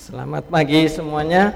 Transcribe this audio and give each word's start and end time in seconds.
Selamat 0.00 0.48
pagi 0.48 0.88
semuanya. 0.88 1.52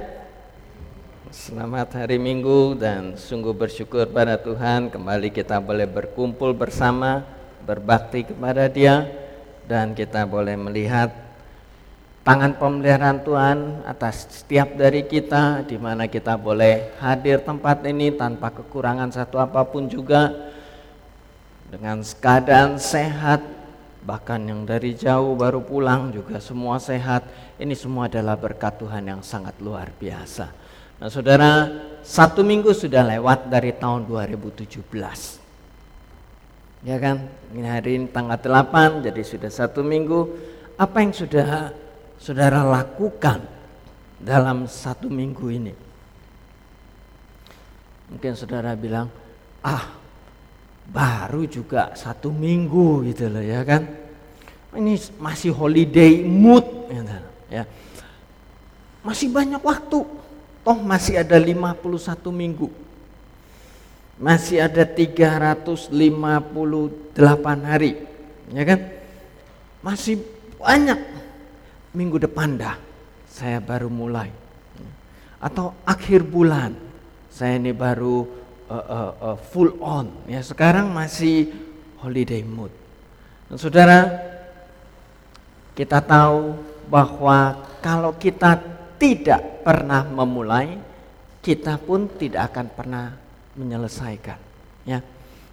Selamat 1.33 1.97
hari 1.97 2.21
Minggu 2.21 2.77
dan 2.77 3.17
sungguh 3.17 3.57
bersyukur 3.57 4.05
pada 4.13 4.37
Tuhan 4.37 4.93
kembali 4.93 5.33
kita 5.33 5.65
boleh 5.65 5.89
berkumpul 5.89 6.53
bersama, 6.53 7.25
berbakti 7.65 8.29
kepada 8.29 8.69
Dia 8.69 9.09
dan 9.65 9.97
kita 9.97 10.29
boleh 10.29 10.61
melihat 10.61 11.09
tangan 12.21 12.53
pemeliharaan 12.61 13.25
Tuhan 13.25 13.59
atas 13.89 14.29
setiap 14.29 14.77
dari 14.77 15.09
kita 15.09 15.65
di 15.65 15.81
mana 15.81 16.05
kita 16.05 16.37
boleh 16.37 17.01
hadir 17.01 17.41
tempat 17.41 17.81
ini 17.89 18.13
tanpa 18.13 18.53
kekurangan 18.53 19.09
satu 19.09 19.41
apa 19.41 19.65
pun 19.65 19.89
juga 19.89 20.53
dengan 21.73 22.05
keadaan 22.05 22.77
sehat 22.77 23.54
bahkan 24.05 24.45
yang 24.45 24.69
dari 24.69 24.93
jauh 24.93 25.33
baru 25.35 25.65
pulang 25.65 26.13
juga 26.13 26.39
semua 26.39 26.77
sehat. 26.77 27.25
Ini 27.57 27.73
semua 27.73 28.07
adalah 28.07 28.37
berkat 28.37 28.77
Tuhan 28.79 29.09
yang 29.09 29.21
sangat 29.25 29.57
luar 29.65 29.91
biasa. 29.97 30.53
Nah 31.01 31.09
saudara 31.11 31.73
satu 32.05 32.45
minggu 32.45 32.71
sudah 32.71 33.03
lewat 33.17 33.49
dari 33.49 33.73
tahun 33.75 34.07
2017 34.07 35.45
ya 36.85 36.97
kan? 37.01 37.17
Ini 37.57 37.67
hari 37.67 37.91
ini 37.99 38.07
tanggal 38.13 38.37
8 38.39 39.03
jadi 39.09 39.23
sudah 39.25 39.51
satu 39.51 39.81
minggu. 39.81 40.21
Apa 40.77 41.01
yang 41.01 41.17
sudah 41.17 41.73
saudara 42.21 42.63
lakukan 42.63 43.41
dalam 44.21 44.69
satu 44.69 45.09
minggu 45.09 45.47
ini? 45.49 45.75
Mungkin 48.13 48.37
saudara 48.37 48.77
bilang, 48.77 49.09
ah 49.65 49.89
baru 50.85 51.49
juga 51.49 51.97
satu 51.97 52.29
minggu 52.29 53.09
gitu 53.09 53.33
loh 53.33 53.41
ya 53.41 53.65
kan. 53.65 54.04
Ini 54.75 54.99
masih 55.23 55.55
holiday 55.55 56.27
mood 56.27 56.67
gitu, 56.91 57.19
ya. 57.51 57.65
Masih 59.07 59.31
banyak 59.31 59.63
waktu. 59.63 60.03
Toh 60.65 60.79
masih 60.81 61.21
ada 61.21 61.37
51 61.39 62.33
minggu. 62.35 62.73
Masih 64.19 64.59
ada 64.65 64.83
358 64.83 65.93
hari. 67.63 68.03
Ya 68.51 68.63
kan? 68.67 68.81
Masih 69.85 70.19
banyak 70.59 70.99
minggu 71.95 72.19
depan 72.19 72.59
dah 72.59 72.75
saya 73.31 73.63
baru 73.63 73.87
mulai 73.87 74.33
atau 75.39 75.77
akhir 75.87 76.25
bulan 76.27 76.75
saya 77.31 77.61
ini 77.61 77.71
baru 77.71 78.25
uh, 78.67 78.75
uh, 78.75 79.13
uh, 79.21 79.37
full 79.39 79.77
on 79.79 80.11
ya 80.25 80.41
sekarang 80.41 80.91
masih 80.91 81.53
holiday 82.01 82.41
mood 82.41 82.73
saudara 83.55 84.34
kita 85.75 85.99
tahu 86.01 86.55
bahwa 86.89 87.67
kalau 87.83 88.15
kita 88.17 88.59
tidak 88.99 89.63
pernah 89.67 90.07
memulai 90.07 90.79
kita 91.45 91.77
pun 91.77 92.09
tidak 92.17 92.55
akan 92.55 92.67
pernah 92.73 93.07
menyelesaikan 93.59 94.39
ya 94.89 95.03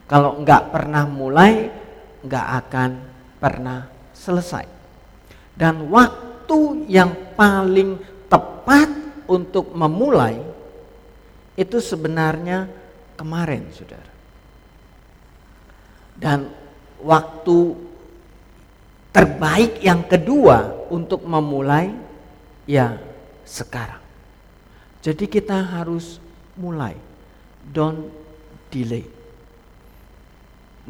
kalau 0.07 0.39
nggak 0.41 0.71
pernah 0.71 1.03
mulai 1.09 1.67
nggak 2.21 2.47
akan 2.65 2.91
pernah 3.41 3.89
selesai 4.13 4.65
dan 5.57 5.89
waktu 5.89 6.87
yang 6.87 7.35
paling 7.35 7.99
tepat 8.31 8.89
untuk 9.27 9.71
memulai 9.75 10.39
itu 11.55 11.77
sebenarnya 11.83 12.67
kemarin, 13.19 13.67
saudara. 13.69 14.11
Dan 16.17 16.49
waktu 17.01 17.57
terbaik 19.11 19.83
yang 19.83 20.03
kedua 20.07 20.87
untuk 20.91 21.23
memulai 21.27 21.91
ya 22.67 22.99
sekarang. 23.47 23.99
Jadi 25.03 25.27
kita 25.27 25.59
harus 25.59 26.19
mulai, 26.55 26.95
don't 27.71 28.07
delay 28.71 29.21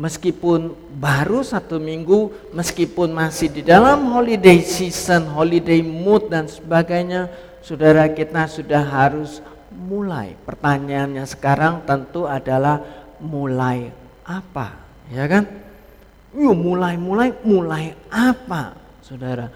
meskipun 0.02 0.72
baru 0.98 1.44
satu 1.44 1.78
minggu, 1.78 2.52
meskipun 2.56 3.12
masih 3.12 3.52
di 3.52 3.62
dalam 3.62 4.10
holiday 4.10 4.64
season, 4.64 5.28
holiday 5.30 5.84
mood 5.84 6.32
dan 6.32 6.48
sebagainya, 6.48 7.28
saudara 7.62 8.08
kita 8.10 8.48
sudah 8.48 8.82
harus 8.82 9.44
mulai. 9.70 10.34
Pertanyaannya 10.42 11.22
sekarang 11.28 11.84
tentu 11.84 12.26
adalah 12.26 12.82
mulai 13.20 13.94
apa, 14.24 14.80
ya 15.12 15.30
kan? 15.30 15.46
Yuk 16.32 16.56
mulai, 16.56 16.96
mulai, 16.96 17.36
mulai 17.44 17.92
apa, 18.08 18.76
saudara? 19.04 19.52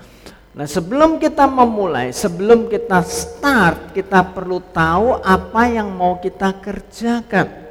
Nah 0.56 0.68
sebelum 0.68 1.20
kita 1.20 1.48
memulai, 1.48 2.16
sebelum 2.16 2.72
kita 2.72 3.04
start, 3.04 3.92
kita 3.92 4.24
perlu 4.24 4.64
tahu 4.72 5.20
apa 5.20 5.68
yang 5.68 5.92
mau 5.92 6.20
kita 6.20 6.56
kerjakan. 6.64 7.64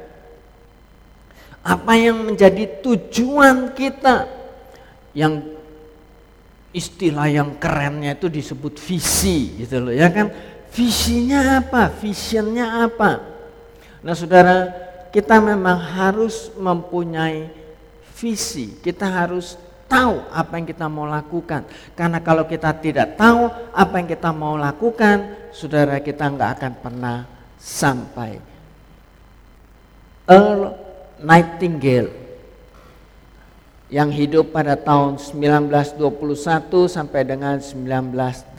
Apa 1.65 1.93
yang 1.97 2.29
menjadi 2.29 2.81
tujuan 2.85 3.73
kita? 3.73 4.29
Yang 5.17 5.57
istilah 6.77 7.25
yang 7.25 7.57
kerennya 7.57 8.13
itu 8.13 8.29
disebut 8.29 8.77
visi 8.77 9.65
gitu 9.65 9.89
loh 9.89 9.93
ya 9.93 10.13
kan? 10.13 10.29
Visinya 10.69 11.63
apa? 11.63 11.89
Visionnya 11.89 12.85
apa? 12.85 13.23
Nah 14.05 14.13
saudara 14.13 14.69
kita 15.09 15.41
memang 15.41 15.79
harus 15.79 16.53
mempunyai 16.53 17.64
visi. 18.25 18.73
Kita 18.81 19.05
harus 19.05 19.53
tahu 19.85 20.25
apa 20.33 20.57
yang 20.57 20.65
kita 20.65 20.89
mau 20.89 21.05
lakukan. 21.05 21.61
Karena 21.93 22.17
kalau 22.25 22.49
kita 22.49 22.73
tidak 22.81 23.13
tahu 23.13 23.53
apa 23.69 23.93
yang 24.01 24.09
kita 24.09 24.33
mau 24.33 24.57
lakukan 24.57 25.45
saudara 25.53 26.01
kita 26.01 26.25
nggak 26.33 26.51
akan 26.57 26.73
pernah 26.81 27.17
sampai. 27.61 28.41
Earl 30.25 30.73
Nightingale 31.21 32.09
yang 33.93 34.09
hidup 34.09 34.49
pada 34.49 34.73
tahun 34.73 35.21
1921 35.21 36.01
sampai 36.89 37.21
dengan 37.21 37.61
1989. 37.61 38.57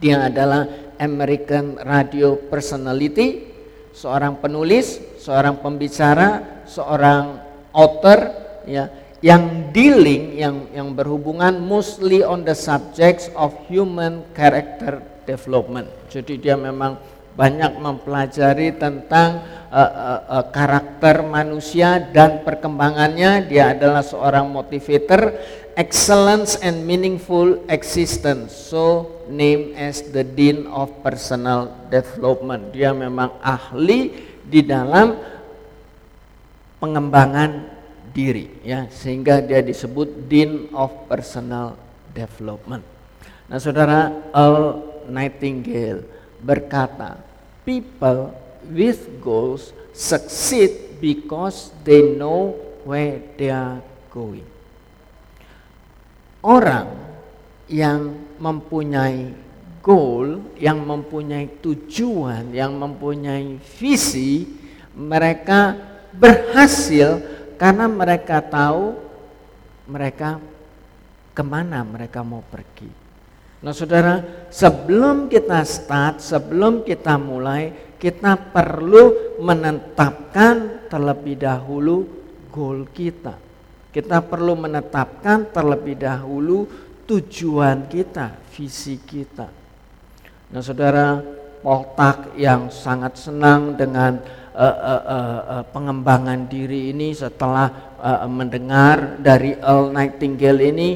Dia 0.00 0.28
adalah 0.28 0.68
American 1.00 1.80
Radio 1.80 2.36
Personality, 2.36 3.48
seorang 3.96 4.36
penulis, 4.36 5.00
seorang 5.20 5.60
pembicara, 5.60 6.64
seorang 6.64 7.44
author 7.76 8.32
ya 8.64 8.88
yang 9.20 9.68
dealing 9.68 10.40
yang 10.40 10.56
yang 10.72 10.88
berhubungan 10.96 11.60
mostly 11.60 12.24
on 12.24 12.40
the 12.40 12.56
subjects 12.56 13.28
of 13.36 13.52
human 13.68 14.24
character 14.32 15.04
development. 15.28 15.92
Jadi 16.08 16.40
dia 16.40 16.56
memang 16.56 16.96
banyak 17.36 17.78
mempelajari 17.78 18.74
tentang 18.80 19.44
uh, 19.70 19.78
uh, 19.78 20.20
uh, 20.40 20.44
karakter 20.50 21.22
manusia 21.22 22.00
dan 22.10 22.42
perkembangannya. 22.42 23.44
Dia 23.46 23.76
adalah 23.76 24.02
seorang 24.02 24.50
motivator, 24.50 25.36
excellence 25.78 26.58
and 26.58 26.82
meaningful 26.88 27.60
existence. 27.70 28.52
So 28.56 29.20
name 29.30 29.76
as 29.78 30.00
the 30.10 30.26
dean 30.26 30.66
of 30.68 30.90
personal 31.04 31.70
development. 31.92 32.74
Dia 32.74 32.90
memang 32.90 33.38
ahli 33.40 34.29
di 34.50 34.66
dalam 34.66 35.14
pengembangan 36.82 37.70
diri 38.10 38.50
ya 38.66 38.90
sehingga 38.90 39.38
dia 39.38 39.62
disebut 39.62 40.26
dean 40.26 40.66
of 40.74 40.90
personal 41.06 41.78
development. 42.10 42.82
Nah, 43.46 43.58
Saudara 43.62 44.10
Earl 44.34 44.82
Nightingale 45.06 46.06
berkata, 46.42 47.22
people 47.62 48.34
with 48.66 49.06
goals 49.22 49.70
succeed 49.94 50.98
because 50.98 51.70
they 51.86 52.14
know 52.14 52.54
where 52.86 53.22
they 53.38 53.50
are 53.50 53.82
going. 54.10 54.46
Orang 56.40 56.88
yang 57.68 58.16
mempunyai 58.40 59.36
goal, 59.80 60.54
yang 60.60 60.84
mempunyai 60.84 61.60
tujuan, 61.60 62.52
yang 62.52 62.76
mempunyai 62.76 63.56
visi, 63.80 64.44
mereka 64.92 65.76
berhasil 66.12 67.20
karena 67.56 67.88
mereka 67.88 68.44
tahu 68.44 68.96
mereka 69.88 70.40
ke 71.32 71.42
mana 71.42 71.82
mereka 71.82 72.20
mau 72.20 72.44
pergi. 72.44 72.88
Nah 73.60 73.76
saudara, 73.76 74.48
sebelum 74.48 75.28
kita 75.28 75.60
start, 75.68 76.24
sebelum 76.24 76.80
kita 76.80 77.20
mulai, 77.20 77.96
kita 78.00 78.36
perlu 78.36 79.36
menetapkan 79.44 80.88
terlebih 80.88 81.36
dahulu 81.36 82.08
goal 82.48 82.88
kita. 82.88 83.36
Kita 83.92 84.24
perlu 84.24 84.56
menetapkan 84.56 85.52
terlebih 85.52 86.00
dahulu 86.00 86.64
tujuan 87.04 87.84
kita, 87.90 88.32
visi 88.56 88.96
kita. 88.96 89.59
Nah 90.50 90.62
saudara, 90.62 91.22
Poltak 91.60 92.34
yang 92.40 92.72
sangat 92.72 93.20
senang 93.20 93.76
dengan 93.76 94.16
uh, 94.56 94.64
uh, 94.64 95.02
uh, 95.04 95.40
uh, 95.60 95.64
pengembangan 95.70 96.48
diri 96.48 96.88
ini 96.88 97.12
setelah 97.12 97.94
uh, 98.00 98.24
mendengar 98.26 99.20
dari 99.20 99.54
Earl 99.60 99.92
Nightingale 99.92 100.72
ini 100.72 100.90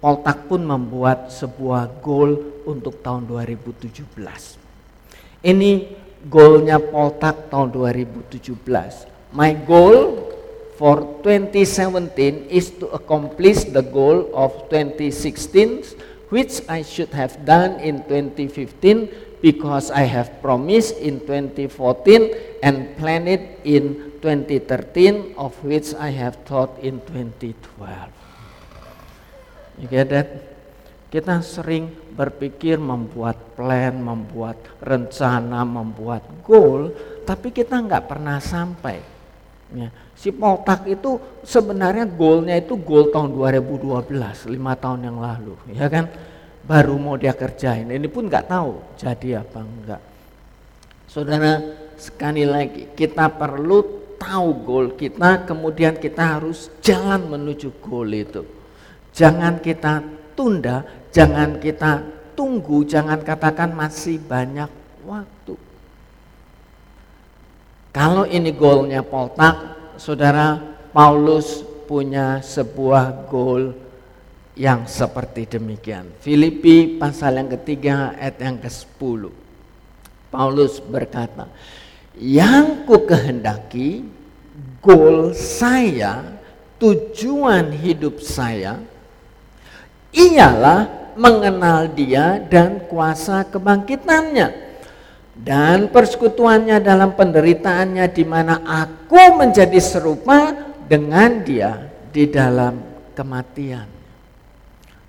Poltak 0.00 0.48
pun 0.48 0.64
membuat 0.64 1.32
sebuah 1.32 2.00
goal 2.00 2.60
untuk 2.64 3.00
tahun 3.04 3.28
2017. 3.28 4.04
Ini 5.44 5.72
goalnya 6.24 6.80
Poltak 6.80 7.52
tahun 7.52 7.68
2017. 7.72 8.32
My 9.32 9.52
goal 9.64 10.24
for 10.80 11.20
2017 11.22 12.48
is 12.50 12.72
to 12.80 12.88
accomplish 12.96 13.68
the 13.70 13.84
goal 13.84 14.28
of 14.32 14.68
2016 14.72 16.13
which 16.28 16.64
I 16.68 16.82
should 16.82 17.12
have 17.12 17.44
done 17.44 17.80
in 17.80 18.04
2015 18.08 19.40
because 19.44 19.92
I 19.92 20.08
have 20.08 20.40
promised 20.40 20.96
in 20.96 21.20
2014 21.28 22.64
and 22.64 22.96
planned 22.96 23.28
it 23.28 23.60
in 23.64 24.16
2013 24.24 25.36
of 25.36 25.52
which 25.60 25.92
I 25.92 26.08
have 26.16 26.40
thought 26.48 26.80
in 26.80 27.04
2012. 27.12 28.08
You 29.84 29.88
get 29.90 30.08
that? 30.08 30.28
Kita 31.14 31.38
sering 31.46 31.94
berpikir 32.18 32.74
membuat 32.74 33.54
plan, 33.54 34.02
membuat 34.02 34.58
rencana, 34.82 35.62
membuat 35.62 36.26
goal, 36.42 36.90
tapi 37.22 37.54
kita 37.54 37.78
nggak 37.78 38.10
pernah 38.10 38.42
sampai. 38.42 39.13
Ya. 39.74 39.90
Si 40.14 40.30
Poltak 40.30 40.86
itu 40.86 41.18
sebenarnya 41.42 42.06
goalnya 42.06 42.54
itu 42.54 42.78
goal 42.78 43.10
tahun 43.10 43.34
2012, 43.34 44.46
lima 44.46 44.78
tahun 44.78 45.10
yang 45.10 45.18
lalu, 45.18 45.58
ya 45.74 45.90
kan? 45.90 46.06
Baru 46.64 46.96
mau 46.96 47.18
dia 47.18 47.34
kerjain, 47.34 47.90
ini 47.90 48.08
pun 48.08 48.30
nggak 48.30 48.48
tahu 48.48 48.78
jadi 48.96 49.42
apa 49.42 49.58
enggak. 49.60 50.02
Saudara, 51.10 51.60
sekali 51.98 52.46
lagi 52.46 52.88
kita 52.94 53.28
perlu 53.34 53.82
tahu 54.16 54.48
goal 54.62 54.86
kita, 54.94 55.44
kemudian 55.44 55.98
kita 55.98 56.38
harus 56.38 56.70
jalan 56.80 57.26
menuju 57.28 57.74
goal 57.82 58.08
itu. 58.14 58.46
Jangan 59.10 59.58
kita 59.58 60.00
tunda, 60.38 60.86
jangan 61.10 61.58
kita 61.58 62.00
tunggu, 62.38 62.86
jangan 62.86 63.20
katakan 63.22 63.74
masih 63.74 64.22
banyak 64.22 64.70
waktu. 65.02 65.33
Kalau 67.94 68.26
ini 68.26 68.50
goalnya 68.50 69.06
Poltak, 69.06 69.54
saudara 70.02 70.58
Paulus 70.90 71.62
punya 71.86 72.42
sebuah 72.42 73.30
goal 73.30 73.70
yang 74.58 74.90
seperti 74.90 75.46
demikian. 75.46 76.10
Filipi 76.18 76.98
pasal 76.98 77.38
yang 77.38 77.54
ketiga 77.54 78.18
ayat 78.18 78.42
yang 78.42 78.58
ke-10. 78.58 79.30
Paulus 80.26 80.82
berkata, 80.82 81.46
yang 82.18 82.82
ku 82.82 83.06
kehendaki, 83.06 84.02
goal 84.82 85.30
saya, 85.30 86.34
tujuan 86.82 87.70
hidup 87.78 88.18
saya, 88.18 88.82
ialah 90.10 91.14
mengenal 91.14 91.86
dia 91.94 92.42
dan 92.42 92.82
kuasa 92.90 93.46
kebangkitannya 93.46 94.63
dan 95.34 95.90
persekutuannya 95.90 96.78
dalam 96.78 97.18
penderitaannya 97.18 98.06
di 98.14 98.24
mana 98.24 98.62
aku 98.62 99.34
menjadi 99.34 99.78
serupa 99.82 100.54
dengan 100.86 101.42
dia 101.42 101.90
di 102.14 102.30
dalam 102.30 102.78
kematian. 103.18 103.90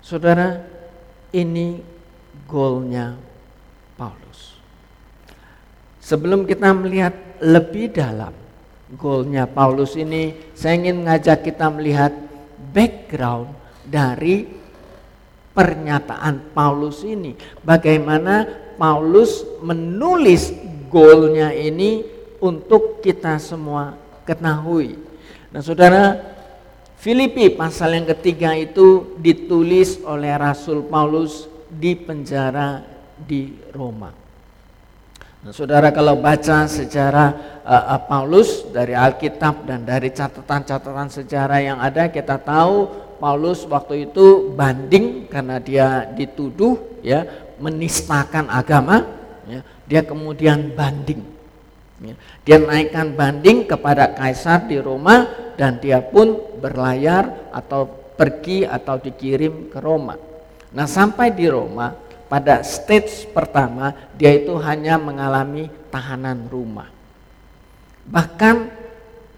Saudara, 0.02 0.58
ini 1.30 1.78
goalnya 2.46 3.14
Paulus. 3.94 4.58
Sebelum 6.02 6.46
kita 6.46 6.70
melihat 6.74 7.14
lebih 7.42 7.94
dalam 7.94 8.34
goalnya 8.94 9.46
Paulus 9.50 9.98
ini, 9.98 10.54
saya 10.54 10.78
ingin 10.78 11.02
mengajak 11.02 11.42
kita 11.42 11.66
melihat 11.70 12.14
background 12.70 13.50
dari 13.86 14.46
pernyataan 15.54 16.54
Paulus 16.54 17.02
ini. 17.02 17.34
Bagaimana 17.62 18.65
Paulus 18.76 19.44
menulis 19.64 20.52
goalnya 20.92 21.52
ini 21.52 22.04
untuk 22.40 23.00
kita 23.02 23.40
semua 23.40 23.96
ketahui. 24.28 25.00
Nah 25.50 25.64
saudara, 25.64 26.36
Filipi 26.96 27.52
pasal 27.52 28.00
yang 28.00 28.06
ketiga 28.16 28.56
itu 28.56 29.16
ditulis 29.20 30.00
oleh 30.04 30.32
Rasul 30.36 30.84
Paulus 30.88 31.46
di 31.68 31.92
penjara 31.96 32.82
di 33.16 33.52
Roma. 33.72 34.26
Nah, 35.46 35.54
saudara 35.54 35.94
kalau 35.94 36.18
baca 36.18 36.66
sejarah 36.66 37.62
uh, 37.62 37.94
uh, 37.94 38.00
Paulus 38.10 38.66
dari 38.74 38.98
Alkitab 38.98 39.62
dan 39.62 39.86
dari 39.86 40.10
catatan-catatan 40.10 41.06
sejarah 41.06 41.60
yang 41.62 41.78
ada, 41.78 42.10
kita 42.10 42.34
tahu 42.42 42.90
Paulus 43.22 43.62
waktu 43.70 44.10
itu 44.10 44.50
banding 44.58 45.30
karena 45.30 45.62
dia 45.62 46.10
dituduh 46.10 46.98
ya 46.98 47.45
menistakan 47.60 48.48
agama 48.50 49.06
ya, 49.48 49.60
dia 49.88 50.02
kemudian 50.04 50.72
banding 50.74 51.24
ya. 52.02 52.14
dia 52.44 52.58
naikkan 52.60 53.14
banding 53.16 53.64
kepada 53.64 54.12
kaisar 54.12 54.68
di 54.68 54.76
Roma 54.80 55.28
dan 55.56 55.80
dia 55.80 56.04
pun 56.04 56.36
berlayar 56.60 57.50
atau 57.52 57.88
pergi 58.16 58.64
atau 58.64 58.96
dikirim 58.96 59.68
ke 59.68 59.78
Roma. 59.80 60.16
Nah 60.72 60.88
sampai 60.88 61.32
di 61.32 61.48
Roma 61.48 61.92
pada 62.26 62.60
stage 62.66 63.30
pertama 63.30 63.94
dia 64.18 64.34
itu 64.34 64.52
hanya 64.58 64.98
mengalami 64.98 65.70
tahanan 65.88 66.50
rumah 66.50 66.90
bahkan 68.06 68.70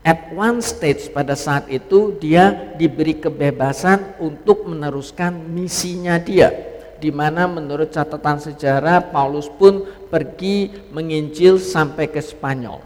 at 0.04 0.28
one 0.32 0.60
stage 0.60 1.08
pada 1.12 1.32
saat 1.32 1.68
itu 1.72 2.16
dia 2.20 2.76
diberi 2.76 3.16
kebebasan 3.16 4.20
untuk 4.20 4.68
meneruskan 4.68 5.32
misinya 5.52 6.20
dia 6.20 6.52
di 6.98 7.14
mana 7.14 7.46
menurut 7.46 7.94
catatan 7.94 8.42
sejarah 8.42 9.14
Paulus 9.14 9.46
pun 9.46 9.86
pergi 10.10 10.90
menginjil 10.90 11.62
sampai 11.62 12.10
ke 12.10 12.18
Spanyol 12.18 12.82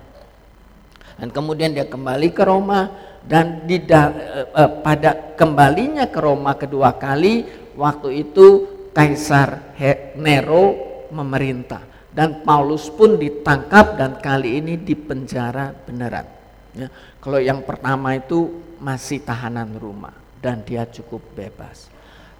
dan 1.19 1.29
kemudian 1.29 1.73
dia 1.73 1.87
kembali 1.89 2.29
ke 2.33 2.43
Roma 2.45 2.89
dan 3.23 3.65
di 3.69 3.79
eh, 3.79 4.13
eh, 4.49 4.71
pada 4.83 5.37
kembalinya 5.39 6.09
ke 6.11 6.19
Roma 6.19 6.59
kedua 6.59 6.97
kali 6.97 7.45
waktu 7.79 8.27
itu 8.27 8.47
Kaisar 8.93 9.73
Nero 10.21 10.77
memerintah 11.09 11.81
dan 12.13 12.45
Paulus 12.45 12.93
pun 12.93 13.17
ditangkap 13.17 13.97
dan 13.97 14.21
kali 14.21 14.61
ini 14.61 14.77
dipenjara 14.77 15.73
beneran 15.73 16.29
ya. 16.77 16.89
Kalau 17.17 17.41
yang 17.41 17.65
pertama 17.65 18.13
itu 18.17 18.53
masih 18.77 19.25
tahanan 19.25 19.79
rumah 19.81 20.13
dan 20.43 20.61
dia 20.67 20.85
cukup 20.85 21.23
bebas. 21.33 21.89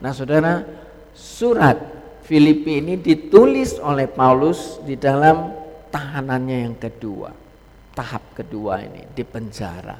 Nah 0.03 0.11
saudara, 0.11 0.67
surat 1.13 1.79
Filipi 2.23 2.81
ini 2.81 2.97
ditulis 2.97 3.77
oleh 3.83 4.09
Paulus 4.09 4.81
di 4.87 4.97
dalam 4.97 5.53
tahanannya 5.93 6.59
yang 6.71 6.77
kedua. 6.79 7.35
Tahap 7.93 8.33
kedua 8.33 8.81
ini 8.81 9.05
di 9.13 9.21
penjara. 9.21 9.99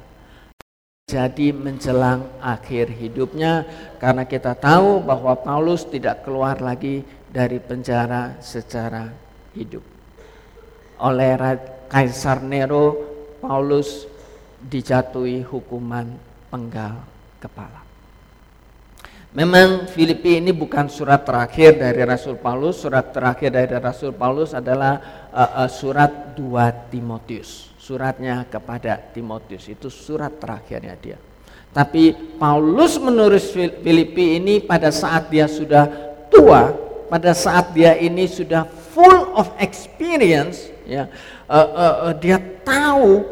Jadi 1.03 1.53
menjelang 1.53 2.41
akhir 2.41 2.89
hidupnya 2.89 3.67
karena 4.01 4.25
kita 4.25 4.57
tahu 4.57 5.03
bahwa 5.03 5.35
Paulus 5.37 5.85
tidak 5.85 6.25
keluar 6.25 6.57
lagi 6.57 7.05
dari 7.29 7.61
penjara 7.61 8.39
secara 8.41 9.11
hidup. 9.53 9.83
Oleh 11.03 11.37
Kaisar 11.91 12.41
Nero, 12.41 12.97
Paulus 13.43 14.09
dijatuhi 14.63 15.43
hukuman 15.43 16.07
penggal 16.49 17.03
kepala. 17.37 17.82
Memang 19.33 19.89
Filipi 19.89 20.37
ini 20.37 20.53
bukan 20.53 20.85
surat 20.85 21.25
terakhir 21.25 21.81
dari 21.81 22.05
Rasul 22.05 22.37
Paulus, 22.37 22.85
surat 22.85 23.09
terakhir 23.09 23.49
dari 23.49 23.73
Rasul 23.81 24.13
Paulus 24.13 24.53
adalah 24.53 25.25
uh, 25.33 25.65
uh, 25.65 25.69
surat 25.73 26.37
2 26.37 26.93
Timotius. 26.93 27.73
Suratnya 27.81 28.45
kepada 28.45 28.93
Timotius 29.09 29.65
itu 29.73 29.89
surat 29.89 30.37
terakhirnya 30.37 30.93
dia. 31.01 31.17
Tapi 31.73 32.13
Paulus 32.37 33.01
menulis 33.01 33.49
Filipi 33.57 34.37
ini 34.37 34.61
pada 34.61 34.93
saat 34.93 35.33
dia 35.33 35.49
sudah 35.49 35.89
tua, 36.29 36.69
pada 37.09 37.33
saat 37.33 37.73
dia 37.73 37.97
ini 37.97 38.29
sudah 38.29 38.69
full 38.93 39.33
of 39.33 39.49
experience, 39.57 40.69
ya, 40.85 41.09
uh, 41.49 41.57
uh, 41.57 41.95
uh, 42.05 42.13
dia 42.13 42.37
tahu 42.61 43.25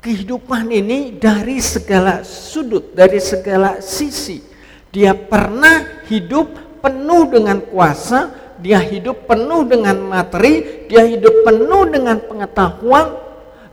kehidupan 0.00 0.64
ini 0.72 1.12
dari 1.12 1.60
segala 1.60 2.24
sudut, 2.24 2.96
dari 2.96 3.20
segala 3.20 3.84
sisi. 3.84 4.53
Dia 4.94 5.10
pernah 5.10 6.06
hidup 6.06 6.78
penuh 6.78 7.26
dengan 7.26 7.58
kuasa, 7.66 8.30
dia 8.62 8.78
hidup 8.78 9.26
penuh 9.26 9.66
dengan 9.66 9.98
materi, 10.06 10.86
dia 10.86 11.02
hidup 11.02 11.42
penuh 11.42 11.90
dengan 11.90 12.22
pengetahuan, 12.22 13.18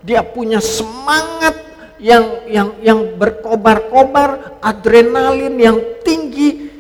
dia 0.02 0.26
punya 0.26 0.58
semangat 0.58 1.54
yang 2.02 2.50
yang 2.50 2.70
yang 2.82 3.00
berkobar-kobar, 3.22 4.58
adrenalin 4.66 5.54
yang 5.62 5.78
tinggi, 6.02 6.74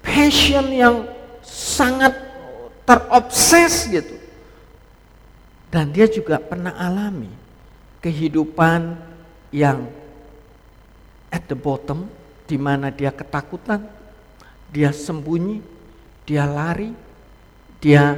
passion 0.00 0.72
yang 0.72 1.04
sangat 1.44 2.16
terobses 2.88 3.92
gitu. 3.92 4.16
Dan 5.68 5.92
dia 5.92 6.08
juga 6.08 6.40
pernah 6.40 6.72
alami 6.80 7.28
kehidupan 8.00 8.96
yang 9.52 9.84
at 11.28 11.44
the 11.52 11.58
bottom 11.58 12.08
di 12.46 12.56
mana 12.56 12.94
dia 12.94 13.10
ketakutan, 13.10 13.82
dia 14.70 14.94
sembunyi, 14.94 15.60
dia 16.22 16.46
lari, 16.46 16.94
dia 17.82 18.16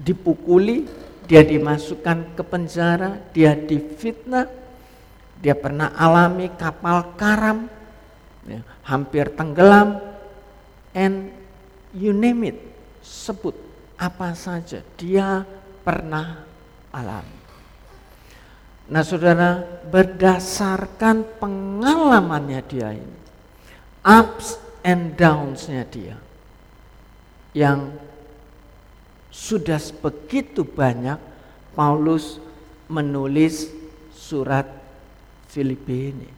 dipukuli, 0.00 0.88
dia 1.28 1.44
dimasukkan 1.44 2.36
ke 2.36 2.42
penjara, 2.44 3.20
dia 3.36 3.52
difitnah, 3.52 4.48
dia 5.40 5.52
pernah 5.52 5.92
alami 5.92 6.48
kapal 6.56 7.16
karam, 7.20 7.68
ya, 8.48 8.64
hampir 8.84 9.28
tenggelam, 9.36 10.00
and 10.96 11.28
you 11.92 12.16
name 12.16 12.48
it, 12.48 12.58
sebut 13.04 13.56
apa 13.96 14.36
saja 14.36 14.84
dia 15.00 15.44
pernah 15.84 16.44
alami. 16.92 17.36
Nah 18.86 19.02
saudara, 19.02 19.66
berdasarkan 19.90 21.42
pengalamannya 21.42 22.60
dia 22.70 22.94
ini, 22.94 23.18
ups 24.06 24.62
and 24.86 25.18
downs-nya 25.18 25.82
dia, 25.90 26.14
yang 27.50 27.90
sudah 29.34 29.82
begitu 29.98 30.62
banyak 30.62 31.18
Paulus 31.74 32.38
menulis 32.86 33.68
surat 34.14 34.64
Filipi 35.50 36.14
ini. 36.14 36.30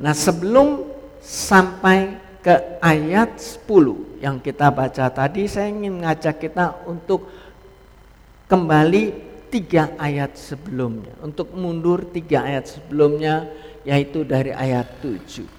Nah 0.00 0.16
sebelum 0.16 0.88
sampai 1.20 2.16
ke 2.40 2.78
ayat 2.78 3.36
10 3.36 4.22
yang 4.22 4.40
kita 4.40 4.72
baca 4.72 5.12
tadi, 5.12 5.44
saya 5.46 5.68
ingin 5.68 6.02
ngajak 6.02 6.40
kita 6.40 6.86
untuk 6.88 7.28
kembali 8.46 9.02
tiga 9.50 9.94
ayat 9.98 10.38
sebelumnya. 10.38 11.10
Untuk 11.22 11.50
mundur 11.54 12.06
tiga 12.10 12.46
ayat 12.46 12.70
sebelumnya, 12.70 13.50
yaitu 13.82 14.22
dari 14.22 14.54
ayat 14.54 14.86
7. 15.02 15.55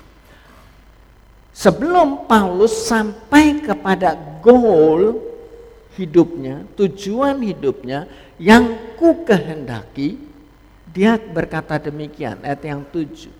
Sebelum 1.57 2.29
Paulus 2.29 2.85
sampai 2.85 3.65
kepada 3.65 4.13
goal 4.45 5.17
hidupnya, 5.97 6.61
tujuan 6.77 7.41
hidupnya 7.41 8.05
yang 8.37 8.93
ku 8.93 9.25
kehendaki, 9.25 10.21
dia 10.93 11.17
berkata 11.17 11.81
demikian, 11.81 12.37
ayat 12.45 12.61
yang 12.61 12.85
tujuh. 12.93 13.33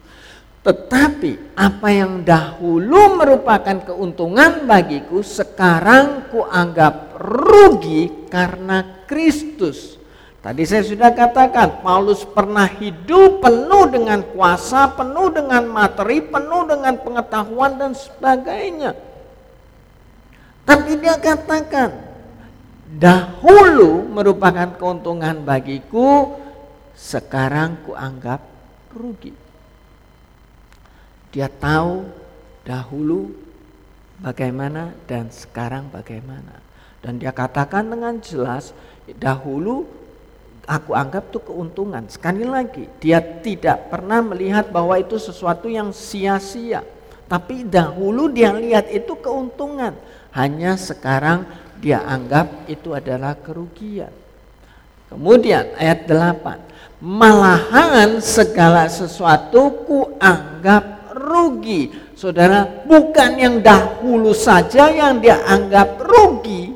Tetapi 0.66 1.54
apa 1.54 1.90
yang 1.94 2.26
dahulu 2.26 3.22
merupakan 3.22 3.86
keuntungan 3.86 4.66
bagiku, 4.66 5.22
sekarang 5.22 6.34
ku 6.34 6.42
anggap 6.42 7.22
rugi 7.22 8.26
karena 8.34 9.06
Kristus. 9.06 9.97
Tadi 10.48 10.64
saya 10.64 10.80
sudah 10.80 11.12
katakan, 11.12 11.84
Paulus 11.84 12.24
pernah 12.24 12.64
hidup 12.64 13.44
penuh 13.44 13.84
dengan 13.92 14.24
kuasa, 14.32 14.88
penuh 14.96 15.28
dengan 15.28 15.68
materi, 15.68 16.24
penuh 16.24 16.64
dengan 16.64 16.96
pengetahuan 17.04 17.76
dan 17.76 17.92
sebagainya. 17.92 18.96
Tapi 20.64 21.04
dia 21.04 21.20
katakan, 21.20 22.00
dahulu 22.96 24.08
merupakan 24.08 24.72
keuntungan 24.80 25.44
bagiku, 25.44 26.40
sekarang 26.96 27.84
kuanggap 27.84 28.40
rugi. 28.96 29.36
Dia 31.36 31.52
tahu 31.52 32.08
dahulu 32.64 33.36
bagaimana 34.24 34.96
dan 35.12 35.28
sekarang 35.28 35.92
bagaimana. 35.92 36.64
Dan 37.04 37.20
dia 37.20 37.36
katakan 37.36 37.92
dengan 37.92 38.24
jelas, 38.24 38.72
dahulu 39.20 39.97
aku 40.68 40.92
anggap 40.92 41.32
itu 41.32 41.40
keuntungan. 41.40 42.04
Sekali 42.12 42.44
lagi, 42.44 42.86
dia 43.00 43.24
tidak 43.24 43.88
pernah 43.88 44.20
melihat 44.20 44.68
bahwa 44.68 45.00
itu 45.00 45.16
sesuatu 45.16 45.72
yang 45.72 45.96
sia-sia. 45.96 46.84
Tapi 47.28 47.64
dahulu 47.64 48.28
dia 48.28 48.52
lihat 48.52 48.92
itu 48.92 49.16
keuntungan. 49.16 49.96
Hanya 50.36 50.76
sekarang 50.76 51.48
dia 51.80 52.04
anggap 52.04 52.68
itu 52.68 52.92
adalah 52.92 53.34
kerugian. 53.40 54.12
Kemudian 55.08 55.72
ayat 55.80 56.04
8, 56.04 57.00
malahan 57.00 58.20
segala 58.20 58.92
sesuatu 58.92 59.88
ku 59.88 60.20
anggap 60.20 61.16
rugi. 61.16 61.96
Saudara, 62.18 62.66
bukan 62.84 63.32
yang 63.40 63.56
dahulu 63.64 64.36
saja 64.36 64.92
yang 64.92 65.24
dia 65.24 65.40
anggap 65.48 66.02
rugi, 66.02 66.76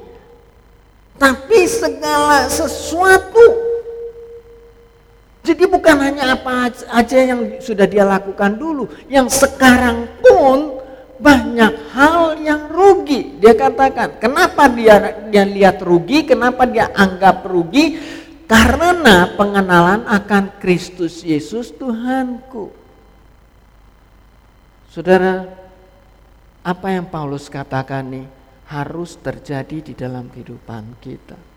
tapi 1.19 1.65
segala 1.69 2.47
sesuatu. 2.47 3.60
Jadi 5.41 5.65
bukan 5.65 5.97
hanya 5.97 6.37
apa 6.37 6.69
aja 6.69 7.17
yang 7.17 7.57
sudah 7.57 7.89
dia 7.89 8.05
lakukan 8.05 8.61
dulu, 8.61 8.85
yang 9.09 9.25
sekarang 9.25 10.05
pun 10.21 10.77
banyak 11.17 11.73
hal 11.93 12.37
yang 12.37 12.69
rugi. 12.69 13.41
Dia 13.41 13.57
katakan, 13.57 14.21
kenapa 14.21 14.69
dia 14.69 15.25
dia 15.33 15.45
lihat 15.45 15.81
rugi, 15.81 16.29
kenapa 16.29 16.69
dia 16.69 16.93
anggap 16.93 17.41
rugi? 17.45 17.97
Karena 18.45 19.33
pengenalan 19.33 20.05
akan 20.05 20.61
Kristus 20.61 21.25
Yesus 21.25 21.73
Tuhanku. 21.73 22.69
Saudara, 24.91 25.47
apa 26.61 26.87
yang 26.91 27.07
Paulus 27.07 27.47
katakan 27.49 28.11
nih 28.11 28.27
harus 28.69 29.17
terjadi 29.17 29.77
di 29.81 29.93
dalam 29.95 30.27
kehidupan 30.29 30.99
kita. 30.99 31.50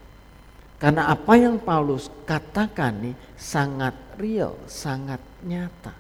Karena 0.85 1.09
apa 1.09 1.33
yang 1.41 1.57
Paulus 1.65 2.13
katakan 2.29 3.09
nih 3.09 3.17
sangat 3.41 3.97
real, 4.21 4.53
sangat 4.69 5.17
nyata. 5.41 5.97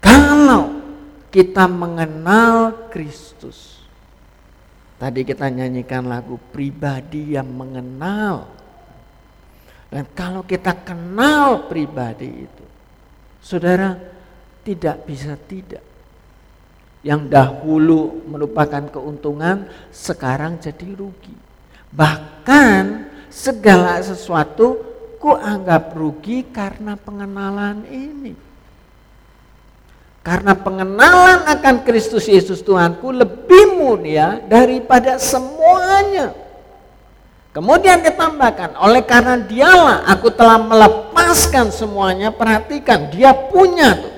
Kalau 0.00 0.80
kita 1.28 1.68
mengenal 1.68 2.88
Kristus. 2.88 3.84
Tadi 4.96 5.28
kita 5.28 5.52
nyanyikan 5.52 6.08
lagu 6.08 6.40
pribadi 6.40 7.36
yang 7.36 7.52
mengenal. 7.52 8.48
Dan 9.92 10.08
kalau 10.16 10.40
kita 10.48 10.72
kenal 10.72 11.68
pribadi 11.68 12.48
itu, 12.48 12.64
saudara 13.44 13.92
tidak 14.64 15.04
bisa 15.04 15.36
tidak. 15.36 15.84
Yang 17.04 17.28
dahulu 17.28 18.24
merupakan 18.24 18.88
keuntungan, 18.88 19.68
sekarang 19.92 20.56
jadi 20.56 20.96
rugi. 20.96 21.45
Bahkan 21.94 22.82
segala 23.30 24.00
sesuatu 24.00 24.80
ku 25.20 25.34
anggap 25.34 25.92
rugi 25.92 26.46
karena 26.48 26.94
pengenalan 26.96 27.84
ini. 27.90 28.34
Karena 30.26 30.58
pengenalan 30.58 31.46
akan 31.46 31.86
Kristus 31.86 32.26
Yesus 32.26 32.58
Tuhanku 32.58 33.14
lebih 33.14 33.78
mulia 33.78 34.42
daripada 34.42 35.22
semuanya. 35.22 36.34
Kemudian 37.54 38.02
ditambahkan, 38.04 38.76
oleh 38.76 39.06
karena 39.06 39.38
dialah 39.40 40.04
aku 40.10 40.28
telah 40.34 40.60
melepaskan 40.60 41.72
semuanya, 41.72 42.34
perhatikan 42.34 43.08
dia 43.08 43.32
punya 43.32 43.96
tuh. 43.96 44.14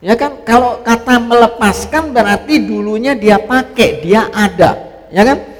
Ya 0.00 0.14
kan, 0.14 0.40
kalau 0.46 0.80
kata 0.80 1.20
melepaskan 1.20 2.14
berarti 2.14 2.62
dulunya 2.62 3.12
dia 3.18 3.42
pakai, 3.42 4.00
dia 4.00 4.30
ada. 4.30 4.78
Ya 5.10 5.26
kan? 5.26 5.55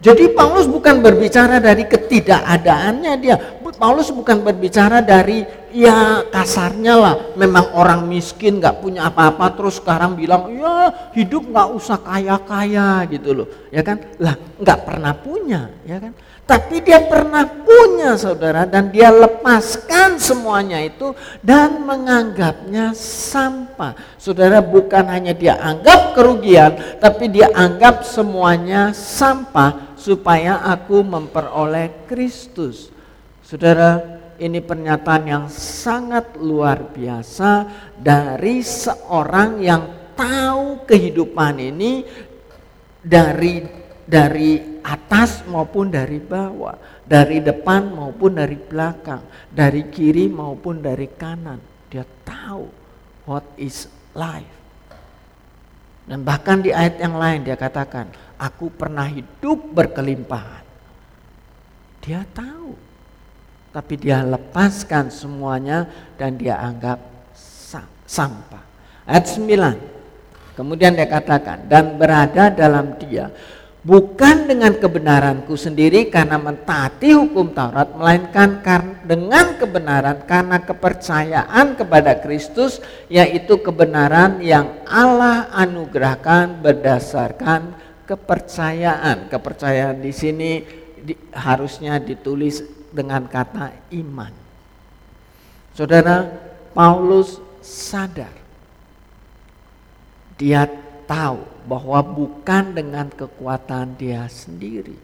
Jadi 0.00 0.32
Paulus 0.32 0.64
bukan 0.64 1.04
berbicara 1.04 1.60
dari 1.60 1.84
ketidakadaannya 1.84 3.12
dia. 3.20 3.36
Paulus 3.80 4.08
bukan 4.12 4.44
berbicara 4.44 5.00
dari 5.04 5.44
ya 5.72 6.24
kasarnya 6.28 6.94
lah 6.98 7.14
memang 7.38 7.72
orang 7.72 8.04
miskin 8.04 8.60
nggak 8.60 8.82
punya 8.82 9.08
apa-apa 9.08 9.56
terus 9.56 9.78
sekarang 9.78 10.18
bilang 10.18 10.52
ya 10.52 11.08
hidup 11.16 11.48
nggak 11.48 11.68
usah 11.76 12.00
kaya-kaya 12.00 13.04
gitu 13.12 13.44
loh. 13.44 13.48
Ya 13.68 13.84
kan? 13.84 14.00
Lah 14.16 14.36
nggak 14.36 14.80
pernah 14.88 15.12
punya 15.12 15.68
ya 15.84 16.00
kan? 16.00 16.12
Tapi 16.48 16.82
dia 16.82 16.98
pernah 17.06 17.46
punya 17.46 18.18
saudara 18.18 18.66
dan 18.66 18.90
dia 18.90 19.14
lepaskan 19.14 20.18
semuanya 20.18 20.82
itu 20.82 21.14
dan 21.46 21.86
menganggapnya 21.86 22.90
sampah. 22.96 23.94
Saudara 24.18 24.58
bukan 24.58 25.06
hanya 25.12 25.30
dia 25.30 25.54
anggap 25.62 26.10
kerugian 26.18 26.98
tapi 26.98 27.30
dia 27.30 27.54
anggap 27.54 28.02
semuanya 28.02 28.90
sampah 28.90 29.89
supaya 30.00 30.64
aku 30.64 31.04
memperoleh 31.04 32.08
Kristus 32.08 32.88
saudara 33.44 34.00
ini 34.40 34.64
pernyataan 34.64 35.24
yang 35.28 35.44
sangat 35.52 36.40
luar 36.40 36.88
biasa 36.88 37.68
dari 38.00 38.64
seorang 38.64 39.60
yang 39.60 39.84
tahu 40.16 40.88
kehidupan 40.88 41.60
ini 41.60 42.08
dari 43.04 43.60
dari 44.10 44.80
atas 44.82 45.46
maupun 45.46 45.92
dari 45.92 46.18
bawah, 46.18 46.74
dari 47.06 47.38
depan 47.38 47.94
maupun 47.94 48.42
dari 48.42 48.58
belakang, 48.58 49.22
dari 49.52 49.86
kiri 49.86 50.26
maupun 50.26 50.82
dari 50.82 51.06
kanan. 51.14 51.60
Dia 51.86 52.02
tahu 52.26 52.66
what 53.28 53.46
is 53.54 53.86
life. 54.18 54.58
Dan 56.10 56.26
bahkan 56.26 56.58
di 56.58 56.74
ayat 56.74 56.98
yang 56.98 57.14
lain 57.14 57.46
dia 57.46 57.54
katakan, 57.54 58.10
aku 58.40 58.72
pernah 58.72 59.04
hidup 59.04 59.60
berkelimpahan. 59.76 60.64
Dia 62.00 62.24
tahu 62.32 62.72
tapi 63.70 63.94
dia 64.00 64.24
lepaskan 64.26 65.12
semuanya 65.12 65.86
dan 66.16 66.34
dia 66.34 66.58
anggap 66.58 66.98
sampah. 68.08 68.64
Ayat 69.06 69.30
9. 69.30 70.56
Kemudian 70.58 70.96
dia 70.98 71.06
katakan 71.06 71.70
dan 71.70 71.94
berada 71.94 72.50
dalam 72.50 72.98
dia 72.98 73.30
bukan 73.80 74.44
dengan 74.44 74.76
kebenaranku 74.76 75.56
sendiri 75.56 76.12
karena 76.12 76.36
mentaati 76.36 77.16
hukum 77.16 77.56
Taurat 77.56 77.96
melainkan 77.96 78.60
dengan 79.08 79.56
kebenaran 79.56 80.20
karena 80.28 80.60
kepercayaan 80.60 81.80
kepada 81.80 82.20
Kristus 82.20 82.82
yaitu 83.08 83.56
kebenaran 83.64 84.44
yang 84.44 84.84
Allah 84.84 85.48
anugerahkan 85.56 86.60
berdasarkan 86.60 87.79
kepercayaan. 88.10 89.30
Kepercayaan 89.30 90.02
di 90.02 90.10
sini 90.10 90.50
di, 90.98 91.14
harusnya 91.30 92.02
ditulis 92.02 92.66
dengan 92.90 93.30
kata 93.30 93.70
iman. 93.94 94.34
Saudara, 95.78 96.26
Paulus 96.74 97.38
sadar. 97.62 98.34
Dia 100.34 100.66
tahu 101.06 101.46
bahwa 101.70 102.02
bukan 102.02 102.74
dengan 102.74 103.06
kekuatan 103.06 103.94
dia 103.94 104.26
sendiri. 104.26 104.98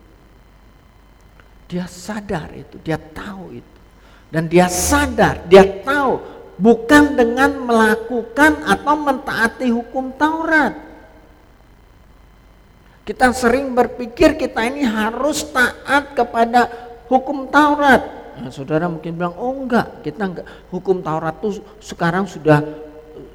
Dia 1.70 1.86
sadar 1.86 2.50
itu, 2.54 2.78
dia 2.82 2.98
tahu 2.98 3.58
itu. 3.58 3.76
Dan 4.26 4.50
dia 4.50 4.66
sadar, 4.66 5.46
dia 5.46 5.62
tahu 5.86 6.18
bukan 6.58 7.14
dengan 7.14 7.52
melakukan 7.62 8.64
atau 8.64 8.94
mentaati 8.98 9.70
hukum 9.70 10.14
Taurat. 10.16 10.74
Kita 13.06 13.30
sering 13.30 13.70
berpikir 13.70 14.34
kita 14.34 14.66
ini 14.66 14.82
harus 14.82 15.46
taat 15.54 16.18
kepada 16.18 16.66
hukum 17.06 17.46
Taurat. 17.46 18.02
Nah, 18.42 18.50
saudara 18.50 18.90
mungkin 18.90 19.14
bilang, 19.14 19.38
oh 19.38 19.54
enggak, 19.62 20.02
kita 20.02 20.26
enggak. 20.26 20.46
Hukum 20.74 21.06
Taurat 21.06 21.38
itu 21.38 21.62
sekarang 21.78 22.26
sudah 22.26 22.66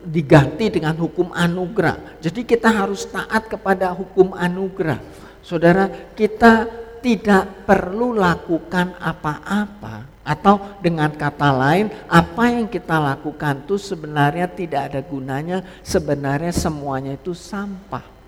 diganti 0.04 0.68
dengan 0.68 1.00
hukum 1.00 1.32
anugerah. 1.32 2.20
Jadi 2.20 2.44
kita 2.44 2.68
harus 2.68 3.08
taat 3.08 3.48
kepada 3.48 3.96
hukum 3.96 4.36
anugerah. 4.36 5.00
Saudara, 5.40 5.88
kita 6.20 6.68
tidak 7.00 7.64
perlu 7.64 8.12
lakukan 8.14 9.00
apa-apa 9.00 10.06
atau 10.22 10.78
dengan 10.84 11.10
kata 11.10 11.50
lain 11.50 11.90
apa 12.06 12.44
yang 12.54 12.70
kita 12.70 13.02
lakukan 13.02 13.66
itu 13.66 13.80
sebenarnya 13.80 14.46
tidak 14.52 14.94
ada 14.94 15.02
gunanya, 15.02 15.66
sebenarnya 15.82 16.54
semuanya 16.54 17.18
itu 17.18 17.34
sampah. 17.34 18.21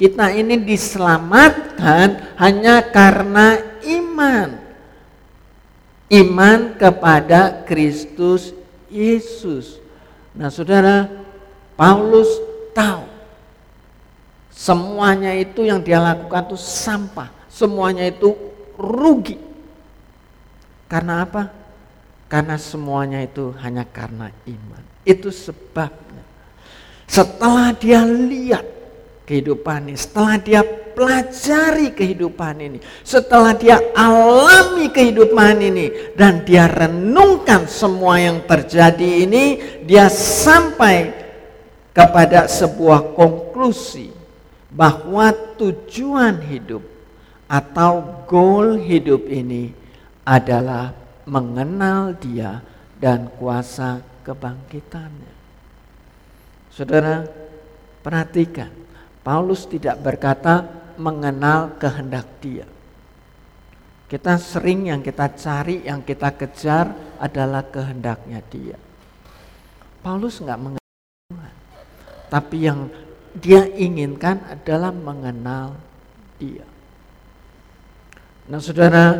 Kita 0.00 0.32
ini 0.32 0.56
diselamatkan 0.64 2.40
hanya 2.40 2.80
karena 2.88 3.60
iman. 3.84 4.56
Iman 6.08 6.72
kepada 6.80 7.68
Kristus 7.68 8.56
Yesus. 8.88 9.76
Nah 10.32 10.48
saudara, 10.48 11.04
Paulus 11.76 12.32
tahu 12.72 13.04
semuanya 14.48 15.36
itu 15.36 15.68
yang 15.68 15.84
dia 15.84 16.00
lakukan 16.00 16.48
itu 16.48 16.56
sampah, 16.56 17.28
semuanya 17.52 18.08
itu 18.08 18.32
rugi. 18.80 19.36
Karena 20.88 21.28
apa? 21.28 21.52
Karena 22.24 22.56
semuanya 22.56 23.20
itu 23.20 23.52
hanya 23.60 23.84
karena 23.84 24.32
iman. 24.48 24.82
Itu 25.04 25.28
sebabnya. 25.28 26.24
Setelah 27.04 27.76
dia 27.76 28.00
lihat 28.08 28.79
kehidupan 29.30 29.86
ini, 29.86 29.94
setelah 29.94 30.34
dia 30.42 30.66
pelajari 30.66 31.94
kehidupan 31.94 32.58
ini, 32.58 32.78
setelah 33.06 33.54
dia 33.54 33.78
alami 33.94 34.90
kehidupan 34.90 35.62
ini 35.62 36.18
dan 36.18 36.42
dia 36.42 36.66
renungkan 36.66 37.70
semua 37.70 38.18
yang 38.18 38.42
terjadi 38.42 39.22
ini, 39.22 39.44
dia 39.86 40.10
sampai 40.10 41.14
kepada 41.94 42.50
sebuah 42.50 43.14
konklusi 43.14 44.10
bahwa 44.74 45.30
tujuan 45.54 46.42
hidup 46.50 46.82
atau 47.46 48.26
goal 48.26 48.78
hidup 48.82 49.30
ini 49.30 49.70
adalah 50.26 50.90
mengenal 51.22 52.18
dia 52.18 52.62
dan 52.98 53.30
kuasa 53.38 54.02
kebangkitannya. 54.26 55.34
Saudara, 56.70 57.26
perhatikan. 58.02 58.79
Paulus 59.20 59.68
tidak 59.68 60.00
berkata 60.00 60.64
mengenal 60.96 61.76
kehendak 61.76 62.24
dia. 62.40 62.64
Kita 64.10 64.40
sering 64.40 64.90
yang 64.90 65.04
kita 65.04 65.30
cari, 65.36 65.86
yang 65.86 66.02
kita 66.02 66.34
kejar 66.34 67.16
adalah 67.20 67.62
kehendaknya 67.68 68.40
dia. 68.50 68.76
Paulus 70.00 70.40
nggak 70.40 70.58
mengenal 70.58 70.92
Tuhan. 71.30 71.54
Tapi 72.32 72.56
yang 72.58 72.90
dia 73.36 73.68
inginkan 73.70 74.42
adalah 74.50 74.90
mengenal 74.90 75.78
dia. 76.40 76.66
Nah 78.50 78.58
saudara, 78.58 79.14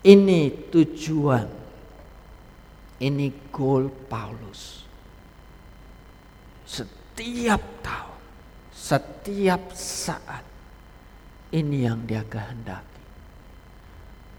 ini 0.00 0.70
tujuan, 0.72 1.44
ini 3.04 3.26
goal 3.52 3.92
Paulus. 4.08 4.86
Setiap 6.64 7.60
tahun 7.84 8.11
setiap 8.82 9.70
saat 9.78 10.42
ini 11.54 11.86
yang 11.86 12.02
dia 12.02 12.26
kehendaki. 12.26 13.02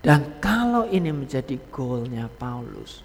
Dan 0.04 0.44
kalau 0.44 0.84
ini 0.92 1.16
menjadi 1.16 1.56
goalnya 1.72 2.28
Paulus, 2.28 3.00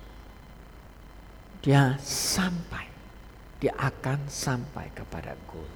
dia 1.62 1.94
sampai, 2.02 2.90
dia 3.62 3.70
akan 3.78 4.26
sampai 4.26 4.90
kepada 4.90 5.38
goal. 5.46 5.70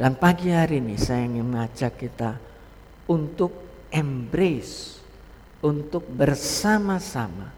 Dan 0.00 0.16
pagi 0.16 0.48
hari 0.48 0.80
ini 0.80 0.96
saya 0.96 1.28
ingin 1.28 1.44
mengajak 1.44 2.00
kita 2.00 2.40
untuk 3.04 3.52
embrace, 3.92 4.96
untuk 5.60 6.08
bersama-sama. 6.08 7.52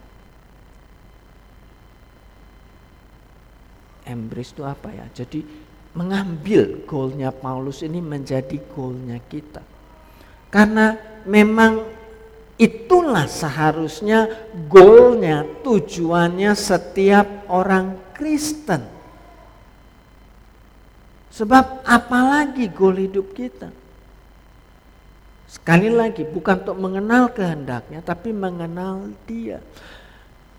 Embrace 4.03 4.51
itu 4.51 4.67
apa 4.67 4.91
ya? 4.91 5.07
Jadi 5.15 5.66
mengambil 5.97 6.85
goalnya 6.85 7.33
Paulus 7.33 7.81
ini 7.81 8.05
menjadi 8.05 8.61
goalnya 8.77 9.17
kita. 9.33 9.65
Karena 10.53 10.95
memang 11.25 11.89
itulah 12.61 13.25
seharusnya 13.25 14.29
goalnya, 14.69 15.49
tujuannya 15.65 16.53
setiap 16.53 17.49
orang 17.49 17.97
Kristen. 18.13 18.85
Sebab 21.33 21.85
apalagi 21.85 22.69
goal 22.69 22.97
hidup 23.01 23.33
kita? 23.33 23.69
Sekali 25.49 25.89
lagi 25.89 26.25
bukan 26.25 26.65
untuk 26.65 26.77
mengenal 26.77 27.33
kehendaknya 27.33 28.05
tapi 28.05 28.33
mengenal 28.33 29.13
dia. 29.25 29.65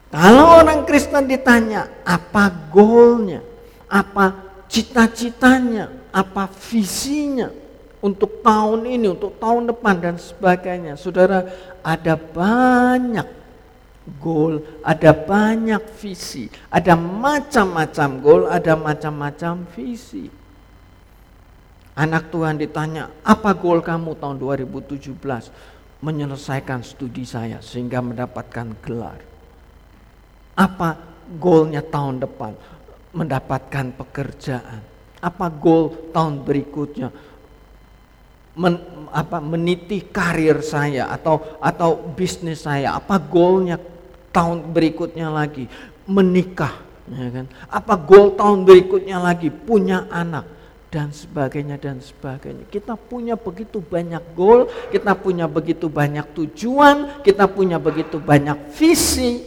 Kalau 0.09 0.63
orang 0.63 0.87
Kristen 0.87 1.27
ditanya 1.27 1.89
apa 2.07 2.47
goalnya, 2.71 3.43
apa 3.91 4.46
cita-citanya, 4.67 5.89
apa 6.11 6.47
visinya 6.47 7.49
untuk 8.03 8.43
tahun 8.45 8.85
ini, 8.85 9.07
untuk 9.11 9.35
tahun 9.41 9.71
depan 9.73 9.95
dan 9.99 10.15
sebagainya. 10.15 10.95
Saudara, 10.95 11.47
ada 11.81 12.15
banyak 12.15 13.27
goal, 14.21 14.63
ada 14.85 15.11
banyak 15.11 15.83
visi, 15.99 16.47
ada 16.71 16.95
macam-macam 16.95 18.09
goal, 18.23 18.41
ada 18.47 18.73
macam-macam 18.79 19.67
visi. 19.75 20.31
Anak 21.97 22.29
Tuhan 22.29 22.61
ditanya, 22.61 23.09
apa 23.25 23.57
goal 23.57 23.81
kamu 23.81 24.21
tahun 24.21 24.37
2017? 24.37 25.17
Menyelesaikan 25.97 26.85
studi 26.85 27.25
saya 27.25 27.57
sehingga 27.57 28.05
mendapatkan 28.05 28.69
gelar. 28.85 29.17
Apa 30.53 30.93
goalnya 31.41 31.81
tahun 31.81 32.21
depan? 32.21 32.53
Mendapatkan 33.11 33.93
pekerjaan? 33.95 34.81
Apa 35.23 35.49
goal 35.49 36.11
tahun 36.13 36.43
berikutnya? 36.45 37.09
Men, 38.57 38.81
apa 39.13 39.37
meniti 39.37 40.01
karir 40.01 40.65
saya 40.65 41.13
atau 41.13 41.57
atau 41.61 41.97
bisnis 42.17 42.65
saya? 42.65 42.97
Apa 42.97 43.21
goalnya 43.21 43.77
tahun 44.33 44.73
berikutnya 44.73 45.29
lagi? 45.29 45.69
Menikah, 46.09 46.73
ya 47.11 47.27
kan? 47.29 47.45
Apa 47.69 47.93
goal 47.99 48.33
tahun 48.33 48.65
berikutnya 48.65 49.21
lagi? 49.21 49.53
Punya 49.53 50.09
anak 50.09 50.57
dan 50.87 51.11
sebagainya 51.11 51.77
dan 51.77 51.99
sebagainya. 51.99 52.65
Kita 52.71 52.95
punya 52.95 53.35
begitu 53.35 53.83
banyak 53.83 54.23
goal, 54.33 54.71
kita 54.89 55.13
punya 55.13 55.45
begitu 55.45 55.91
banyak 55.91 56.25
tujuan, 56.33 57.21
kita 57.21 57.45
punya 57.51 57.77
begitu 57.77 58.17
banyak 58.17 58.73
visi. 58.73 59.43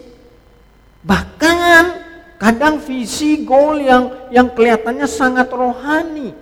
Bahkan 1.01 2.00
Kadang 2.41 2.81
visi 2.81 3.45
goal 3.45 3.85
yang 3.85 4.33
yang 4.33 4.49
kelihatannya 4.49 5.05
sangat 5.05 5.53
rohani. 5.53 6.33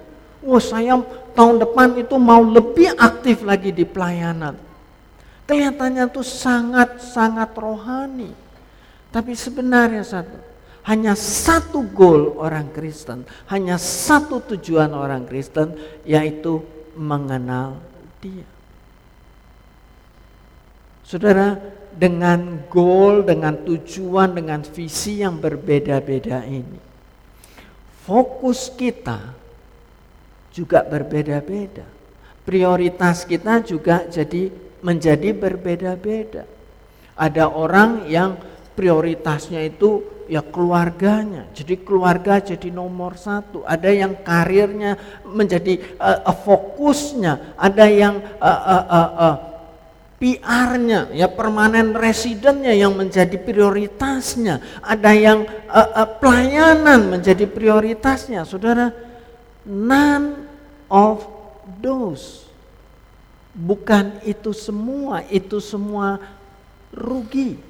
Wah 0.46 0.62
saya 0.62 0.94
tahun 1.34 1.58
depan 1.58 1.98
itu 1.98 2.14
mau 2.14 2.38
lebih 2.38 2.94
aktif 2.94 3.42
lagi 3.42 3.74
di 3.74 3.82
pelayanan. 3.82 4.54
Kelihatannya 5.50 6.06
tuh 6.14 6.22
sangat-sangat 6.22 7.50
rohani. 7.58 8.30
Tapi 9.10 9.32
sebenarnya 9.34 10.06
satu, 10.06 10.38
Hanya 10.86 11.18
satu 11.18 11.82
goal 11.84 12.38
orang 12.38 12.70
Kristen, 12.72 13.26
hanya 13.52 13.76
satu 13.76 14.40
tujuan 14.40 14.94
orang 14.94 15.26
Kristen, 15.26 15.74
yaitu 16.06 16.64
mengenal 16.96 17.76
Dia. 18.22 18.46
Saudara, 21.04 21.56
dengan 21.98 22.62
goal, 22.70 23.26
dengan 23.26 23.58
tujuan, 23.66 24.38
dengan 24.38 24.62
visi 24.62 25.18
yang 25.18 25.42
berbeda-beda 25.42 26.46
ini, 26.46 26.78
fokus 28.06 28.70
kita 28.70 29.34
juga 30.54 30.86
berbeda-beda. 30.86 31.82
Prioritas 32.46 33.26
kita 33.26 33.60
juga 33.66 34.06
jadi 34.06 34.48
menjadi 34.80 35.34
berbeda-beda. 35.34 36.46
Ada 37.18 37.50
orang 37.50 38.06
yang 38.06 38.38
prioritasnya 38.78 39.66
itu 39.66 40.18
ya 40.30 40.44
keluarganya. 40.44 41.50
Jadi 41.50 41.82
keluarga 41.82 42.38
jadi 42.38 42.70
nomor 42.70 43.18
satu. 43.18 43.66
Ada 43.66 43.90
yang 43.90 44.22
karirnya 44.22 44.94
menjadi 45.26 45.82
uh, 45.98 46.30
fokusnya. 46.30 47.58
Ada 47.58 47.86
yang 47.90 48.14
uh, 48.38 48.46
uh, 48.46 48.84
uh, 48.86 49.10
uh, 49.18 49.36
PR-nya, 50.18 51.14
ya 51.14 51.30
permanen 51.30 51.94
residennya 51.94 52.74
yang 52.74 52.98
menjadi 52.98 53.38
prioritasnya. 53.38 54.82
Ada 54.82 55.14
yang 55.14 55.46
uh, 55.70 55.90
uh, 55.94 56.08
pelayanan 56.18 57.06
menjadi 57.06 57.46
prioritasnya. 57.46 58.42
Saudara, 58.42 58.90
none 59.62 60.50
of 60.90 61.22
those. 61.78 62.50
Bukan 63.54 64.18
itu 64.26 64.50
semua, 64.50 65.22
itu 65.30 65.62
semua 65.62 66.18
rugi 66.90 67.68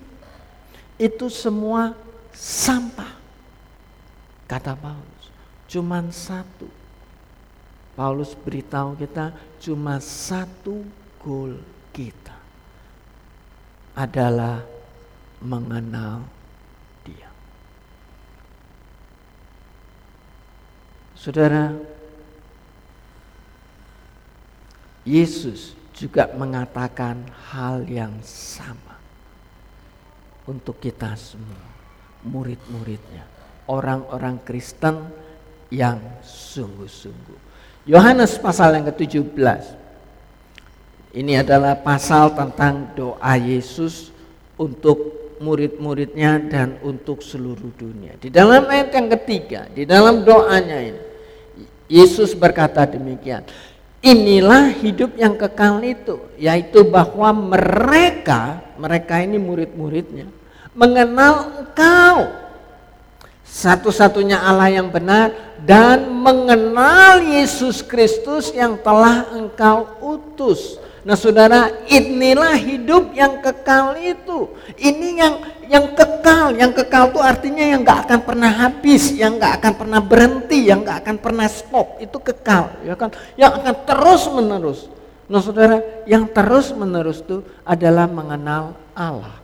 itu 0.98 1.30
semua 1.30 1.94
sampah. 2.34 3.14
Kata 4.50 4.74
Paulus, 4.74 5.24
cuman 5.70 6.10
satu. 6.10 6.66
Paulus 7.94 8.34
beritahu 8.34 8.98
kita 8.98 9.34
cuma 9.62 9.98
satu 10.02 10.82
goal 11.22 11.58
kita 11.90 12.27
adalah 13.98 14.62
mengenal 15.42 16.22
dia. 17.02 17.26
Saudara, 21.18 21.74
Yesus 25.02 25.74
juga 25.98 26.30
mengatakan 26.38 27.26
hal 27.50 27.82
yang 27.90 28.14
sama 28.22 28.94
untuk 30.46 30.78
kita 30.78 31.18
semua, 31.18 31.66
murid-muridnya, 32.22 33.26
orang-orang 33.66 34.38
Kristen 34.46 35.10
yang 35.74 35.98
sungguh-sungguh. 36.22 37.50
Yohanes 37.90 38.38
pasal 38.38 38.78
yang 38.78 38.86
ke-17. 38.94 39.87
Ini 41.08 41.40
adalah 41.40 41.80
pasal 41.80 42.36
tentang 42.36 42.92
doa 42.92 43.34
Yesus 43.40 44.12
untuk 44.60 45.18
murid-muridnya 45.40 46.42
dan 46.50 46.76
untuk 46.84 47.24
seluruh 47.24 47.72
dunia. 47.78 48.18
Di 48.18 48.28
dalam 48.28 48.66
ayat 48.68 48.92
yang 48.92 49.08
ketiga, 49.16 49.70
di 49.72 49.88
dalam 49.88 50.26
doanya 50.26 50.78
ini, 50.82 51.00
Yesus 51.88 52.36
berkata 52.36 52.84
demikian, 52.84 53.46
inilah 54.04 54.74
hidup 54.76 55.16
yang 55.16 55.38
kekal 55.38 55.80
itu, 55.80 56.20
yaitu 56.36 56.84
bahwa 56.84 57.32
mereka, 57.32 58.60
mereka 58.76 59.24
ini 59.24 59.40
murid-muridnya, 59.40 60.28
mengenal 60.76 61.64
engkau 61.64 62.28
satu-satunya 63.48 64.36
Allah 64.44 64.68
yang 64.68 64.92
benar 64.92 65.32
dan 65.64 66.12
mengenal 66.12 67.24
Yesus 67.24 67.80
Kristus 67.80 68.52
yang 68.52 68.76
telah 68.84 69.32
engkau 69.32 69.88
utus. 70.04 70.76
Nah 71.08 71.16
saudara 71.16 71.72
inilah 71.88 72.52
hidup 72.60 73.16
yang 73.16 73.40
kekal 73.40 73.96
itu. 73.96 74.52
Ini 74.76 75.08
yang 75.16 75.34
yang 75.64 75.96
kekal, 75.96 76.52
yang 76.52 76.76
kekal 76.76 77.08
itu 77.08 77.20
artinya 77.24 77.64
yang 77.64 77.80
gak 77.80 78.04
akan 78.04 78.20
pernah 78.28 78.52
habis, 78.52 79.16
yang 79.16 79.40
gak 79.40 79.56
akan 79.56 79.72
pernah 79.72 80.00
berhenti, 80.04 80.68
yang 80.68 80.84
gak 80.84 81.08
akan 81.08 81.16
pernah 81.16 81.48
stop. 81.48 81.96
Itu 81.96 82.20
kekal, 82.20 82.84
ya 82.84 82.92
kan? 82.92 83.16
Yang 83.40 83.52
akan 83.56 83.74
terus 83.88 84.22
menerus. 84.28 84.80
Nah 85.32 85.40
saudara, 85.40 85.80
yang 86.04 86.28
terus 86.28 86.76
menerus 86.76 87.24
itu 87.24 87.40
adalah 87.64 88.04
mengenal 88.04 88.76
Allah. 88.92 89.40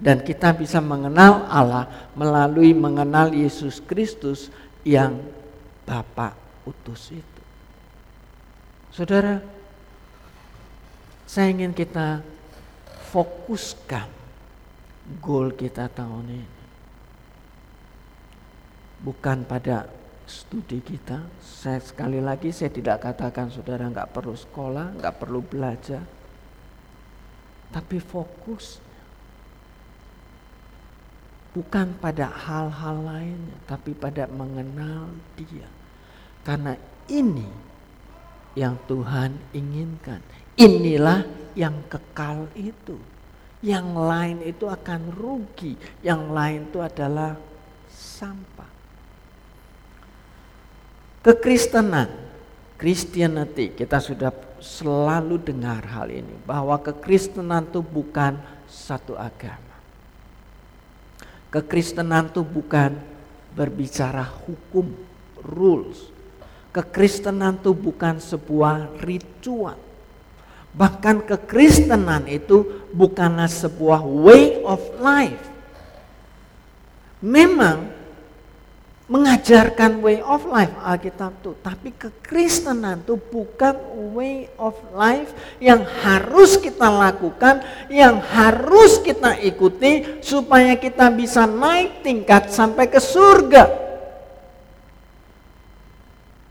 Dan 0.00 0.24
kita 0.24 0.56
bisa 0.56 0.80
mengenal 0.80 1.44
Allah 1.52 1.84
melalui 2.16 2.72
mengenal 2.72 3.36
Yesus 3.36 3.84
Kristus 3.84 4.48
yang 4.88 5.20
Bapa 5.84 6.32
utus 6.64 7.12
itu. 7.12 7.42
Saudara, 8.92 9.57
saya 11.28 11.52
ingin 11.52 11.76
kita 11.76 12.24
fokuskan 13.12 14.08
goal 15.20 15.52
kita 15.52 15.92
tahun 15.92 16.40
ini. 16.40 16.56
Bukan 19.04 19.44
pada 19.44 19.84
studi 20.24 20.80
kita. 20.80 21.20
Saya 21.44 21.84
sekali 21.84 22.24
lagi 22.24 22.48
saya 22.48 22.72
tidak 22.72 23.04
katakan 23.04 23.52
saudara 23.52 23.92
nggak 23.92 24.08
perlu 24.08 24.32
sekolah, 24.32 24.96
nggak 24.96 25.16
perlu 25.20 25.44
belajar. 25.44 26.00
Tapi 27.76 28.00
fokus 28.00 28.80
bukan 31.52 31.92
pada 32.00 32.32
hal-hal 32.32 33.04
lainnya, 33.04 33.56
tapi 33.68 33.92
pada 33.92 34.24
mengenal 34.32 35.12
Dia. 35.36 35.68
Karena 36.40 36.72
ini 37.12 37.48
yang 38.56 38.80
Tuhan 38.88 39.36
inginkan. 39.52 40.37
Inilah 40.58 41.22
yang 41.54 41.86
kekal 41.86 42.50
itu. 42.58 42.98
Yang 43.62 43.86
lain 43.94 44.38
itu 44.42 44.66
akan 44.66 45.10
rugi, 45.14 45.74
yang 46.02 46.30
lain 46.30 46.70
itu 46.70 46.78
adalah 46.78 47.34
sampah. 47.90 48.70
Kekristenan, 51.22 52.06
Christianity, 52.78 53.74
kita 53.74 53.98
sudah 53.98 54.30
selalu 54.62 55.42
dengar 55.42 55.82
hal 55.90 56.06
ini 56.10 56.38
bahwa 56.46 56.78
kekristenan 56.78 57.66
itu 57.66 57.82
bukan 57.82 58.38
satu 58.70 59.18
agama. 59.18 59.74
Kekristenan 61.50 62.30
itu 62.30 62.46
bukan 62.46 62.94
berbicara 63.58 64.22
hukum, 64.22 64.94
rules. 65.42 66.14
Kekristenan 66.70 67.58
itu 67.58 67.74
bukan 67.74 68.22
sebuah 68.22 69.02
ritual. 69.02 69.87
Bahkan 70.78 71.26
kekristenan 71.26 72.30
itu 72.30 72.86
bukanlah 72.94 73.50
sebuah 73.50 74.06
way 74.06 74.62
of 74.62 74.78
life. 75.02 75.42
Memang 77.18 77.98
mengajarkan 79.10 80.04
way 80.04 80.22
of 80.22 80.46
life 80.46 80.70
Alkitab 80.78 81.40
itu. 81.42 81.56
Tapi 81.58 81.90
kekristenan 81.98 83.02
itu 83.02 83.18
bukan 83.18 83.74
way 84.14 84.46
of 84.54 84.78
life 84.94 85.34
yang 85.58 85.82
harus 85.82 86.54
kita 86.60 86.86
lakukan, 86.86 87.58
yang 87.90 88.22
harus 88.22 89.02
kita 89.02 89.34
ikuti 89.42 90.22
supaya 90.22 90.78
kita 90.78 91.10
bisa 91.10 91.48
naik 91.48 92.06
tingkat 92.06 92.54
sampai 92.54 92.86
ke 92.86 93.02
surga. 93.02 93.66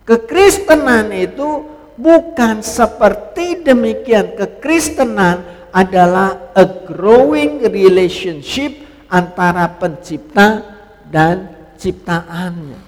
Kekristenan 0.04 1.16
itu 1.16 1.77
bukan 1.98 2.62
seperti 2.62 3.66
demikian. 3.66 4.38
Kekristenan 4.38 5.70
adalah 5.74 6.54
a 6.54 6.64
growing 6.86 7.66
relationship 7.66 8.78
antara 9.10 9.68
pencipta 9.76 10.64
dan 11.10 11.52
ciptaannya. 11.76 12.82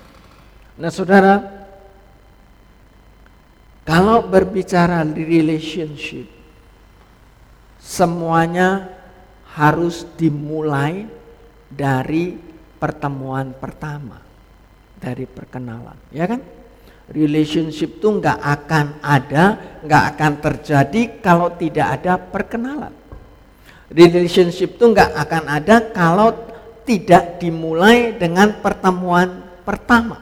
Nah 0.79 0.91
saudara, 0.93 1.35
kalau 3.83 4.23
berbicara 4.29 5.03
relationship, 5.03 6.29
semuanya 7.81 8.87
harus 9.57 10.05
dimulai 10.15 11.09
dari 11.67 12.37
pertemuan 12.79 13.51
pertama, 13.57 14.21
dari 15.01 15.25
perkenalan, 15.27 15.97
ya 16.13 16.29
kan? 16.29 16.58
Relationship 17.09 17.97
itu 17.97 18.07
nggak 18.21 18.37
akan 18.37 19.01
ada, 19.01 19.45
nggak 19.81 20.03
akan 20.13 20.31
terjadi 20.45 21.01
kalau 21.21 21.49
tidak 21.57 21.87
ada 22.01 22.21
perkenalan. 22.21 22.93
Relationship 23.89 24.77
itu 24.77 24.85
nggak 24.93 25.17
akan 25.17 25.43
ada 25.49 25.75
kalau 25.89 26.29
tidak 26.85 27.41
dimulai 27.41 28.13
dengan 28.13 28.61
pertemuan 28.61 29.41
pertama. 29.65 30.21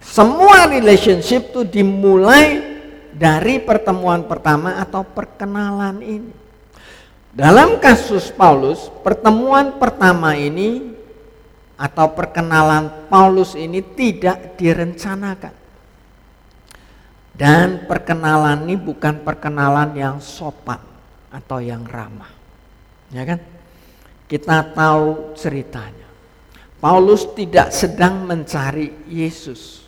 Semua 0.00 0.68
relationship 0.68 1.52
itu 1.52 1.64
dimulai 1.64 2.60
dari 3.12 3.60
pertemuan 3.60 4.24
pertama 4.24 4.80
atau 4.80 5.04
perkenalan 5.04 6.00
ini. 6.04 6.32
Dalam 7.36 7.76
kasus 7.76 8.32
Paulus, 8.32 8.88
pertemuan 9.04 9.76
pertama 9.76 10.32
ini 10.36 10.95
atau 11.76 12.16
perkenalan 12.16 13.08
Paulus 13.12 13.52
ini 13.52 13.84
tidak 13.84 14.56
direncanakan. 14.56 15.54
Dan 17.36 17.84
perkenalan 17.84 18.64
ini 18.64 18.80
bukan 18.80 19.20
perkenalan 19.20 19.92
yang 19.92 20.16
sopan 20.24 20.80
atau 21.28 21.60
yang 21.60 21.84
ramah. 21.84 22.32
Ya 23.12 23.28
kan? 23.28 23.44
Kita 24.24 24.72
tahu 24.72 25.36
ceritanya. 25.36 26.08
Paulus 26.80 27.28
tidak 27.36 27.76
sedang 27.76 28.24
mencari 28.24 29.04
Yesus. 29.04 29.84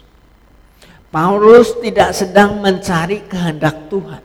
Paulus 1.08 1.72
tidak 1.80 2.12
sedang 2.12 2.60
mencari 2.60 3.24
kehendak 3.24 3.88
Tuhan. 3.88 4.22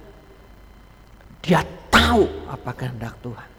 Dia 1.39 1.63
tahu 1.88 2.28
apa 2.52 2.71
kehendak 2.76 3.15
Tuhan. 3.23 3.53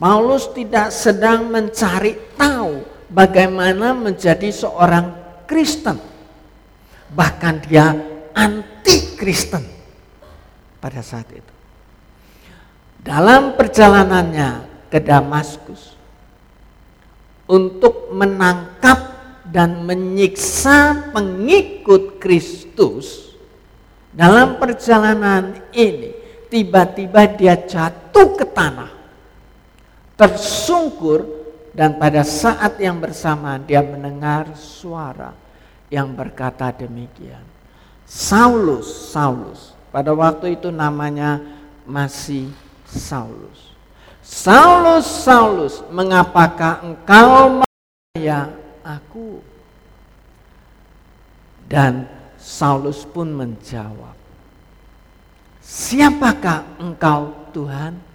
Paulus 0.00 0.48
tidak 0.56 0.88
sedang 0.96 1.52
mencari 1.52 2.16
tahu 2.32 2.80
bagaimana 3.12 3.92
menjadi 3.92 4.48
seorang 4.48 5.12
Kristen. 5.44 6.00
Bahkan 7.12 7.54
dia 7.68 7.92
anti 8.32 9.20
Kristen 9.20 9.60
pada 10.80 11.04
saat 11.04 11.28
itu. 11.36 11.52
Dalam 13.04 13.60
perjalanannya 13.60 14.64
ke 14.88 15.04
Damaskus 15.04 15.92
untuk 17.44 18.08
menangkap 18.16 19.20
dan 19.52 19.84
menyiksa 19.84 21.12
pengikut 21.12 22.16
Kristus 22.16 23.36
dalam 24.16 24.56
perjalanan 24.56 25.60
ini 25.76 26.16
tiba-tiba 26.48 27.36
dia 27.36 27.60
jatuh 27.60 28.32
ke 28.40 28.48
tanah 28.48 28.99
tersungkur 30.20 31.24
dan 31.72 31.96
pada 31.96 32.20
saat 32.20 32.76
yang 32.76 33.00
bersamaan 33.00 33.64
dia 33.64 33.80
mendengar 33.80 34.52
suara 34.52 35.32
yang 35.88 36.12
berkata 36.12 36.68
demikian. 36.76 37.40
Saulus, 38.04 38.84
Saulus. 39.08 39.72
Pada 39.88 40.12
waktu 40.12 40.60
itu 40.60 40.68
namanya 40.68 41.40
masih 41.88 42.52
Saulus. 42.84 43.72
Saulus, 44.20 45.08
Saulus, 45.08 45.80
mengapakah 45.88 46.84
engkau 46.84 47.64
menganiaya 47.64 48.52
aku? 48.84 49.40
Dan 51.64 52.04
Saulus 52.36 53.06
pun 53.06 53.30
menjawab, 53.30 54.18
Siapakah 55.62 56.66
engkau 56.82 57.30
Tuhan? 57.54 58.09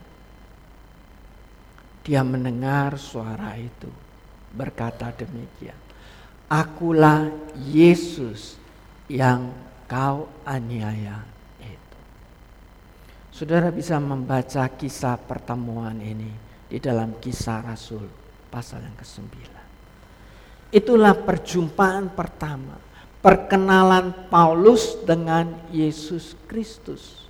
Dia 2.05 2.21
mendengar 2.21 3.01
suara 3.01 3.57
itu 3.57 3.89
berkata 4.53 5.09
demikian. 5.09 5.73
Akulah 6.45 7.33
Yesus 7.57 8.61
yang 9.09 9.49
kau 9.89 10.29
aniaya 10.45 11.25
itu. 11.57 11.97
Saudara 13.33 13.73
bisa 13.73 13.97
membaca 13.97 14.69
kisah 14.69 15.17
pertemuan 15.17 15.97
ini 15.97 16.29
di 16.69 16.77
dalam 16.77 17.17
kisah 17.17 17.65
Rasul 17.65 18.05
pasal 18.53 18.85
yang 18.85 18.93
ke-9. 19.01 19.25
Itulah 20.69 21.17
perjumpaan 21.17 22.13
pertama, 22.13 22.77
perkenalan 23.25 24.29
Paulus 24.29 24.93
dengan 25.01 25.57
Yesus 25.73 26.37
Kristus 26.45 27.24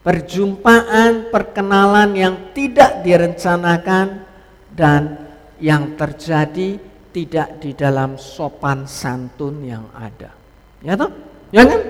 perjumpaan, 0.00 1.28
perkenalan 1.28 2.10
yang 2.16 2.34
tidak 2.56 3.04
direncanakan 3.04 4.24
dan 4.72 5.28
yang 5.60 5.94
terjadi 5.94 6.80
tidak 7.10 7.60
di 7.60 7.76
dalam 7.76 8.16
sopan 8.16 8.88
santun 8.88 9.60
yang 9.66 9.84
ada. 9.92 10.32
Ya 10.80 10.96
toh? 10.96 11.10
Ya 11.52 11.66
kan? 11.66 11.80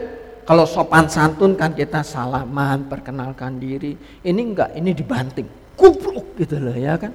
Kalau 0.42 0.66
sopan 0.66 1.06
santun 1.06 1.54
kan 1.54 1.76
kita 1.76 2.02
salaman, 2.02 2.90
perkenalkan 2.90 3.62
diri. 3.62 3.94
Ini 4.24 4.40
enggak, 4.40 4.74
ini 4.74 4.90
dibanting. 4.90 5.46
Kupluk 5.78 6.34
gitu 6.34 6.58
loh 6.58 6.74
ya 6.74 6.98
kan. 6.98 7.14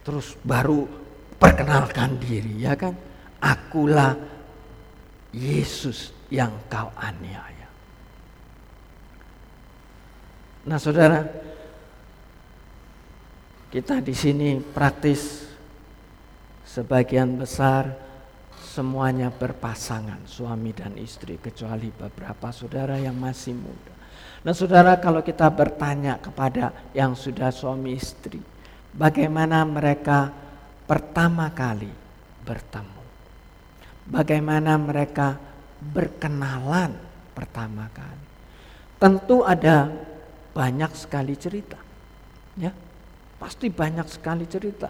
Terus 0.00 0.40
baru 0.40 0.88
perkenalkan 1.36 2.16
diri 2.16 2.64
ya 2.64 2.72
kan. 2.72 2.96
Akulah 3.44 4.16
Yesus 5.34 6.14
yang 6.32 6.54
kau 6.72 6.88
aniaya. 6.96 7.53
Nah, 10.64 10.80
saudara, 10.80 11.28
kita 13.68 14.00
di 14.00 14.16
sini 14.16 14.56
praktis 14.56 15.44
sebagian 16.64 17.36
besar 17.36 17.92
semuanya 18.56 19.28
berpasangan, 19.28 20.24
suami 20.24 20.72
dan 20.72 20.96
istri, 20.96 21.36
kecuali 21.36 21.92
beberapa 21.92 22.48
saudara 22.48 22.96
yang 22.96 23.12
masih 23.12 23.52
muda. 23.52 23.92
Nah, 24.40 24.56
saudara, 24.56 24.96
kalau 24.96 25.20
kita 25.20 25.52
bertanya 25.52 26.16
kepada 26.16 26.72
yang 26.96 27.12
sudah 27.12 27.52
suami 27.52 28.00
istri, 28.00 28.40
bagaimana 28.96 29.68
mereka 29.68 30.32
pertama 30.88 31.52
kali 31.52 31.92
bertemu, 32.40 33.02
bagaimana 34.08 34.80
mereka 34.80 35.36
berkenalan 35.92 36.96
pertama 37.36 37.92
kali, 37.92 38.24
tentu 38.96 39.44
ada 39.44 39.92
banyak 40.54 40.94
sekali 40.94 41.34
cerita. 41.34 41.76
Ya, 42.54 42.70
pasti 43.42 43.66
banyak 43.66 44.06
sekali 44.06 44.46
cerita. 44.46 44.88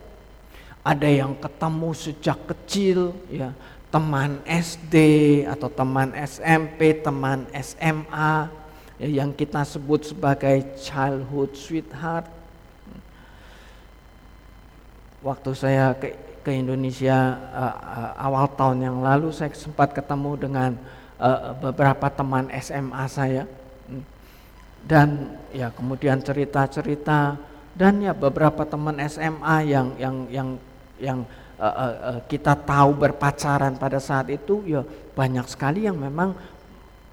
Ada 0.85 1.09
yang 1.09 1.33
ketemu 1.41 1.91
sejak 1.97 2.39
kecil, 2.45 3.17
ya, 3.33 3.57
teman 3.89 4.45
SD 4.45 4.95
atau 5.49 5.73
teman 5.73 6.13
SMP, 6.13 7.01
teman 7.01 7.49
SMA, 7.57 8.53
ya, 9.01 9.09
yang 9.25 9.33
kita 9.33 9.65
sebut 9.65 10.05
sebagai 10.05 10.77
childhood 10.77 11.57
sweetheart. 11.57 12.29
Waktu 15.25 15.51
saya 15.57 15.97
ke, 15.97 16.13
ke 16.45 16.53
Indonesia 16.53 17.17
uh, 17.49 17.75
uh, 17.81 18.11
awal 18.21 18.45
tahun 18.53 18.85
yang 18.85 19.01
lalu, 19.01 19.33
saya 19.33 19.49
sempat 19.57 19.97
ketemu 19.97 20.37
dengan 20.37 20.77
uh, 21.17 21.57
beberapa 21.57 22.13
teman 22.13 22.53
SMA 22.61 23.09
saya 23.09 23.49
dan 24.85 25.41
ya 25.51 25.73
kemudian 25.73 26.21
cerita-cerita 26.21 27.41
dan 27.75 27.99
ya 28.05 28.13
beberapa 28.15 28.63
teman 28.69 29.01
SMA 29.09 29.57
yang 29.67 29.89
yang 29.99 30.17
yang 30.31 30.49
yang 31.01 31.19
uh, 31.59 31.65
uh, 31.65 31.95
uh, 32.15 32.21
kita 32.31 32.55
tahu 32.55 32.95
berpacaran 32.95 33.75
pada 33.81 33.99
saat 33.99 34.31
itu 34.31 34.63
ya 34.69 34.87
banyak 35.17 35.49
sekali 35.51 35.89
yang 35.89 35.99
memang 35.99 36.37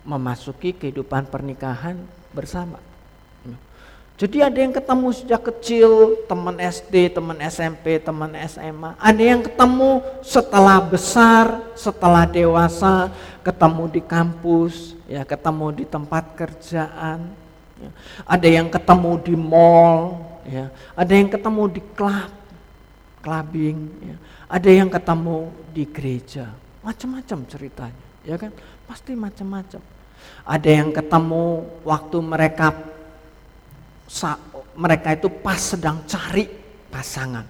memasuki 0.06 0.74
kehidupan 0.74 1.30
pernikahan 1.30 1.98
bersama. 2.34 2.82
Jadi 4.22 4.38
ada 4.38 4.54
yang 4.54 4.70
ketemu 4.70 5.08
sejak 5.18 5.42
kecil, 5.50 6.14
teman 6.30 6.54
SD, 6.62 7.10
teman 7.10 7.42
SMP, 7.42 7.98
teman 7.98 8.30
SMA. 8.46 8.94
Ada 9.02 9.24
yang 9.34 9.42
ketemu 9.42 10.06
setelah 10.22 10.78
besar, 10.78 11.74
setelah 11.74 12.30
dewasa, 12.30 13.10
ketemu 13.42 13.90
di 13.90 14.02
kampus, 14.06 14.94
ya 15.10 15.26
ketemu 15.26 15.74
di 15.74 15.86
tempat 15.90 16.38
kerjaan. 16.38 17.34
Ya. 17.82 17.92
Ada 18.30 18.48
yang 18.48 18.68
ketemu 18.70 19.12
di 19.26 19.34
mall, 19.34 20.22
ya. 20.46 20.70
ada 20.94 21.14
yang 21.18 21.30
ketemu 21.34 21.64
di 21.74 21.82
klub, 21.98 22.30
clubbing, 23.26 23.78
ya. 24.06 24.18
ada 24.46 24.70
yang 24.70 24.90
ketemu 24.90 25.50
di 25.74 25.84
gereja, 25.90 26.46
macam-macam 26.86 27.40
ceritanya, 27.50 28.06
ya 28.22 28.36
kan? 28.38 28.54
Pasti 28.86 29.18
macam-macam. 29.18 29.82
Ada 30.46 30.70
yang 30.70 30.90
ketemu 30.94 31.66
waktu 31.82 32.18
mereka 32.22 32.68
mereka 34.78 35.16
itu 35.16 35.32
pas 35.32 35.58
sedang 35.58 36.04
cari 36.06 36.46
pasangan, 36.92 37.48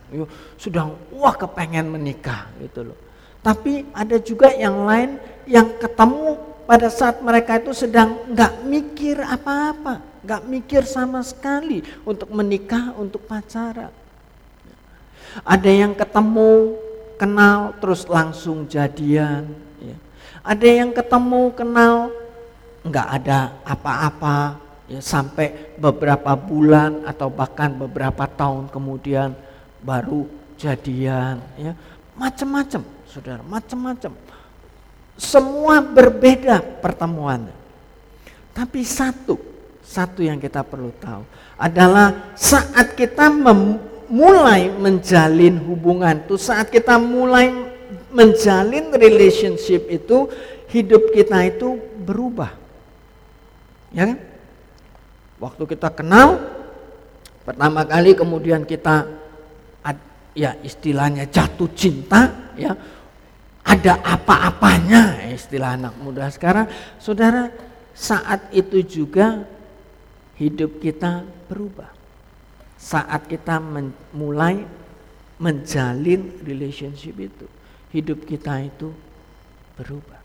sedang 0.55 0.93
wah 1.11 1.33
kepengen 1.33 1.89
menikah 1.89 2.47
gitu 2.61 2.93
loh. 2.93 2.99
Tapi 3.41 3.89
ada 3.91 4.21
juga 4.21 4.53
yang 4.53 4.85
lain 4.85 5.17
yang 5.49 5.65
ketemu 5.81 6.37
pada 6.71 6.87
saat 6.87 7.19
mereka 7.19 7.59
itu 7.59 7.75
sedang 7.75 8.31
nggak 8.31 8.63
mikir 8.63 9.19
apa-apa 9.19 10.11
nggak 10.21 10.41
mikir 10.45 10.83
sama 10.85 11.25
sekali 11.25 11.81
untuk 12.05 12.29
menikah, 12.29 12.93
untuk 12.97 13.25
pacaran. 13.25 13.89
Ada 15.41 15.71
yang 15.71 15.93
ketemu, 15.97 16.77
kenal, 17.17 17.73
terus 17.81 18.05
langsung 18.05 18.69
jadian. 18.69 19.49
Ya. 19.81 19.97
Ada 20.45 20.67
yang 20.67 20.91
ketemu, 20.93 21.41
kenal, 21.57 22.13
nggak 22.85 23.07
ada 23.21 23.39
apa-apa, 23.65 24.59
ya, 24.91 25.01
sampai 25.01 25.73
beberapa 25.79 26.35
bulan 26.37 27.01
atau 27.07 27.31
bahkan 27.31 27.73
beberapa 27.73 28.27
tahun 28.29 28.69
kemudian 28.69 29.33
baru 29.81 30.29
jadian. 30.59 31.41
Ya. 31.57 31.73
Macam-macam, 32.13 32.81
saudara, 33.09 33.41
macam-macam. 33.41 34.13
Semua 35.21 35.85
berbeda 35.85 36.81
pertemuannya. 36.81 37.53
Tapi 38.57 38.81
satu, 38.81 39.37
satu 39.85 40.25
yang 40.25 40.41
kita 40.41 40.65
perlu 40.65 40.89
tahu 40.97 41.21
adalah 41.61 42.33
saat 42.33 42.97
kita 42.97 43.29
mulai 44.09 44.73
menjalin 44.73 45.61
hubungan 45.61 46.25
itu, 46.25 46.41
saat 46.41 46.73
kita 46.73 46.97
mulai 46.97 47.53
menjalin 48.09 48.89
relationship 48.97 49.93
itu, 49.93 50.25
hidup 50.73 51.13
kita 51.13 51.37
itu 51.45 51.77
berubah. 52.01 52.57
Ya 53.93 54.09
kan? 54.09 54.17
Waktu 55.37 55.63
kita 55.69 55.93
kenal 55.93 56.41
pertama 57.45 57.85
kali 57.85 58.17
kemudian 58.17 58.65
kita 58.65 59.21
ya 60.31 60.55
istilahnya 60.63 61.27
jatuh 61.27 61.67
cinta 61.75 62.53
ya 62.55 62.71
ada 63.61 64.01
apa-apanya 64.01 65.29
istilah 65.29 65.77
anak 65.77 65.95
muda 66.01 66.27
sekarang? 66.33 66.65
Saudara 66.97 67.53
saat 67.93 68.49
itu 68.53 68.81
juga 68.81 69.45
hidup 70.37 70.81
kita 70.81 71.21
berubah. 71.49 71.89
Saat 72.81 73.29
kita 73.29 73.61
men 73.61 73.93
mulai 74.13 74.65
menjalin 75.37 76.41
relationship 76.41 77.17
itu 77.17 77.45
hidup 77.93 78.23
kita 78.25 78.61
itu 78.65 78.89
berubah. 79.77 80.21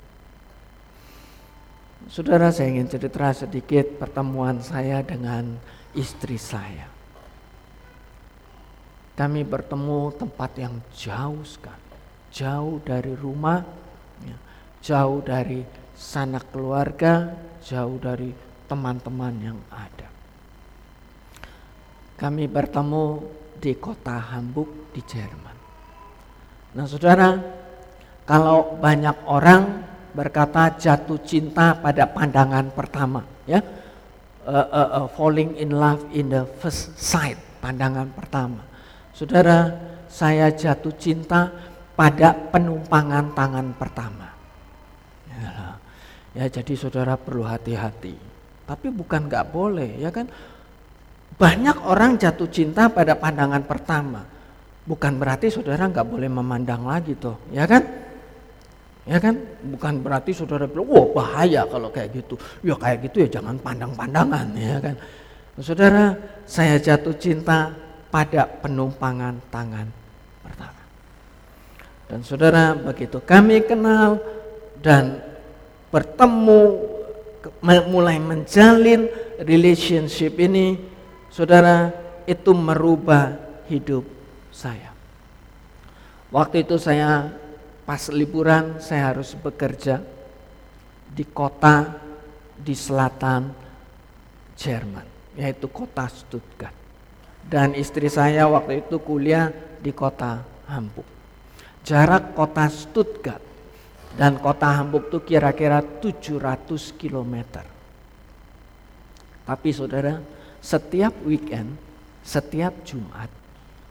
Saudara 2.06 2.54
saya 2.54 2.70
ingin 2.70 2.86
cerita 2.86 3.34
sedikit 3.34 3.98
pertemuan 3.98 4.62
saya 4.62 5.02
dengan 5.02 5.58
istri 5.96 6.38
saya. 6.38 6.86
Kami 9.16 9.42
bertemu 9.48 10.12
tempat 10.14 10.50
yang 10.60 10.76
jauh 10.92 11.40
sekali, 11.42 11.85
jauh 12.36 12.76
dari 12.84 13.16
rumah, 13.16 13.64
ya, 14.20 14.36
jauh 14.84 15.24
dari 15.24 15.64
sanak 15.96 16.52
keluarga, 16.52 17.32
jauh 17.64 17.96
dari 17.96 18.28
teman-teman 18.68 19.34
yang 19.40 19.58
ada. 19.72 20.12
Kami 22.20 22.44
bertemu 22.44 23.04
di 23.56 23.72
kota 23.80 24.20
Hamburg 24.20 24.92
di 24.92 25.00
Jerman. 25.00 25.56
Nah 26.76 26.84
saudara, 26.84 27.40
kalau 28.28 28.76
banyak 28.76 29.16
orang 29.24 29.86
berkata 30.12 30.72
jatuh 30.76 31.20
cinta 31.22 31.76
pada 31.76 32.08
pandangan 32.08 32.72
pertama 32.72 33.20
ya 33.44 33.60
uh, 34.48 34.68
uh, 34.72 34.88
uh, 34.96 35.06
falling 35.12 35.52
in 35.60 35.76
love 35.76 36.08
in 36.16 36.32
the 36.32 36.48
first 36.56 36.96
sight 36.96 37.36
pandangan 37.60 38.08
pertama 38.16 38.64
saudara 39.12 39.76
saya 40.08 40.48
jatuh 40.48 40.96
cinta 40.96 41.65
pada 41.96 42.36
penumpangan 42.52 43.32
tangan 43.32 43.66
pertama 43.74 44.28
ya, 45.32 45.50
ya 46.36 46.44
jadi 46.46 46.72
saudara 46.76 47.16
perlu 47.16 47.42
hati-hati 47.42 48.14
tapi 48.68 48.92
bukan 48.92 49.26
nggak 49.26 49.46
boleh 49.50 49.96
ya 49.98 50.12
kan 50.12 50.28
banyak 51.36 51.76
orang 51.82 52.20
jatuh 52.20 52.48
cinta 52.52 52.92
pada 52.92 53.16
pandangan 53.16 53.64
pertama 53.64 54.22
bukan 54.86 55.18
berarti 55.18 55.50
saudara 55.50 55.88
nggak 55.88 56.06
boleh 56.06 56.28
memandang 56.28 56.84
lagi 56.84 57.16
tuh 57.16 57.40
ya 57.50 57.64
kan 57.64 58.06
Ya 59.06 59.22
kan? 59.22 59.38
Bukan 59.62 60.02
berarti 60.02 60.34
saudara 60.34 60.66
bilang, 60.66 60.90
wah 60.90 61.06
bahaya 61.14 61.62
kalau 61.70 61.94
kayak 61.94 62.10
gitu. 62.10 62.34
Ya 62.66 62.74
kayak 62.74 63.06
gitu 63.06 63.22
ya 63.22 63.38
jangan 63.38 63.54
pandang-pandangan 63.62 64.50
ya 64.58 64.82
kan. 64.82 64.98
Saudara, 65.62 66.12
saya 66.42 66.76
jatuh 66.76 67.14
cinta 67.14 67.70
pada 68.10 68.44
penumpangan 68.44 69.38
tangan 69.48 69.86
pertama. 70.42 70.75
Dan 72.06 72.22
saudara, 72.22 72.74
begitu 72.78 73.18
kami 73.18 73.66
kenal 73.66 74.22
dan 74.78 75.18
bertemu, 75.90 76.86
mulai 77.90 78.22
menjalin 78.22 79.10
relationship 79.42 80.38
ini, 80.38 80.78
saudara, 81.34 81.90
itu 82.26 82.54
merubah 82.54 83.34
hidup 83.66 84.06
saya. 84.54 84.94
Waktu 86.30 86.66
itu 86.66 86.78
saya 86.78 87.30
pas 87.86 88.10
liburan 88.10 88.82
saya 88.82 89.14
harus 89.14 89.34
bekerja 89.38 90.02
di 91.10 91.22
kota 91.26 92.02
di 92.54 92.74
selatan 92.74 93.50
Jerman, 94.58 95.06
yaitu 95.38 95.70
kota 95.70 96.06
Stuttgart. 96.10 96.74
Dan 97.46 97.78
istri 97.78 98.10
saya 98.10 98.50
waktu 98.50 98.82
itu 98.82 98.98
kuliah 98.98 99.54
di 99.78 99.94
kota 99.94 100.42
Hamburg. 100.66 101.15
Jarak 101.86 102.34
kota 102.34 102.66
Stuttgart 102.66 103.38
dan 104.18 104.42
kota 104.42 104.74
Hamburg 104.74 105.06
itu 105.06 105.22
kira-kira 105.22 105.78
700 106.02 106.98
km. 106.98 107.62
Tapi 109.46 109.68
saudara, 109.70 110.18
setiap 110.58 111.14
weekend, 111.22 111.78
setiap 112.26 112.82
Jumat, 112.82 113.30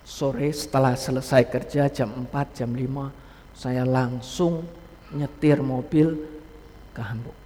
sore 0.04 0.52
setelah 0.52 1.00
selesai 1.00 1.48
kerja 1.48 1.88
jam 1.88 2.12
4, 2.28 2.52
jam 2.52 2.76
5, 2.76 3.56
saya 3.56 3.88
langsung 3.88 4.68
nyetir 5.16 5.64
mobil 5.64 6.20
ke 6.92 7.00
Hamburg 7.00 7.40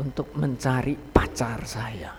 untuk 0.00 0.32
mencari 0.32 0.96
pacar 0.96 1.60
saya. 1.68 2.16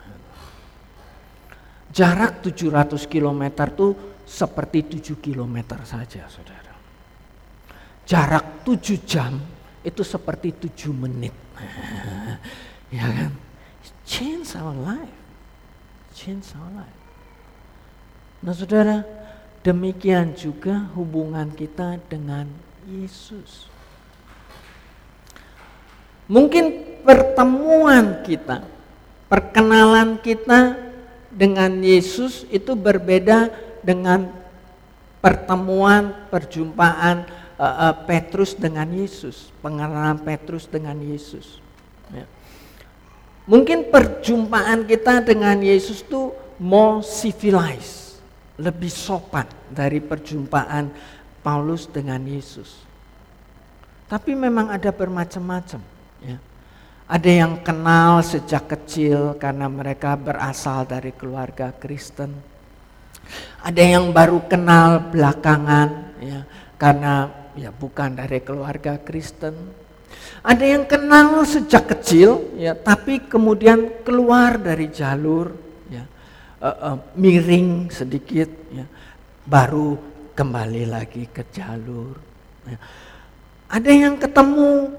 Jarak 1.89 2.45
700 2.45 3.09
km 3.09 3.43
itu 3.49 3.87
seperti 4.29 5.01
7 5.01 5.17
km 5.17 5.81
saja 5.81 6.29
saudara. 6.29 6.77
Jarak 8.05 8.61
7 8.61 9.09
jam 9.09 9.41
itu 9.81 10.05
seperti 10.05 10.53
7 10.69 10.93
menit. 10.93 11.33
ya 12.93 13.09
kan? 13.09 13.33
Change 14.05 14.53
our 14.61 14.77
life. 14.77 15.17
Change 16.13 16.45
our 16.53 16.85
life. 16.85 16.99
Nah 18.45 18.53
saudara, 18.53 19.01
Demikian 19.59 20.31
juga 20.39 20.87
hubungan 20.95 21.51
kita 21.51 21.99
dengan 22.07 22.47
Yesus. 22.87 23.67
Mungkin 26.31 26.95
pertemuan 27.03 28.23
kita, 28.23 28.63
perkenalan 29.27 30.15
kita 30.23 30.79
dengan 31.27 31.83
Yesus 31.83 32.47
itu 32.47 32.71
berbeda 32.71 33.51
dengan 33.83 34.31
pertemuan, 35.19 36.27
perjumpaan 36.31 37.27
uh, 37.59 37.91
uh, 37.91 37.95
Petrus 38.07 38.55
dengan 38.55 38.87
Yesus, 38.87 39.51
pengenalan 39.59 40.19
Petrus 40.23 40.65
dengan 40.65 40.95
Yesus. 40.99 41.59
Ya. 42.11 42.25
Mungkin 43.49 43.89
perjumpaan 43.89 44.85
kita 44.85 45.25
dengan 45.25 45.59
Yesus 45.59 46.05
itu 46.05 46.31
more 46.61 47.01
civilized 47.01 48.21
lebih 48.59 48.91
sopan 48.91 49.47
dari 49.71 50.03
perjumpaan 50.03 50.91
Paulus 51.39 51.87
dengan 51.87 52.19
Yesus. 52.27 52.85
Tapi 54.09 54.35
memang 54.35 54.73
ada 54.73 54.91
bermacam-macam. 54.91 55.81
Ya. 56.25 56.37
Ada 57.09 57.31
yang 57.45 57.53
kenal 57.65 58.21
sejak 58.21 58.69
kecil 58.69 59.33
karena 59.41 59.65
mereka 59.65 60.13
berasal 60.13 60.85
dari 60.85 61.09
keluarga 61.15 61.73
Kristen. 61.73 62.33
Ada 63.59 63.83
yang 63.99 64.11
baru 64.15 64.45
kenal 64.47 65.11
belakangan 65.11 66.15
ya 66.23 66.43
karena 66.79 67.27
ya 67.55 67.69
bukan 67.73 68.15
dari 68.15 68.39
keluarga 68.43 68.97
Kristen. 69.01 69.55
Ada 70.39 70.63
yang 70.63 70.83
kenal 70.87 71.43
sejak 71.43 71.91
kecil 71.91 72.55
ya 72.55 72.77
tapi 72.77 73.27
kemudian 73.27 74.03
keluar 74.07 74.55
dari 74.55 74.87
jalur 74.87 75.69
uh, 76.61 76.77
uh, 76.93 76.97
miring 77.15 77.89
sedikit, 77.91 78.49
ya, 78.71 78.85
baru 79.47 79.97
kembali 80.35 80.83
lagi 80.87 81.27
ke 81.27 81.47
jalur. 81.51 82.15
Ya. 82.67 82.77
Ada 83.69 83.91
yang 83.91 84.15
ketemu 84.17 84.93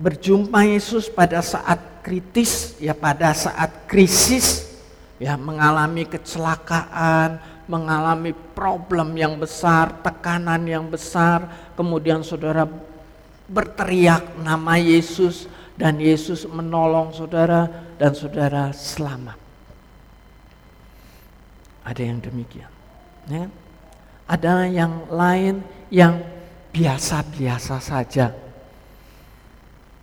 berjumpa 0.00 0.64
Yesus 0.64 1.10
pada 1.10 1.44
saat 1.44 1.78
kritis, 2.00 2.78
ya 2.80 2.96
pada 2.96 3.34
saat 3.36 3.84
krisis, 3.84 4.69
ya 5.20 5.36
mengalami 5.36 6.08
kecelakaan, 6.08 7.36
mengalami 7.68 8.32
problem 8.56 9.12
yang 9.14 9.36
besar, 9.36 10.00
tekanan 10.00 10.64
yang 10.64 10.88
besar, 10.88 11.70
kemudian 11.76 12.24
saudara 12.24 12.64
berteriak 13.46 14.40
nama 14.40 14.80
Yesus 14.80 15.44
dan 15.76 16.00
Yesus 16.00 16.48
menolong 16.48 17.12
saudara 17.12 17.68
dan 18.00 18.16
saudara 18.16 18.72
selamat. 18.72 19.36
Ada 21.84 22.00
yang 22.00 22.18
demikian. 22.24 22.72
Ya. 23.28 23.46
Ada 24.24 24.66
yang 24.70 25.10
lain 25.10 25.60
yang 25.90 26.22
biasa-biasa 26.70 27.76
saja. 27.82 28.30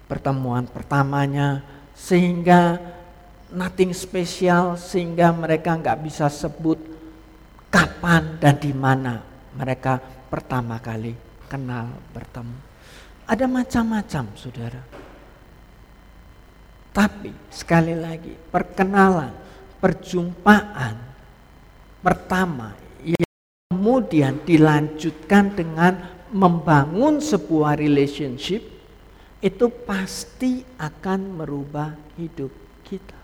Pertemuan 0.07 0.67
pertamanya 0.67 1.63
sehingga 1.95 2.79
nothing 3.57 3.89
spesial 3.97 4.77
sehingga 4.77 5.33
mereka 5.33 5.73
nggak 5.73 6.05
bisa 6.05 6.29
sebut 6.29 6.77
kapan 7.73 8.37
dan 8.37 8.61
di 8.61 8.69
mana 8.69 9.17
mereka 9.57 9.97
pertama 10.29 10.77
kali 10.77 11.17
kenal 11.49 11.89
bertemu. 12.13 12.57
Ada 13.25 13.49
macam-macam 13.49 14.25
saudara. 14.37 14.81
Tapi 16.93 17.33
sekali 17.49 17.93
lagi 17.97 18.33
perkenalan, 18.33 19.33
perjumpaan 19.81 20.95
pertama 22.01 22.73
yang 23.03 23.29
kemudian 23.69 24.41
dilanjutkan 24.41 25.53
dengan 25.53 25.93
membangun 26.33 27.21
sebuah 27.21 27.77
relationship 27.77 28.65
itu 29.37 29.65
pasti 29.85 30.65
akan 30.81 31.37
merubah 31.37 31.93
hidup 32.17 32.49
kita. 32.81 33.16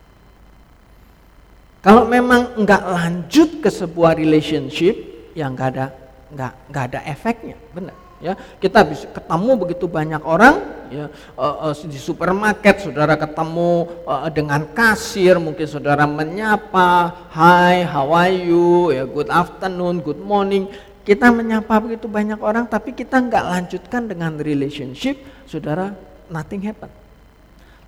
Kalau 1.84 2.08
memang 2.08 2.56
enggak 2.56 2.80
lanjut 2.80 3.60
ke 3.60 3.68
sebuah 3.68 4.16
relationship 4.16 4.96
yang 5.36 5.52
enggak 5.52 5.76
ada 5.76 5.86
enggak 6.32 6.52
enggak 6.72 6.84
ada 6.88 7.00
efeknya, 7.12 7.60
benar 7.76 7.96
ya. 8.24 8.40
Kita 8.56 8.88
bisa 8.88 9.12
ketemu 9.12 9.52
begitu 9.60 9.86
banyak 9.92 10.24
orang 10.24 10.64
ya 10.88 11.12
uh, 11.36 11.76
uh, 11.76 11.84
di 11.84 12.00
supermarket 12.00 12.88
saudara 12.88 13.20
ketemu 13.20 13.92
uh, 14.08 14.32
dengan 14.32 14.64
kasir 14.72 15.36
mungkin 15.44 15.68
saudara 15.68 16.08
menyapa 16.08 17.12
hi 17.36 17.84
how 17.84 18.16
are 18.16 18.32
you? 18.32 18.96
Ya 18.96 19.04
good 19.04 19.28
afternoon 19.28 20.00
good 20.00 20.24
morning. 20.24 20.72
Kita 21.04 21.36
menyapa 21.36 21.84
begitu 21.84 22.08
banyak 22.08 22.40
orang 22.40 22.64
tapi 22.64 22.96
kita 22.96 23.20
nggak 23.20 23.44
lanjutkan 23.44 24.08
dengan 24.08 24.40
relationship 24.40 25.20
saudara 25.44 25.92
nothing 26.32 26.64
happen. 26.64 26.88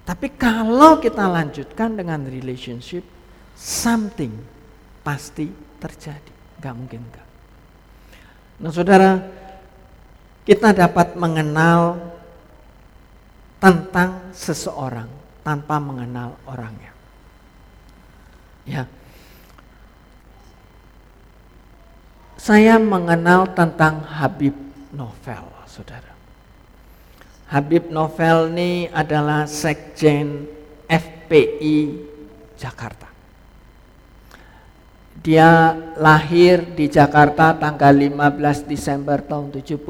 Tapi 0.03 0.35
kalau 0.35 0.99
kita 0.99 1.23
lanjutkan 1.31 1.95
dengan 1.95 2.27
relationship 2.27 3.14
something 3.55 4.31
pasti 5.01 5.49
terjadi 5.81 6.33
nggak 6.61 6.75
mungkin 6.75 7.01
enggak 7.01 7.27
nah 8.59 8.71
saudara 8.71 9.19
kita 10.45 10.77
dapat 10.77 11.17
mengenal 11.17 11.97
tentang 13.57 14.29
seseorang 14.29 15.09
tanpa 15.41 15.81
mengenal 15.81 16.37
orangnya. 16.45 16.93
Ya. 18.61 18.85
Saya 22.37 22.77
mengenal 22.77 23.49
tentang 23.57 24.05
Habib 24.05 24.53
Novel, 24.93 25.49
Saudara. 25.65 26.13
Habib 27.49 27.89
Novel 27.89 28.53
ini 28.53 28.85
adalah 28.93 29.49
sekjen 29.49 30.45
FPI 30.85 32.05
Jakarta. 32.53 33.14
Dia 35.25 35.73
lahir 35.97 36.77
di 36.77 36.85
Jakarta 36.85 37.57
tanggal 37.57 37.97
15 37.97 38.69
Desember 38.69 39.25
tahun 39.25 39.49
72. 39.57 39.81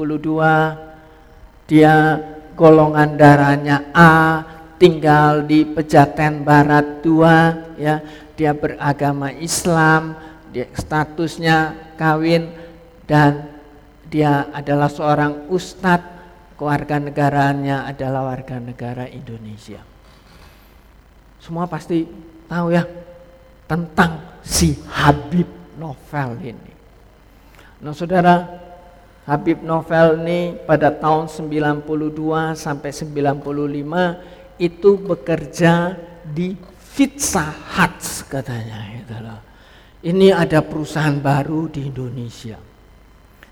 Dia 1.68 2.16
golongan 2.56 3.20
darahnya 3.20 3.92
A, 3.92 4.40
tinggal 4.80 5.44
di 5.44 5.68
Pejaten 5.68 6.40
Barat 6.40 7.04
2 7.04 7.76
ya. 7.76 8.00
Dia 8.32 8.56
beragama 8.56 9.28
Islam, 9.36 10.16
dia 10.56 10.72
statusnya 10.72 11.92
kawin 12.00 12.56
dan 13.04 13.60
dia 14.08 14.48
adalah 14.56 14.88
seorang 14.88 15.52
ustadz, 15.52 16.16
keluarga 16.56 16.96
negaranya 16.96 17.84
adalah 17.84 18.32
warga 18.32 18.56
negara 18.56 19.04
Indonesia. 19.04 19.84
Semua 21.44 21.68
pasti 21.68 22.08
tahu 22.48 22.72
ya 22.72 22.88
tentang 23.68 24.35
si 24.46 24.78
Habib 24.94 25.50
Novel 25.74 26.38
ini. 26.54 26.72
Nah 27.82 27.90
saudara, 27.90 28.46
Habib 29.26 29.66
Novel 29.66 30.22
ini 30.22 30.54
pada 30.62 30.94
tahun 30.94 31.26
92 31.26 32.54
sampai 32.54 32.94
95 32.94 34.62
itu 34.62 34.90
bekerja 35.02 35.98
di 36.22 36.54
Pizza 36.94 37.50
Hut 37.50 37.98
katanya 38.30 38.80
loh. 39.20 39.40
Ini 40.06 40.30
ada 40.30 40.62
perusahaan 40.62 41.18
baru 41.18 41.66
di 41.66 41.90
Indonesia. 41.90 42.56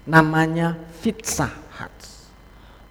Namanya 0.07 0.79
Pizza 1.03 1.51
Hut. 1.51 1.97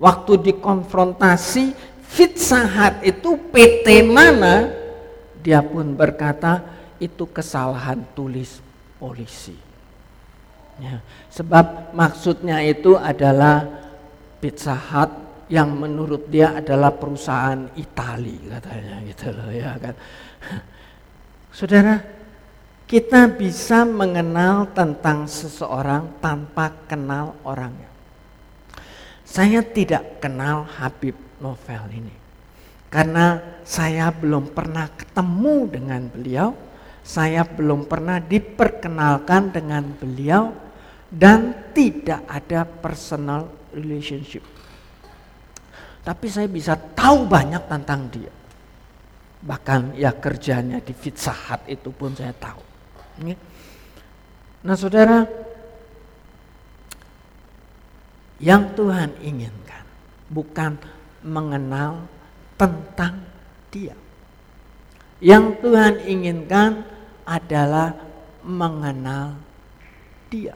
Waktu 0.03 0.51
dikonfrontasi 0.51 1.71
Pizza 2.11 2.67
Hut 2.67 2.99
itu 3.07 3.39
PT 3.49 4.03
mana? 4.03 4.67
Dia 5.39 5.63
pun 5.63 5.95
berkata 5.95 6.72
itu 7.03 7.27
kesalahan 7.27 7.99
tulis 8.15 8.63
polisi. 8.95 9.59
Ya, 10.79 11.03
sebab 11.29 11.91
maksudnya 11.93 12.63
itu 12.63 12.95
adalah 12.97 13.67
Pizza 14.41 14.73
Hut 14.73 15.11
yang 15.51 15.69
menurut 15.75 16.31
dia 16.31 16.57
adalah 16.57 16.89
perusahaan 16.95 17.69
Itali 17.77 18.49
katanya 18.49 18.95
gitu 19.05 19.27
loh 19.35 19.51
ya 19.53 19.77
kan. 19.77 19.93
Saudara, 21.57 22.01
kita 22.89 23.29
bisa 23.29 23.85
mengenal 23.85 24.73
tentang 24.73 25.29
seseorang 25.29 26.17
tanpa 26.17 26.73
kenal 26.89 27.37
orangnya. 27.45 27.91
Saya 29.21 29.61
tidak 29.61 30.17
kenal 30.17 30.65
Habib 30.65 31.13
Novel 31.37 31.83
ini. 31.93 32.15
Karena 32.93 33.41
saya 33.65 34.13
belum 34.13 34.53
pernah 34.53 34.85
ketemu 34.93 35.57
dengan 35.65 36.01
beliau, 36.05 36.53
saya 37.03 37.43
belum 37.43 37.85
pernah 37.91 38.23
diperkenalkan 38.23 39.51
dengan 39.51 39.83
beliau 39.91 40.55
dan 41.11 41.71
tidak 41.75 42.23
ada 42.31 42.63
personal 42.63 43.51
relationship. 43.75 44.41
Tapi 46.03 46.27
saya 46.31 46.47
bisa 46.47 46.79
tahu 46.79 47.27
banyak 47.27 47.63
tentang 47.67 48.07
dia. 48.07 48.31
Bahkan 49.43 49.99
ya 49.99 50.15
kerjanya 50.15 50.79
di 50.79 50.95
Pizza 50.95 51.35
Hut 51.35 51.67
itu 51.67 51.91
pun 51.91 52.15
saya 52.15 52.31
tahu. 52.31 52.63
Nah 54.63 54.75
saudara, 54.79 55.27
yang 58.39 58.71
Tuhan 58.75 59.11
inginkan 59.19 59.83
bukan 60.31 60.79
mengenal 61.23 62.07
tentang 62.55 63.23
dia. 63.71 63.95
Yang 65.23 65.63
Tuhan 65.63 65.93
inginkan 66.03 66.92
adalah 67.23 67.95
mengenal 68.43 69.39
dia. 70.27 70.55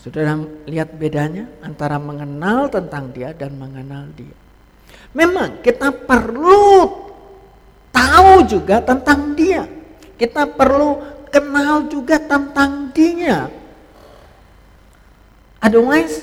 Saudara 0.00 0.38
lihat 0.70 0.94
bedanya 0.94 1.50
antara 1.66 1.98
mengenal 1.98 2.70
tentang 2.70 3.10
dia 3.10 3.34
dan 3.34 3.58
mengenal 3.58 4.06
dia. 4.14 4.36
Memang 5.10 5.64
kita 5.66 5.90
perlu 5.90 6.94
tahu 7.90 8.46
juga 8.46 8.78
tentang 8.84 9.34
dia. 9.34 9.66
Kita 10.14 10.46
perlu 10.46 11.02
kenal 11.28 11.90
juga 11.90 12.22
tentang 12.22 12.94
dia. 12.94 13.50
Otherwise 15.58 16.22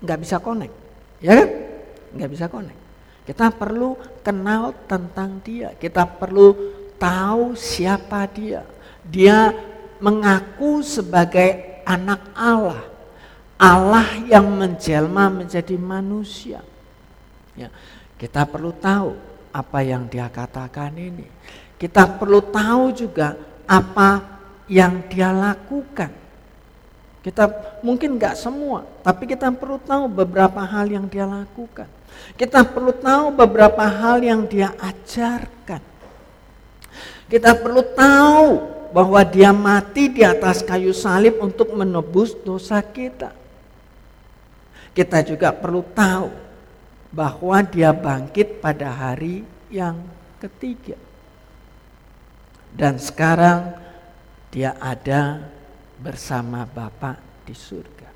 nggak 0.00 0.20
bisa 0.24 0.40
connect, 0.40 0.72
ya 1.20 1.36
kan? 1.36 1.48
Nggak 2.16 2.30
bisa 2.32 2.46
connect. 2.48 2.85
Kita 3.26 3.50
perlu 3.50 3.98
kenal 4.22 4.70
tentang 4.86 5.42
dia. 5.42 5.74
Kita 5.74 6.06
perlu 6.06 6.54
tahu 6.94 7.58
siapa 7.58 8.22
dia. 8.30 8.62
Dia 9.02 9.50
mengaku 9.98 10.80
sebagai 10.86 11.82
anak 11.82 12.22
Allah. 12.38 12.86
Allah 13.58 14.06
yang 14.30 14.46
menjelma 14.46 15.26
menjadi 15.32 15.74
manusia. 15.74 16.62
Ya, 17.58 17.72
kita 18.14 18.46
perlu 18.46 18.70
tahu 18.70 19.16
apa 19.50 19.78
yang 19.82 20.06
dia 20.06 20.28
katakan 20.28 20.92
ini. 20.94 21.26
Kita 21.80 22.06
perlu 22.06 22.44
tahu 22.44 22.92
juga 22.92 23.34
apa 23.66 24.22
yang 24.68 25.02
dia 25.08 25.32
lakukan. 25.32 26.12
Kita 27.24 27.50
mungkin 27.82 28.20
nggak 28.20 28.38
semua, 28.38 28.86
tapi 29.02 29.26
kita 29.26 29.50
perlu 29.50 29.82
tahu 29.82 30.06
beberapa 30.06 30.62
hal 30.62 30.86
yang 30.86 31.10
dia 31.10 31.26
lakukan. 31.26 31.90
Kita 32.36 32.66
perlu 32.68 32.92
tahu 32.92 33.32
beberapa 33.32 33.84
hal 33.86 34.20
yang 34.20 34.44
dia 34.44 34.72
ajarkan. 34.76 35.80
Kita 37.26 37.58
perlu 37.58 37.82
tahu 37.96 38.46
bahwa 38.94 39.20
dia 39.26 39.50
mati 39.50 40.08
di 40.08 40.22
atas 40.22 40.62
kayu 40.62 40.94
salib 40.94 41.36
untuk 41.42 41.74
menebus 41.74 42.32
dosa 42.32 42.78
kita. 42.80 43.34
Kita 44.96 45.20
juga 45.20 45.52
perlu 45.52 45.84
tahu 45.92 46.32
bahwa 47.12 47.60
dia 47.66 47.92
bangkit 47.92 48.64
pada 48.64 48.88
hari 48.88 49.44
yang 49.68 50.00
ketiga. 50.40 50.96
Dan 52.72 53.00
sekarang 53.00 53.76
dia 54.52 54.76
ada 54.80 55.44
bersama 56.00 56.64
Bapa 56.64 57.16
di 57.44 57.52
surga. 57.52 58.15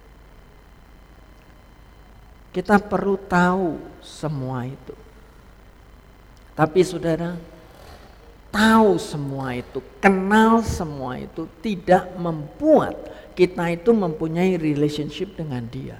Kita 2.50 2.82
perlu 2.82 3.14
tahu 3.14 3.78
semua 4.02 4.66
itu. 4.66 4.94
Tapi 6.58 6.82
saudara, 6.82 7.38
tahu 8.50 8.98
semua 8.98 9.54
itu, 9.54 9.78
kenal 10.02 10.60
semua 10.66 11.16
itu 11.16 11.46
tidak 11.62 12.10
membuat 12.18 12.98
kita 13.38 13.70
itu 13.70 13.94
mempunyai 13.94 14.58
relationship 14.58 15.38
dengan 15.38 15.62
dia. 15.70 15.96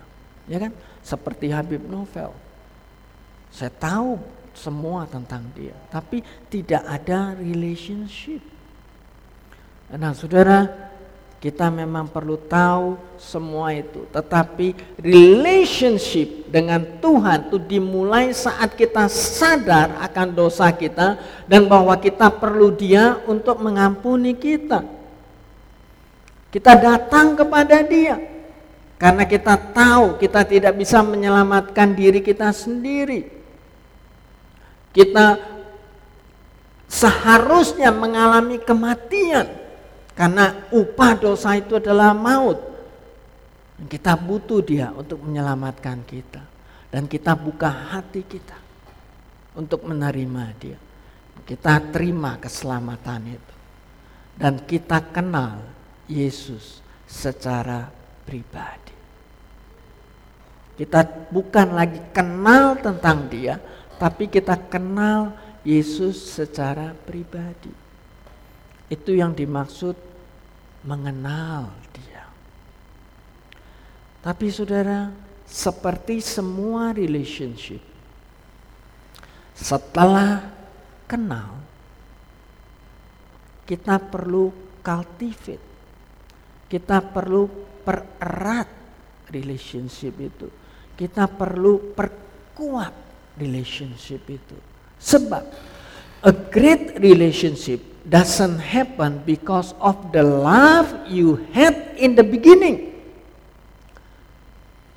Ya 0.51 0.59
kan? 0.59 0.74
Seperti 1.01 1.55
Habib 1.55 1.86
Novel. 1.86 2.34
Saya 3.55 3.70
tahu 3.70 4.18
semua 4.53 5.07
tentang 5.07 5.46
dia, 5.55 5.72
tapi 5.88 6.20
tidak 6.51 6.82
ada 6.84 7.38
relationship. 7.38 8.42
Nah, 9.90 10.14
saudara, 10.14 10.89
kita 11.41 11.72
memang 11.72 12.05
perlu 12.05 12.36
tahu 12.36 13.01
semua 13.16 13.72
itu, 13.72 14.05
tetapi 14.12 14.76
relationship 15.01 16.45
dengan 16.53 16.84
Tuhan 17.01 17.49
itu 17.49 17.57
dimulai 17.57 18.28
saat 18.36 18.76
kita 18.76 19.09
sadar 19.09 20.05
akan 20.05 20.36
dosa 20.36 20.68
kita 20.68 21.16
dan 21.49 21.64
bahwa 21.64 21.97
kita 21.97 22.28
perlu 22.28 22.76
Dia 22.76 23.16
untuk 23.24 23.57
mengampuni 23.57 24.36
kita. 24.36 24.84
Kita 26.53 26.76
datang 26.76 27.32
kepada 27.32 27.88
Dia 27.88 28.20
karena 29.01 29.24
kita 29.24 29.57
tahu 29.72 30.20
kita 30.20 30.45
tidak 30.45 30.76
bisa 30.76 31.01
menyelamatkan 31.01 31.97
diri 31.97 32.20
kita 32.20 32.53
sendiri. 32.53 33.32
Kita 34.93 35.41
seharusnya 36.84 37.88
mengalami 37.97 38.61
kematian 38.61 39.59
karena 40.20 40.68
upah 40.68 41.16
dosa 41.16 41.56
itu 41.56 41.80
adalah 41.80 42.12
maut. 42.12 42.60
Kita 43.88 44.20
butuh 44.20 44.60
dia 44.60 44.92
untuk 44.92 45.24
menyelamatkan 45.24 46.04
kita. 46.04 46.44
Dan 46.92 47.08
kita 47.08 47.32
buka 47.32 47.72
hati 47.72 48.20
kita 48.28 48.60
untuk 49.56 49.88
menerima 49.88 50.44
dia. 50.60 50.76
Kita 51.48 51.80
terima 51.88 52.36
keselamatan 52.36 53.32
itu. 53.32 53.54
Dan 54.36 54.60
kita 54.68 55.08
kenal 55.08 55.64
Yesus 56.04 56.84
secara 57.08 57.88
pribadi. 58.28 58.92
Kita 60.76 61.00
bukan 61.32 61.72
lagi 61.72 62.00
kenal 62.12 62.76
tentang 62.76 63.24
dia, 63.32 63.56
tapi 63.96 64.28
kita 64.28 64.68
kenal 64.68 65.32
Yesus 65.64 66.20
secara 66.36 66.92
pribadi. 67.08 67.72
Itu 68.92 69.16
yang 69.16 69.32
dimaksud 69.32 70.09
mengenal 70.85 71.72
dia. 71.93 72.24
Tapi 74.20 74.47
saudara, 74.53 75.12
seperti 75.45 76.20
semua 76.20 76.93
relationship, 76.93 77.81
setelah 79.57 80.45
kenal, 81.05 81.61
kita 83.68 84.01
perlu 84.01 84.53
cultivate, 84.81 85.64
kita 86.68 87.01
perlu 87.01 87.49
pererat 87.85 88.68
relationship 89.33 90.14
itu, 90.20 90.49
kita 90.97 91.28
perlu 91.28 91.93
perkuat 91.97 92.95
relationship 93.41 94.22
itu. 94.28 94.57
Sebab 95.01 95.45
a 96.20 96.33
great 96.53 97.01
relationship 97.01 97.89
doesn't 98.11 98.58
happen 98.58 99.22
because 99.22 99.72
of 99.78 99.94
the 100.11 100.20
love 100.26 100.90
you 101.06 101.46
had 101.54 101.94
in 101.94 102.18
the 102.18 102.26
beginning. 102.26 102.90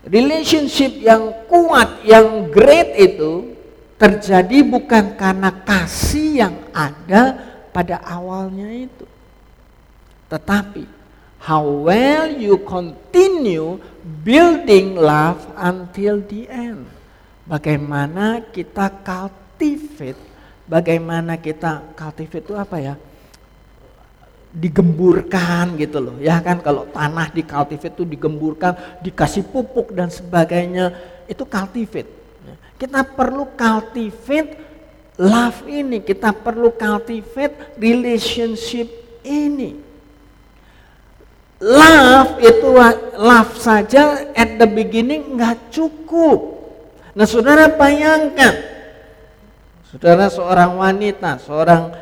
Relationship 0.03 0.97
yang 0.99 1.47
kuat, 1.47 2.01
yang 2.03 2.49
great 2.49 2.97
itu 2.97 3.53
terjadi 3.95 4.65
bukan 4.65 5.15
karena 5.15 5.53
kasih 5.63 6.43
yang 6.43 6.55
ada 6.75 7.39
pada 7.71 8.01
awalnya 8.03 8.89
itu. 8.89 9.07
Tetapi 10.27 10.83
how 11.39 11.63
well 11.63 12.27
you 12.27 12.59
continue 12.65 13.79
building 14.25 14.97
love 14.97 15.39
until 15.55 16.19
the 16.19 16.49
end. 16.49 16.89
Bagaimana 17.47 18.43
kita 18.51 18.91
cultivate 19.05 20.32
bagaimana 20.69 21.39
kita 21.39 21.95
cultivate 21.95 22.45
itu 22.49 22.55
apa 22.55 22.77
ya? 22.79 22.95
digemburkan 24.53 25.73
gitu 25.81 25.97
loh. 25.97 26.15
Ya 26.21 26.37
kan 26.37 26.61
kalau 26.61 26.85
tanah 26.93 27.33
di 27.33 27.41
cultivate 27.41 27.97
itu 27.97 28.05
digemburkan 28.05 28.77
dikasih 29.01 29.49
pupuk 29.49 29.97
dan 29.97 30.13
sebagainya 30.13 30.93
itu 31.25 31.41
cultivate. 31.41 32.21
Kita 32.77 33.01
perlu 33.01 33.49
cultivate 33.57 34.61
love 35.17 35.65
ini 35.65 36.05
kita 36.05 36.29
perlu 36.37 36.69
cultivate 36.69 37.77
relationship 37.81 38.85
ini. 39.25 39.81
Love 41.63 42.43
itu 42.43 42.69
love 43.17 43.53
saja 43.57 44.29
at 44.37 44.61
the 44.61 44.67
beginning 44.69 45.33
nggak 45.33 45.73
cukup. 45.73 46.61
Nah 47.17 47.25
saudara 47.25 47.71
bayangkan 47.73 48.72
Saudara 49.93 50.25
seorang 50.25 50.73
wanita, 50.81 51.37
seorang 51.37 51.93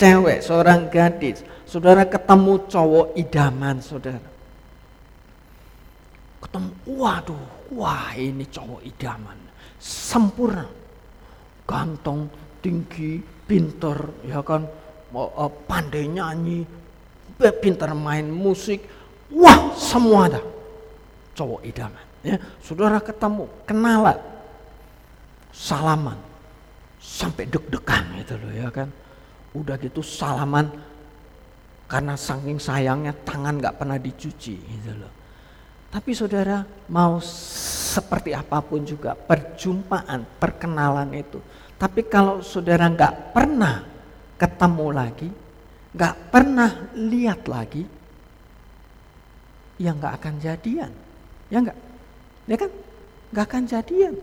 cewek, 0.00 0.40
seorang 0.40 0.88
gadis, 0.88 1.44
saudara 1.68 2.08
ketemu 2.08 2.56
cowok 2.72 3.20
idaman 3.20 3.84
saudara. 3.84 4.16
Ketemu, 6.40 6.72
waduh, 6.88 7.44
wah 7.76 8.16
ini 8.16 8.48
cowok 8.48 8.80
idaman, 8.80 9.36
sempurna, 9.76 10.64
ganteng, 11.68 12.32
tinggi, 12.64 13.20
pinter, 13.44 14.24
ya 14.24 14.40
kan, 14.40 14.64
eh, 15.12 15.52
pandai 15.68 16.08
nyanyi, 16.08 16.64
pintar 17.60 17.92
main 17.92 18.24
musik, 18.32 18.88
wah 19.28 19.68
semua 19.76 20.32
ada. 20.32 20.40
Cowok 21.36 21.60
idaman. 21.60 22.04
Ya, 22.24 22.40
saudara 22.64 23.04
ketemu, 23.04 23.52
kenalan, 23.68 24.16
salaman, 25.52 26.29
sampai 27.00 27.48
deg-degan 27.48 28.04
gitu 28.20 28.36
loh 28.36 28.52
ya 28.52 28.68
kan. 28.68 28.92
Udah 29.56 29.80
gitu 29.80 30.04
salaman 30.04 30.68
karena 31.90 32.14
saking 32.14 32.60
sayangnya 32.62 33.16
tangan 33.26 33.58
nggak 33.58 33.80
pernah 33.80 33.98
dicuci 33.98 34.54
gitu 34.60 34.92
loh. 34.94 35.12
Tapi 35.90 36.14
saudara 36.14 36.62
mau 36.86 37.18
seperti 37.90 38.30
apa 38.30 38.62
pun 38.62 38.86
juga 38.86 39.18
perjumpaan, 39.18 40.22
perkenalan 40.38 41.10
itu. 41.18 41.42
Tapi 41.74 42.06
kalau 42.06 42.38
saudara 42.46 42.86
nggak 42.86 43.34
pernah 43.34 43.82
ketemu 44.38 44.86
lagi, 44.94 45.28
nggak 45.90 46.14
pernah 46.30 46.70
lihat 46.94 47.42
lagi, 47.50 47.82
ya 49.82 49.90
nggak 49.90 50.14
akan 50.22 50.34
jadian, 50.38 50.92
ya 51.50 51.58
nggak, 51.58 51.78
ya 52.46 52.56
kan, 52.60 52.70
nggak 53.34 53.46
akan 53.50 53.64
jadian 53.66 54.14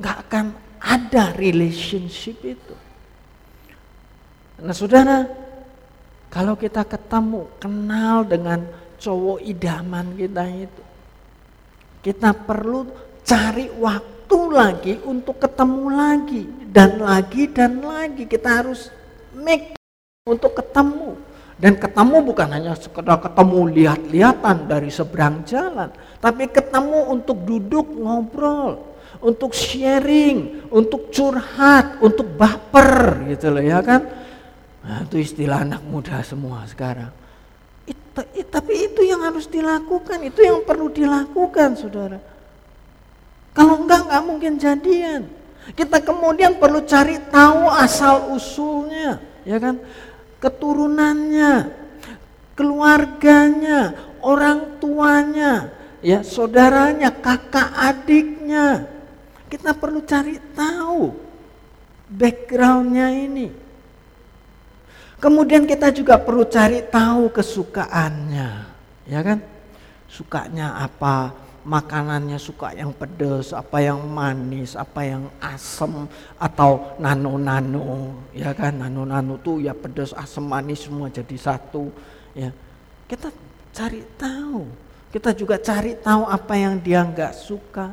nggak 0.00 0.16
akan 0.26 0.46
ada 0.80 1.36
relationship 1.36 2.40
itu. 2.40 2.74
Nah 4.64 4.72
saudara, 4.72 5.28
kalau 6.32 6.56
kita 6.56 6.88
ketemu, 6.88 7.48
kenal 7.60 8.24
dengan 8.24 8.64
cowok 8.96 9.44
idaman 9.44 10.16
kita 10.16 10.44
itu, 10.48 10.84
kita 12.00 12.32
perlu 12.32 12.88
cari 13.20 13.68
waktu 13.76 14.38
lagi 14.48 14.94
untuk 15.04 15.36
ketemu 15.36 15.84
lagi 15.92 16.42
dan 16.68 16.96
lagi 16.96 17.44
dan 17.52 17.84
lagi. 17.84 18.24
Kita 18.24 18.64
harus 18.64 18.88
make 19.36 19.76
untuk 20.24 20.56
ketemu. 20.56 21.28
Dan 21.60 21.76
ketemu 21.76 22.24
bukan 22.24 22.48
hanya 22.56 22.72
sekedar 22.72 23.20
ketemu 23.20 23.68
lihat-lihatan 23.68 24.64
dari 24.64 24.88
seberang 24.88 25.44
jalan, 25.44 25.92
tapi 26.16 26.48
ketemu 26.48 27.12
untuk 27.12 27.36
duduk 27.44 27.84
ngobrol 28.00 28.89
untuk 29.20 29.52
sharing, 29.52 30.68
untuk 30.72 31.12
curhat, 31.12 32.00
untuk 32.00 32.26
baper 32.34 33.28
gitu 33.28 33.52
loh 33.52 33.64
ya 33.64 33.84
kan. 33.84 34.00
Nah, 34.80 35.04
itu 35.04 35.20
istilah 35.20 35.62
anak 35.64 35.84
muda 35.84 36.24
semua 36.24 36.64
sekarang. 36.64 37.12
Itu, 37.84 38.20
it, 38.32 38.48
tapi 38.48 38.88
itu 38.88 39.04
yang 39.04 39.20
harus 39.20 39.44
dilakukan, 39.44 40.24
itu 40.24 40.40
yang 40.40 40.64
perlu 40.64 40.88
dilakukan 40.88 41.76
saudara. 41.76 42.18
Kalau 43.52 43.84
enggak, 43.84 44.08
enggak 44.08 44.22
mungkin 44.24 44.52
jadian. 44.56 45.22
Kita 45.76 46.00
kemudian 46.00 46.56
perlu 46.56 46.80
cari 46.88 47.20
tahu 47.28 47.68
asal 47.68 48.32
usulnya, 48.32 49.20
ya 49.44 49.60
kan? 49.60 49.76
Keturunannya, 50.40 51.68
keluarganya, 52.56 53.92
orang 54.24 54.80
tuanya, 54.80 55.68
ya 56.00 56.24
saudaranya, 56.24 57.12
kakak 57.12 57.68
adiknya, 57.76 58.88
kita 59.50 59.74
perlu 59.74 60.00
cari 60.06 60.38
tahu 60.54 61.10
backgroundnya 62.06 63.10
ini. 63.10 63.50
Kemudian 65.20 65.68
kita 65.68 65.92
juga 65.92 66.16
perlu 66.16 66.48
cari 66.48 66.80
tahu 66.80 67.28
kesukaannya, 67.28 68.50
ya 69.04 69.20
kan? 69.20 69.38
Sukanya 70.08 70.80
apa? 70.80 71.34
Makanannya 71.60 72.40
suka 72.40 72.72
yang 72.72 72.88
pedas, 72.96 73.52
apa 73.52 73.84
yang 73.84 74.00
manis, 74.00 74.72
apa 74.72 75.04
yang 75.04 75.28
asam 75.44 76.08
atau 76.40 76.96
nano-nano, 76.96 78.16
ya 78.32 78.56
kan? 78.56 78.80
Nano-nano 78.80 79.36
tuh 79.44 79.60
ya 79.60 79.76
pedas, 79.76 80.16
asam, 80.16 80.48
manis 80.48 80.88
semua 80.88 81.12
jadi 81.12 81.36
satu, 81.36 81.92
ya. 82.32 82.48
Kita 83.04 83.28
cari 83.76 84.00
tahu. 84.16 84.64
Kita 85.12 85.36
juga 85.36 85.60
cari 85.60 86.00
tahu 86.00 86.24
apa 86.24 86.54
yang 86.56 86.80
dia 86.80 87.04
nggak 87.04 87.36
suka, 87.36 87.92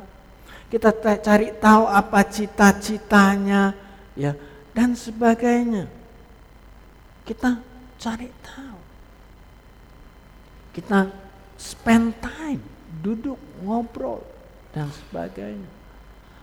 kita 0.68 0.92
cari 1.24 1.48
tahu 1.56 1.88
apa 1.88 2.20
cita-citanya, 2.28 3.72
ya, 4.12 4.36
dan 4.76 4.92
sebagainya. 4.92 5.88
Kita 7.24 7.56
cari 7.96 8.28
tahu. 8.44 8.80
Kita 10.76 11.08
spend 11.56 12.20
time, 12.20 12.62
duduk, 13.00 13.40
ngobrol, 13.64 14.20
dan 14.70 14.92
sebagainya. 14.92 15.68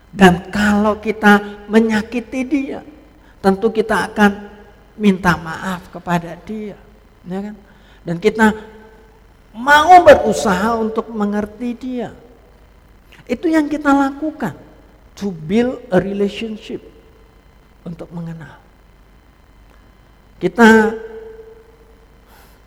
Dan 0.10 0.50
kalau 0.50 0.98
kita 0.98 1.66
menyakiti 1.70 2.42
dia, 2.44 2.82
tentu 3.40 3.70
kita 3.70 4.10
akan 4.10 4.32
minta 4.98 5.38
maaf 5.38 5.92
kepada 5.94 6.34
dia. 6.44 6.76
Ya 7.30 7.40
kan? 7.46 7.56
Dan 8.02 8.18
kita 8.18 8.58
mau 9.54 10.02
berusaha 10.02 10.76
untuk 10.76 11.14
mengerti 11.14 11.70
dia. 11.78 12.10
Itu 13.26 13.50
yang 13.50 13.66
kita 13.70 13.90
lakukan. 13.90 14.54
To 15.22 15.32
build 15.34 15.86
a 15.90 15.98
relationship. 15.98 16.82
Untuk 17.86 18.10
mengenal. 18.10 18.58
Kita 20.42 20.90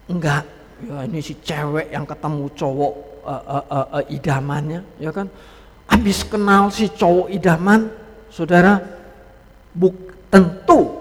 enggak, 0.07 0.47
ya 0.87 1.05
ini 1.05 1.21
si 1.21 1.35
cewek 1.43 1.91
yang 1.91 2.07
ketemu 2.07 2.47
cowok 2.55 2.95
uh, 3.27 3.45
uh, 3.45 3.65
uh, 3.67 3.87
uh, 3.99 4.05
idamannya, 4.09 4.81
ya 5.03 5.11
kan? 5.11 5.27
Habis 5.91 6.23
kenal 6.23 6.71
si 6.71 6.87
cowok 6.87 7.35
idaman, 7.35 7.91
saudara, 8.31 8.79
buk, 9.75 9.93
tentu 10.31 10.97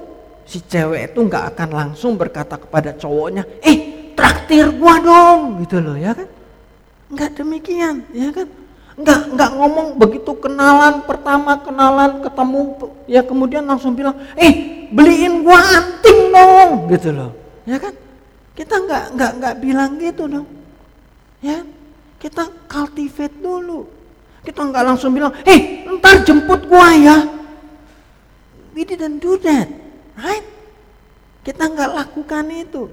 si 0.49 0.65
cewek 0.65 1.13
itu 1.13 1.19
enggak 1.21 1.53
akan 1.53 1.69
langsung 1.71 2.17
berkata 2.17 2.57
kepada 2.57 2.97
cowoknya, 2.97 3.45
eh 3.61 4.11
traktir 4.17 4.73
gua 4.75 4.97
dong, 4.97 5.61
gitu 5.61 5.77
loh, 5.77 5.93
ya 5.93 6.17
kan? 6.17 6.27
Enggak 7.13 7.37
demikian, 7.37 8.01
ya 8.11 8.33
kan? 8.33 8.49
Enggak, 8.97 9.29
enggak 9.29 9.51
ngomong 9.53 9.87
begitu 9.93 10.33
kenalan 10.41 11.05
pertama 11.05 11.61
kenalan 11.61 12.17
ketemu 12.17 12.59
ya 13.05 13.21
kemudian 13.21 13.61
langsung 13.61 13.93
bilang, 13.93 14.17
"Eh, 14.33 14.89
beliin 14.89 15.45
gua 15.45 15.61
anting 15.61 16.33
dong." 16.33 16.89
gitu 16.89 17.13
loh. 17.13 17.31
Ya 17.69 17.77
kan? 17.77 17.93
Kita 18.57 18.81
enggak 18.81 19.03
enggak 19.13 19.31
enggak 19.37 19.55
bilang 19.61 19.91
gitu 20.01 20.23
dong. 20.25 20.47
Ya. 21.45 21.61
Kita 22.17 22.49
cultivate 22.65 23.37
dulu. 23.37 23.85
Kita 24.41 24.65
enggak 24.65 24.81
langsung 24.89 25.13
bilang, 25.13 25.29
"Eh, 25.45 25.85
ntar 26.01 26.25
jemput 26.25 26.65
gua 26.65 26.89
ya." 26.97 27.17
We 28.73 28.81
didn't 28.81 29.21
do 29.21 29.37
that, 29.45 29.69
right? 30.17 30.45
Kita 31.45 31.69
enggak 31.69 31.93
lakukan 31.93 32.49
itu. 32.49 32.89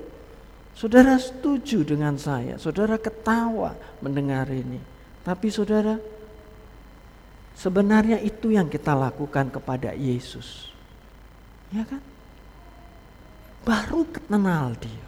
Saudara 0.77 1.17
setuju 1.17 1.81
dengan 1.81 2.21
saya, 2.21 2.61
saudara 2.61 3.01
ketawa 3.01 3.73
mendengar 4.05 4.53
ini. 4.53 4.94
Tapi 5.25 5.49
saudara, 5.49 5.97
sebenarnya 7.57 8.21
itu 8.21 8.53
yang 8.53 8.69
kita 8.69 8.93
lakukan 8.93 9.49
kepada 9.49 9.97
Yesus. 9.97 10.69
Ya 11.73 11.83
kan? 11.89 12.05
Baru 13.65 14.05
kenal 14.13 14.77
dia. 14.77 15.05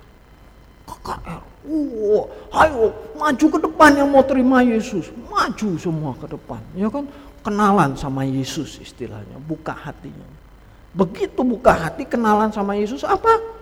KKR, 0.87 1.43
wow, 1.67 2.31
ayo 2.63 2.95
maju 3.19 3.47
ke 3.51 3.59
depan 3.59 3.91
yang 3.99 4.09
mau 4.09 4.23
terima 4.23 4.63
Yesus. 4.63 5.11
Maju 5.29 5.77
semua 5.77 6.15
ke 6.17 6.31
depan. 6.31 6.63
Ya 6.79 6.89
kan? 6.89 7.05
Kenalan 7.43 7.99
sama 7.99 8.25
Yesus 8.25 8.79
istilahnya, 8.81 9.37
buka 9.45 9.75
hatinya. 9.75 10.25
Begitu 10.97 11.45
buka 11.45 11.77
hati 11.77 12.09
kenalan 12.09 12.49
sama 12.55 12.79
Yesus 12.79 13.05
apa? 13.05 13.56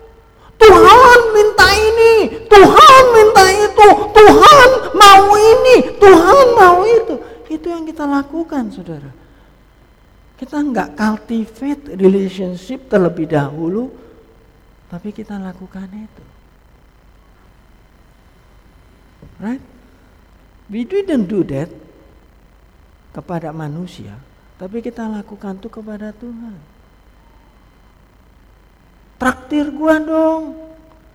Tuhan 0.58 1.18
minta 1.34 1.68
ini, 1.74 2.14
Tuhan 2.46 3.02
minta 3.12 3.44
itu, 3.50 3.88
Tuhan 4.14 4.68
mau 4.94 5.24
ini, 5.34 5.76
Tuhan 5.98 6.46
mau 6.56 6.78
itu. 6.86 7.14
Itu 7.50 7.66
yang 7.70 7.84
kita 7.84 8.04
lakukan 8.06 8.72
saudara. 8.72 9.10
Kita 10.34 10.58
nggak 10.58 10.98
cultivate 10.98 11.94
relationship 11.94 12.90
terlebih 12.90 13.30
dahulu, 13.30 13.94
tapi 14.90 15.14
kita 15.14 15.38
lakukan 15.38 15.86
itu. 15.94 16.24
Right? 19.38 19.62
We 20.70 20.82
didn't 20.88 21.28
do 21.28 21.44
that 21.52 21.70
kepada 23.14 23.54
manusia, 23.54 24.18
tapi 24.58 24.82
kita 24.82 25.06
lakukan 25.06 25.60
itu 25.62 25.68
kepada 25.70 26.10
Tuhan. 26.10 26.73
Traktir 29.24 29.72
gua 29.72 29.96
dong. 30.04 30.52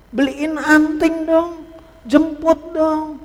Beliin 0.09 0.57
anting 0.57 1.29
dong. 1.29 1.61
Jemput 2.09 2.57
dong. 2.73 3.21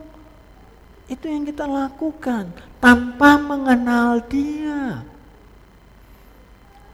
Itu 1.08 1.24
yang 1.24 1.48
kita 1.48 1.64
lakukan 1.64 2.52
tanpa 2.84 3.40
mengenal 3.40 4.20
dia. 4.28 5.08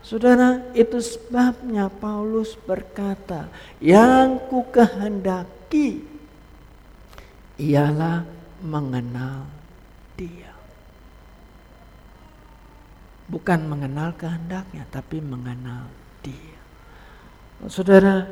Saudara, 0.07 0.63
itu 0.71 1.03
sebabnya 1.03 1.91
Paulus 1.91 2.55
berkata, 2.55 3.51
yang 3.83 4.39
ku 4.47 4.63
kehendaki 4.71 6.07
ialah 7.59 8.23
mengenal 8.63 9.51
dia. 10.15 10.55
Bukan 13.27 13.67
mengenal 13.67 14.15
kehendaknya, 14.15 14.87
tapi 14.95 15.19
mengenal 15.19 15.91
dia. 16.23 16.50
Saudara, 17.69 18.25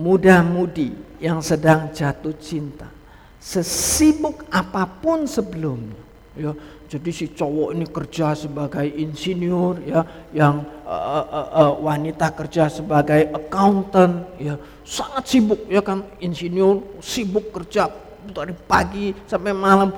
muda-mudi 0.00 0.96
yang 1.20 1.44
sedang 1.44 1.92
jatuh 1.92 2.32
cinta, 2.40 2.88
sesibuk 3.36 4.48
apa 4.48 4.88
pun 4.88 5.28
sebelumnya, 5.28 6.00
ya, 6.32 6.56
jadi 6.88 7.10
si 7.12 7.26
cowok 7.36 7.76
ini 7.76 7.84
kerja 7.84 8.32
sebagai 8.32 8.88
insinyur, 8.88 9.84
ya, 9.84 10.00
yang 10.32 10.64
uh, 10.88 11.24
uh, 11.28 11.48
uh, 11.52 11.72
wanita 11.76 12.32
kerja 12.32 12.72
sebagai 12.72 13.28
accountant, 13.36 14.24
ya, 14.40 14.56
sangat 14.80 15.28
sibuk, 15.28 15.60
ya 15.68 15.84
kan, 15.84 16.08
insinyur 16.16 17.04
sibuk 17.04 17.52
kerja 17.52 17.92
dari 18.32 18.56
pagi 18.56 19.12
sampai 19.28 19.52
malam, 19.52 19.92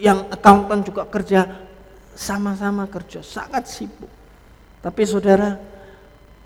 yang 0.00 0.32
accountant 0.32 0.80
juga 0.80 1.04
kerja, 1.04 1.44
sama-sama 2.16 2.88
kerja, 2.88 3.20
sangat 3.20 3.68
sibuk. 3.68 4.08
Tapi 4.80 5.02
saudara, 5.04 5.60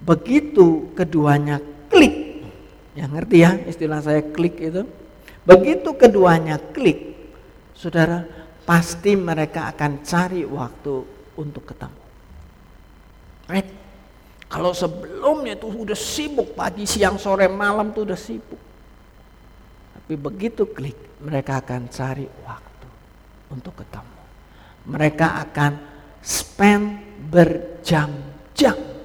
Begitu 0.02 0.92
keduanya 0.92 1.56
klik, 1.88 2.44
ya 2.92 3.08
ngerti 3.08 3.36
ya 3.40 3.56
istilah 3.64 4.04
saya 4.04 4.20
klik 4.20 4.60
itu. 4.60 4.84
Begitu 5.46 5.94
keduanya 5.94 6.58
klik, 6.58 7.16
saudara 7.72 8.26
pasti 8.66 9.14
mereka 9.14 9.70
akan 9.72 10.02
cari 10.02 10.42
waktu 10.42 10.94
untuk 11.38 11.64
ketemu. 11.70 12.02
Right? 13.46 13.70
Kalau 14.46 14.74
sebelumnya 14.74 15.54
itu 15.54 15.70
udah 15.70 15.98
sibuk 15.98 16.54
pagi, 16.58 16.86
siang, 16.86 17.18
sore, 17.18 17.46
malam 17.46 17.94
tuh 17.94 18.10
udah 18.10 18.18
sibuk. 18.18 18.58
Tapi 19.94 20.14
begitu 20.14 20.70
klik, 20.70 21.18
mereka 21.22 21.62
akan 21.62 21.90
cari 21.90 22.26
waktu 22.46 22.88
untuk 23.50 23.74
ketemu. 23.78 24.18
Mereka 24.86 25.26
akan 25.50 25.72
spend 26.22 27.02
berjam-jam 27.26 28.95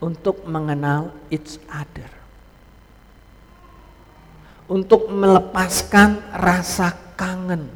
untuk 0.00 0.44
mengenal 0.44 1.12
each 1.32 1.56
other. 1.70 2.10
Untuk 4.66 5.06
melepaskan 5.06 6.18
rasa 6.34 6.90
kangen. 7.14 7.70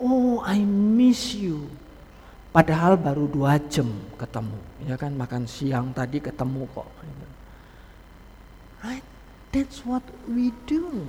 Oh, 0.00 0.40
I 0.44 0.64
miss 0.64 1.36
you. 1.36 1.68
Padahal 2.56 2.96
baru 2.96 3.28
dua 3.28 3.60
jam 3.68 3.92
ketemu, 4.16 4.56
ya 4.88 4.96
kan 4.96 5.12
makan 5.12 5.44
siang 5.44 5.92
tadi 5.92 6.24
ketemu 6.24 6.64
kok. 6.72 6.88
Right? 8.80 9.04
That's 9.52 9.84
what 9.84 10.04
we 10.24 10.56
do. 10.64 11.04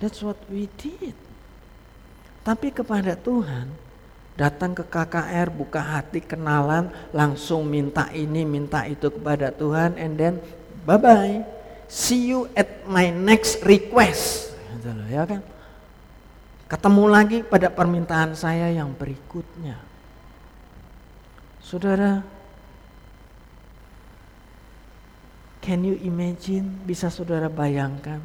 That's 0.00 0.24
what 0.24 0.40
we 0.48 0.72
did. 0.80 1.12
Tapi 2.40 2.72
kepada 2.72 3.12
Tuhan, 3.12 3.68
datang 4.40 4.72
ke 4.72 4.80
KKR, 4.88 5.52
buka 5.52 5.84
hati, 5.84 6.24
kenalan, 6.24 6.88
langsung 7.12 7.68
minta 7.68 8.08
ini, 8.16 8.48
minta 8.48 8.88
itu 8.88 9.12
kepada 9.12 9.52
Tuhan, 9.52 10.00
and 10.00 10.16
then 10.16 10.40
bye 10.88 10.96
bye. 10.96 11.44
See 11.92 12.32
you 12.32 12.48
at 12.56 12.88
my 12.88 13.12
next 13.12 13.60
request. 13.60 14.56
Gitu 14.72 14.88
ya 15.12 15.28
kan? 15.28 15.44
Ketemu 16.72 17.04
lagi 17.10 17.38
pada 17.44 17.68
permintaan 17.68 18.32
saya 18.32 18.72
yang 18.72 18.96
berikutnya. 18.96 19.76
Saudara, 21.60 22.24
can 25.60 25.84
you 25.84 26.00
imagine? 26.00 26.80
Bisa 26.88 27.12
saudara 27.12 27.52
bayangkan 27.52 28.22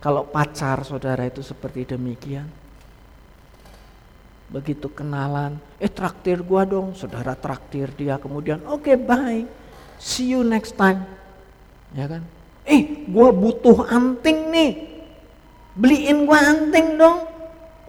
kalau 0.00 0.24
pacar 0.24 0.80
saudara 0.86 1.28
itu 1.28 1.44
seperti 1.44 1.92
demikian? 1.92 2.59
Begitu 4.50 4.90
kenalan, 4.90 5.56
eh 5.78 5.88
traktir 5.88 6.42
gua 6.42 6.66
dong, 6.66 6.92
saudara 6.98 7.38
traktir 7.38 7.88
dia 7.94 8.18
kemudian, 8.18 8.58
oke 8.66 8.90
okay, 8.90 8.96
bye, 8.98 9.46
see 9.96 10.34
you 10.34 10.42
next 10.42 10.74
time, 10.74 11.06
ya 11.94 12.10
kan? 12.10 12.22
Eh, 12.66 13.06
gua 13.06 13.30
butuh 13.30 13.86
anting 13.86 14.50
nih, 14.50 14.72
beliin 15.78 16.26
gua 16.26 16.38
anting 16.42 16.98
dong, 16.98 17.30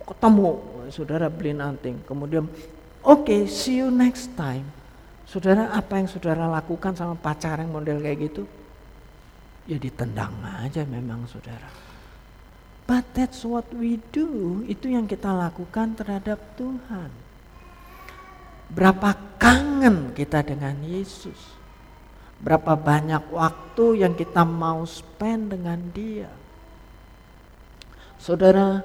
ketemu, 0.05 0.49
saudara 0.93 1.28
beliin 1.28 1.59
anting, 1.59 1.97
kemudian, 2.05 2.45
oke 3.01 3.26
okay, 3.26 3.49
see 3.49 3.82
you 3.82 3.89
next 3.89 4.30
time, 4.38 4.64
saudara 5.26 5.74
apa 5.74 5.97
yang 5.97 6.07
saudara 6.07 6.45
lakukan 6.45 6.93
sama 6.93 7.18
pacar 7.18 7.57
yang 7.57 7.74
model 7.74 7.97
kayak 7.99 8.32
gitu? 8.32 8.45
ya 9.70 9.78
ditendang 9.78 10.34
aja 10.41 10.82
memang 10.84 11.24
saudara. 11.30 11.91
But 12.92 13.08
that's 13.16 13.48
what 13.48 13.72
we 13.72 14.04
do, 14.12 14.60
itu 14.68 14.92
yang 14.92 15.08
kita 15.08 15.32
lakukan 15.32 15.96
terhadap 15.96 16.44
Tuhan. 16.60 17.08
Berapa 18.68 19.16
kangen 19.39 20.12
kita 20.12 20.44
dengan 20.44 20.76
Yesus. 20.84 21.56
Berapa 22.44 22.76
banyak 22.76 23.32
waktu 23.32 24.04
yang 24.04 24.12
kita 24.12 24.44
mau 24.44 24.84
spend 24.84 25.56
dengan 25.56 25.80
dia. 25.96 26.28
Saudara, 28.20 28.84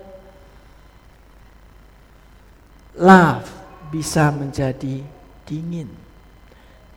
love 2.94 3.50
bisa 3.90 4.30
menjadi 4.30 5.02
dingin. 5.50 5.90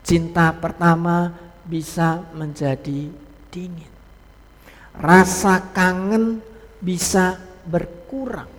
Cinta 0.05 0.53
pertama 0.53 1.33
bisa 1.65 2.21
menjadi 2.37 3.09
dingin. 3.49 3.93
Rasa 4.93 5.73
kangen 5.73 6.45
bisa 6.79 7.39
berkurang. 7.67 8.49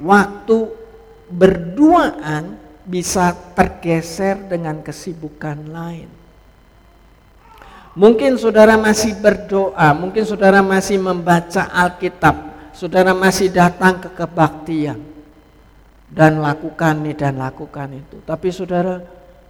Waktu 0.00 0.58
berduaan 1.32 2.60
bisa 2.84 3.32
tergeser 3.56 4.36
dengan 4.48 4.84
kesibukan 4.84 5.58
lain. 5.72 6.10
Mungkin 7.92 8.40
saudara 8.40 8.80
masih 8.80 9.12
berdoa, 9.20 9.92
mungkin 9.92 10.24
saudara 10.24 10.64
masih 10.64 10.96
membaca 10.96 11.68
Alkitab, 11.68 12.36
saudara 12.72 13.12
masih 13.12 13.52
datang 13.52 14.00
ke 14.00 14.08
kebaktian 14.16 14.96
dan 16.08 16.40
lakukan 16.40 17.04
ini 17.04 17.12
dan 17.12 17.36
lakukan 17.36 17.92
itu. 17.92 18.24
Tapi 18.24 18.48
saudara, 18.48 18.96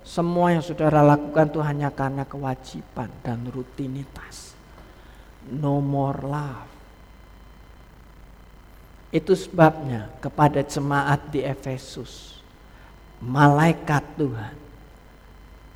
semua 0.03 0.51
yang 0.51 0.62
saudara 0.62 1.07
lakukan 1.07 1.55
itu 1.55 1.62
hanya 1.62 1.95
karena 1.95 2.26
kewajiban 2.26 3.11
dan 3.22 3.47
rutinitas. 3.47 4.59
No 5.47 5.78
more 5.78 6.18
love. 6.26 6.72
Itu 9.13 9.37
sebabnya 9.37 10.09
kepada 10.25 10.65
jemaat 10.65 11.29
di 11.29 11.45
Efesus, 11.45 12.41
malaikat 13.21 14.01
Tuhan 14.17 14.57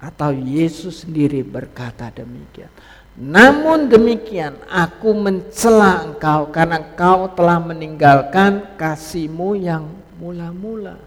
atau 0.00 0.32
Yesus 0.32 1.04
sendiri 1.04 1.44
berkata 1.44 2.08
demikian. 2.08 2.72
Namun 3.16 3.88
demikian 3.88 4.60
aku 4.68 5.12
mencela 5.16 6.04
engkau 6.04 6.52
karena 6.52 6.80
engkau 6.84 7.32
telah 7.32 7.56
meninggalkan 7.60 8.76
kasihmu 8.76 9.56
yang 9.56 9.88
mula-mula. 10.20 11.00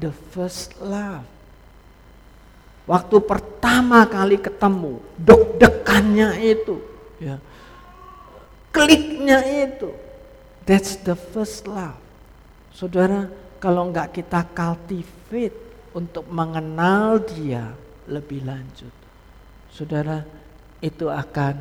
The 0.00 0.12
first 0.32 0.76
love. 0.80 1.28
Waktu 2.88 3.16
pertama 3.22 4.08
kali 4.08 4.40
ketemu, 4.40 5.04
dok-dekannya 5.20 6.40
itu. 6.40 6.80
Ya. 7.20 7.36
Kliknya 8.72 9.44
itu. 9.44 9.92
That's 10.68 11.00
the 11.00 11.16
first 11.16 11.64
love. 11.66 11.98
Saudara, 12.70 13.26
kalau 13.60 13.88
enggak 13.90 14.16
kita 14.20 14.46
cultivate 14.52 15.56
untuk 15.92 16.24
mengenal 16.30 17.20
dia, 17.20 17.74
lebih 18.06 18.46
lanjut. 18.46 18.92
Saudara, 19.70 20.22
itu 20.80 21.06
akan 21.06 21.54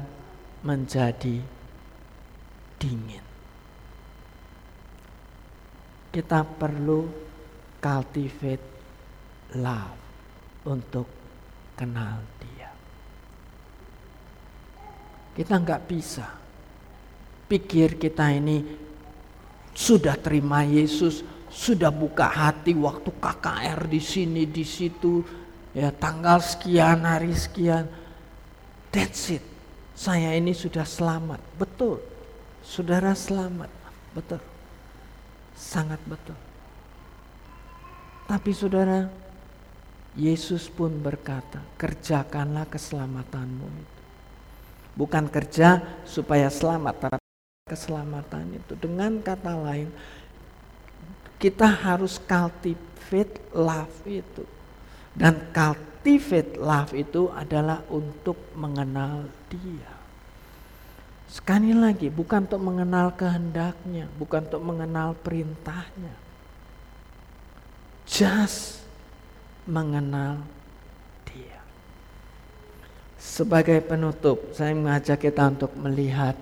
menjadi 0.63 1.43
dingin. 2.79 3.25
Kita 6.09 6.41
perlu 6.41 7.05
cultivate 7.77 8.65
love 9.55 9.99
untuk 10.65 11.07
kenal 11.77 12.19
dia. 12.41 12.69
Kita 15.37 15.55
nggak 15.55 15.83
bisa 15.87 16.27
pikir 17.47 17.95
kita 17.95 18.29
ini 18.35 18.88
sudah 19.79 20.19
terima 20.19 20.67
Yesus, 20.67 21.23
sudah 21.47 21.87
buka 21.87 22.27
hati 22.27 22.75
waktu 22.75 23.15
KKR 23.15 23.87
di 23.87 24.03
sini 24.03 24.43
di 24.43 24.67
situ, 24.67 25.23
ya 25.71 25.95
tanggal 25.95 26.43
sekian 26.43 27.07
hari 27.07 27.31
sekian. 27.31 27.87
That's 28.91 29.31
it. 29.31 29.43
Saya 29.95 30.35
ini 30.35 30.51
sudah 30.51 30.83
selamat. 30.83 31.39
Betul. 31.55 32.03
Saudara 32.59 33.15
selamat. 33.15 33.71
Betul. 34.11 34.43
Sangat 35.55 36.03
betul. 36.03 36.35
Tapi 38.27 38.51
saudara 38.51 39.07
Yesus 40.19 40.67
pun 40.67 40.91
berkata 40.99 41.63
kerjakanlah 41.79 42.67
keselamatanmu 42.67 43.67
itu. 43.79 43.99
Bukan 44.99 45.31
kerja 45.31 45.79
supaya 46.03 46.51
selamat 46.51 47.18
keselamatan 47.69 48.57
itu 48.57 48.73
dengan 48.73 49.21
kata 49.21 49.53
lain 49.53 49.93
kita 51.37 51.69
harus 51.69 52.17
cultivate 52.17 53.37
love 53.53 53.93
itu 54.09 54.43
dan 55.15 55.35
cultivate 55.53 56.55
love 56.59 56.91
itu 56.95 57.27
adalah 57.33 57.83
untuk 57.91 58.37
mengenal 58.53 59.27
dia. 59.51 59.91
Sekali 61.29 61.77
lagi, 61.77 62.09
bukan 62.09 62.49
untuk 62.49 62.61
mengenal 62.63 63.13
kehendaknya, 63.13 64.09
bukan 64.17 64.49
untuk 64.49 64.63
mengenal 64.65 65.13
perintahnya. 65.13 66.15
Just 68.09 68.81
mengenal 69.69 70.41
dia. 71.29 71.61
Sebagai 73.21 73.77
penutup, 73.85 74.41
saya 74.57 74.73
mengajak 74.73 75.21
kita 75.21 75.53
untuk 75.53 75.69
melihat 75.77 76.33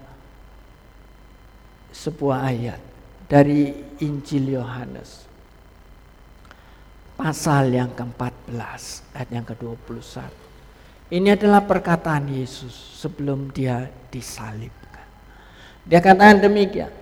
sebuah 1.97 2.45
ayat 2.45 2.81
dari 3.25 3.73
Injil 4.05 4.53
Yohanes 4.53 5.25
pasal 7.17 7.73
yang 7.73 7.89
ke-14 7.97 8.53
ayat 9.17 9.29
yang 9.33 9.41
ke-21. 9.41 10.29
Ini 11.09 11.33
adalah 11.33 11.65
perkataan 11.65 12.29
Yesus 12.29 13.01
sebelum 13.01 13.49
dia 13.49 13.89
disalibkan. 14.13 15.07
Dia 15.87 15.97
katakan 16.03 16.45
demikian, 16.45 16.93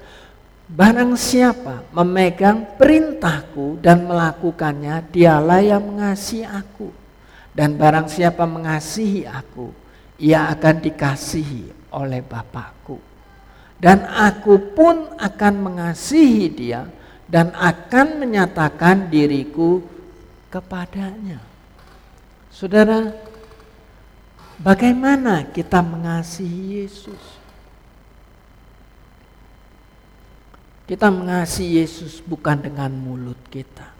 barang 0.71 1.19
siapa 1.19 1.83
memegang 1.91 2.79
perintahku 2.79 3.81
dan 3.83 4.07
melakukannya, 4.07 5.03
dialah 5.11 5.59
yang 5.59 5.83
mengasihi 5.83 6.47
aku. 6.47 6.93
Dan 7.55 7.79
barang 7.79 8.11
siapa 8.11 8.43
mengasihi 8.43 9.25
aku, 9.25 9.71
ia 10.21 10.51
akan 10.53 10.75
dikasihi 10.85 11.91
oleh 11.95 12.19
Bapakku. 12.19 13.14
Dan 13.85 14.01
aku 14.09 14.73
pun 14.73 15.13
akan 15.13 15.53
mengasihi 15.61 16.49
dia 16.49 16.89
dan 17.29 17.53
akan 17.53 18.17
menyatakan 18.17 19.13
diriku 19.13 19.85
kepadanya. 20.49 21.37
Saudara, 22.49 23.13
bagaimana 24.57 25.45
kita 25.53 25.85
mengasihi 25.85 26.81
Yesus? 26.81 27.37
Kita 30.89 31.13
mengasihi 31.13 31.85
Yesus 31.85 32.25
bukan 32.25 32.65
dengan 32.65 32.89
mulut 32.89 33.37
kita 33.53 33.93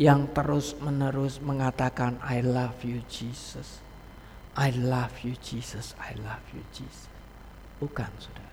yang 0.00 0.32
terus-menerus 0.32 1.44
mengatakan 1.44 2.16
I 2.24 2.40
love 2.40 2.80
you 2.88 3.04
Jesus. 3.04 3.84
I 4.56 4.72
love 4.72 5.12
you 5.20 5.36
Jesus, 5.44 5.92
I 6.00 6.16
love 6.24 6.44
you 6.56 6.64
Jesus. 6.72 7.12
Bukan, 7.76 8.08
Saudara. 8.16 8.49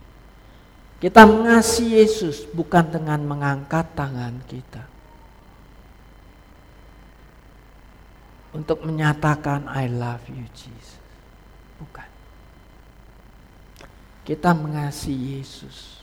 Kita 0.97 1.29
mengasihi 1.29 2.01
Yesus 2.01 2.49
bukan 2.49 2.89
dengan 2.89 3.21
mengangkat 3.21 3.93
tangan 3.93 4.41
kita 4.49 4.81
untuk 8.57 8.81
menyatakan 8.81 9.69
I 9.69 9.85
love 9.93 10.25
you 10.25 10.41
Jesus. 10.57 10.97
Bukan. 11.77 12.09
Kita 14.25 14.57
mengasihi 14.57 15.37
Yesus. 15.37 16.01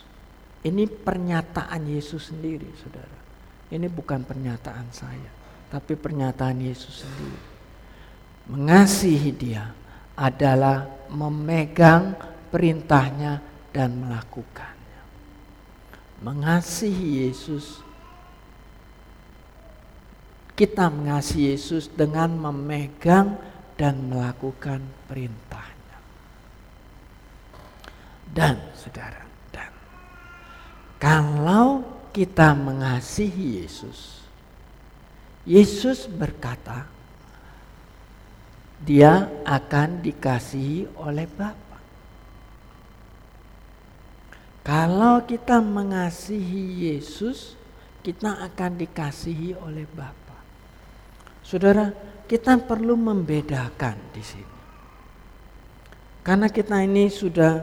Ini 0.62 0.86
pernyataan 0.86 1.84
Yesus 1.90 2.30
sendiri, 2.30 2.70
saudara. 2.78 3.18
Ini 3.68 3.90
bukan 3.90 4.22
pernyataan 4.22 4.88
saya, 4.94 5.28
tapi 5.68 5.98
pernyataan 5.98 6.62
Yesus 6.62 7.04
sendiri. 7.04 7.40
Mengasihi 8.48 9.34
dia 9.34 9.74
adalah 10.14 10.86
memegang 11.10 12.14
perintahnya 12.48 13.42
dan 13.74 13.98
melakukannya. 13.98 14.73
Mengasihi 16.24 17.28
Yesus 17.28 17.84
kita 20.54 20.86
mengasihi 20.86 21.54
Yesus 21.54 21.90
dengan 21.90 22.30
memegang 22.30 23.34
dan 23.74 24.06
melakukan 24.06 24.78
perintahnya. 25.10 25.98
Dan 28.30 28.58
saudara, 28.78 29.26
dan 29.50 29.70
kalau 31.02 31.82
kita 32.14 32.54
mengasihi 32.54 33.62
Yesus, 33.62 34.22
Yesus 35.42 36.06
berkata, 36.06 36.86
dia 38.82 39.26
akan 39.42 40.02
dikasihi 40.02 40.86
oleh 41.02 41.26
Bapa. 41.30 41.63
Kalau 44.64 45.20
kita 45.28 45.60
mengasihi 45.60 46.88
Yesus, 46.88 47.52
kita 48.00 48.40
akan 48.48 48.80
dikasihi 48.80 49.52
oleh 49.60 49.84
Bapa. 49.84 50.40
Saudara, 51.44 51.92
kita 52.24 52.56
perlu 52.64 52.96
membedakan 52.96 54.00
di 54.16 54.24
sini. 54.24 54.56
Karena 56.24 56.48
kita 56.48 56.80
ini 56.80 57.12
sudah 57.12 57.60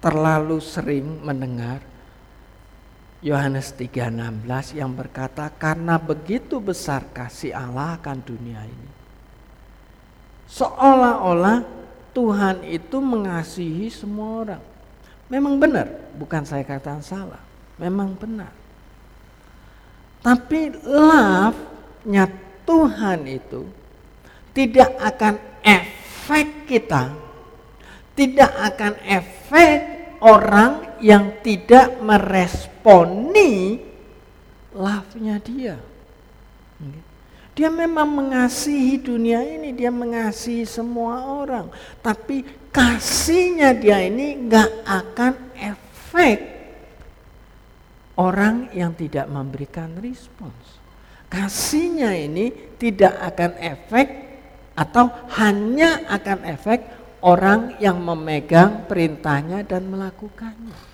terlalu 0.00 0.56
sering 0.56 1.20
mendengar 1.20 1.84
Yohanes 3.20 3.76
3:16 3.76 4.72
yang 4.72 4.96
berkata 4.96 5.52
karena 5.52 6.00
begitu 6.00 6.56
besar 6.64 7.12
kasih 7.12 7.52
Allah 7.52 8.00
akan 8.00 8.24
dunia 8.24 8.64
ini. 8.64 8.92
Seolah-olah 10.48 11.60
Tuhan 12.16 12.64
itu 12.64 12.96
mengasihi 13.04 13.92
semua 13.92 14.28
orang. 14.40 14.75
Memang 15.26 15.58
benar, 15.58 15.90
bukan 16.14 16.46
saya 16.46 16.62
katakan 16.62 17.02
salah. 17.02 17.42
Memang 17.76 18.14
benar. 18.14 18.50
Tapi 20.22 20.74
love-nya 20.86 22.30
Tuhan 22.66 23.26
itu 23.30 23.62
tidak 24.54 24.90
akan 24.98 25.34
efek 25.62 26.66
kita, 26.66 27.14
tidak 28.14 28.50
akan 28.74 28.92
efek 29.06 29.76
orang 30.24 30.98
yang 31.02 31.42
tidak 31.44 32.00
meresponi 32.00 33.82
love-nya 34.72 35.36
dia. 35.42 35.76
Dia 37.56 37.72
memang 37.72 38.04
mengasihi 38.04 39.00
dunia 39.00 39.40
ini, 39.40 39.72
dia 39.72 39.88
mengasihi 39.88 40.68
semua 40.68 41.24
orang. 41.24 41.72
Tapi 42.04 42.44
kasihnya 42.68 43.72
dia 43.72 44.04
ini 44.04 44.44
nggak 44.44 44.84
akan 44.84 45.32
efek 45.56 46.38
orang 48.20 48.68
yang 48.76 48.92
tidak 48.92 49.24
memberikan 49.32 49.96
respons. 50.04 50.84
Kasihnya 51.32 52.12
ini 52.12 52.76
tidak 52.76 53.16
akan 53.34 53.52
efek 53.56 54.06
atau 54.76 55.08
hanya 55.40 56.04
akan 56.12 56.38
efek 56.52 56.84
orang 57.24 57.80
yang 57.80 57.96
memegang 58.04 58.84
perintahnya 58.84 59.64
dan 59.64 59.88
melakukannya. 59.88 60.85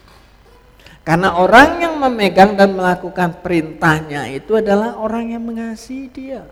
Karena 1.03 1.35
orang 1.35 1.83
yang 1.83 1.95
memegang 1.99 2.55
dan 2.55 2.79
melakukan 2.79 3.43
perintahnya 3.43 4.31
itu 4.31 4.55
adalah 4.55 4.95
orang 5.03 5.35
yang 5.35 5.43
mengasihi 5.43 6.07
dia. 6.07 6.47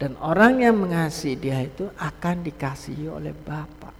Dan 0.00 0.16
orang 0.16 0.64
yang 0.64 0.78
mengasihi 0.78 1.36
dia 1.36 1.60
itu 1.60 1.92
akan 2.00 2.40
dikasihi 2.40 3.10
oleh 3.10 3.36
Bapa. 3.36 3.92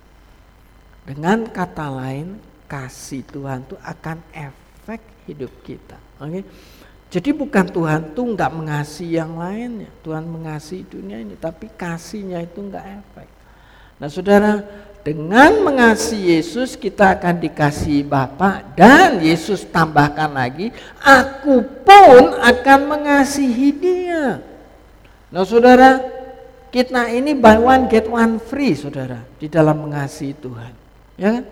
Dengan 1.04 1.44
kata 1.44 1.92
lain, 1.92 2.40
kasih 2.64 3.24
Tuhan 3.28 3.68
itu 3.68 3.76
akan 3.80 4.16
efek 4.32 5.00
hidup 5.28 5.52
kita. 5.60 6.00
Oke. 6.24 6.44
Jadi 7.08 7.32
bukan 7.32 7.66
Tuhan 7.72 8.12
tuh 8.12 8.36
nggak 8.36 8.52
mengasihi 8.52 9.16
yang 9.16 9.36
lainnya. 9.40 9.88
Tuhan 10.04 10.28
mengasihi 10.28 10.84
dunia 10.84 11.20
ini, 11.20 11.36
tapi 11.40 11.72
kasihnya 11.72 12.44
itu 12.44 12.60
nggak 12.60 12.86
efek. 13.00 13.28
Nah 13.98 14.08
saudara, 14.12 14.62
dengan 15.08 15.64
mengasihi 15.64 16.36
Yesus 16.36 16.76
kita 16.76 17.16
akan 17.16 17.40
dikasihi 17.40 18.04
Bapa 18.04 18.60
dan 18.76 19.16
Yesus 19.24 19.64
tambahkan 19.64 20.28
lagi, 20.28 20.68
aku 21.00 21.64
pun 21.80 22.36
akan 22.36 22.78
mengasihi 22.84 23.72
dia. 23.72 24.44
Nah 25.32 25.48
saudara, 25.48 26.04
kita 26.68 27.08
ini 27.08 27.32
buy 27.32 27.56
one 27.56 27.88
get 27.88 28.04
one 28.04 28.36
free 28.36 28.76
saudara 28.76 29.24
di 29.40 29.48
dalam 29.48 29.88
mengasihi 29.88 30.36
Tuhan. 30.36 30.72
Ya 31.16 31.40
kan? 31.40 31.44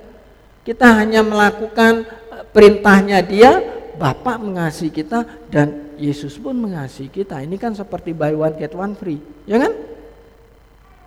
Kita 0.61 0.87
hanya 1.01 1.25
melakukan 1.25 2.05
eh, 2.05 2.45
perintahnya 2.53 3.25
dia, 3.25 3.57
Bapak 3.97 4.37
mengasihi 4.37 4.93
kita 4.93 5.25
dan 5.49 5.97
Yesus 5.97 6.37
pun 6.37 6.53
mengasihi 6.61 7.09
kita. 7.09 7.41
Ini 7.41 7.57
kan 7.57 7.73
seperti 7.73 8.13
buy 8.13 8.37
one 8.37 8.61
get 8.61 8.77
one 8.77 8.93
free, 8.93 9.17
ya 9.49 9.57
kan? 9.57 9.73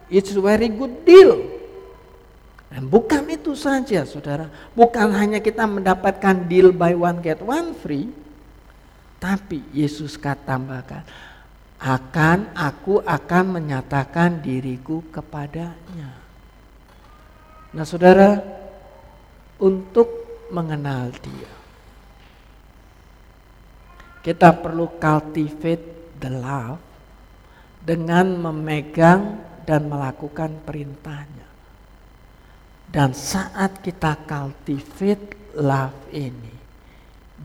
It's 0.10 0.34
very 0.34 0.74
good 0.74 1.06
deal. 1.06 1.59
Dan 2.70 2.86
bukan 2.86 3.26
itu 3.34 3.58
saja 3.58 4.06
saudara, 4.06 4.46
bukan 4.78 5.10
hanya 5.18 5.42
kita 5.42 5.66
mendapatkan 5.66 6.46
deal 6.46 6.70
buy 6.70 6.94
one 6.94 7.18
get 7.18 7.42
one 7.42 7.74
free, 7.74 8.14
tapi 9.18 9.66
Yesus 9.74 10.22
katakan, 10.22 11.02
akan 11.82 12.54
aku 12.54 13.02
akan 13.02 13.46
menyatakan 13.58 14.38
diriku 14.44 15.02
kepadanya. 15.10 16.12
Nah 17.74 17.86
saudara, 17.88 18.38
untuk 19.58 20.08
mengenal 20.54 21.10
dia, 21.26 21.54
kita 24.22 24.54
perlu 24.60 24.94
cultivate 25.00 26.16
the 26.22 26.30
love 26.30 26.84
dengan 27.80 28.30
memegang 28.38 29.40
dan 29.64 29.88
melakukan 29.88 30.60
perintahnya. 30.68 31.39
Dan 32.90 33.14
saat 33.14 33.86
kita 33.86 34.26
cultivate 34.26 35.54
love 35.62 36.10
ini, 36.10 36.58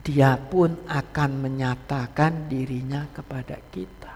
dia 0.01 0.41
pun 0.41 0.73
akan 0.89 1.31
menyatakan 1.37 2.49
dirinya 2.49 3.05
kepada 3.13 3.61
kita. 3.69 4.13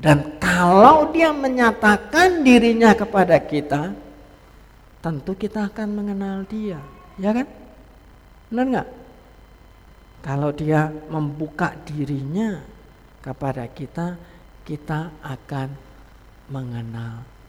Dan 0.00 0.38
kalau 0.38 1.10
dia 1.10 1.34
menyatakan 1.34 2.46
dirinya 2.46 2.94
kepada 2.94 3.36
kita, 3.42 3.92
tentu 5.02 5.34
kita 5.34 5.66
akan 5.66 5.88
mengenal 5.98 6.46
dia, 6.46 6.80
ya 7.20 7.34
kan? 7.34 7.48
Benar 8.48 8.66
nggak? 8.70 8.88
Kalau 10.24 10.50
dia 10.54 10.88
membuka 11.10 11.74
dirinya 11.84 12.62
kepada 13.20 13.66
kita, 13.68 14.16
kita 14.64 15.10
akan 15.20 15.68
mengenal 16.48 17.39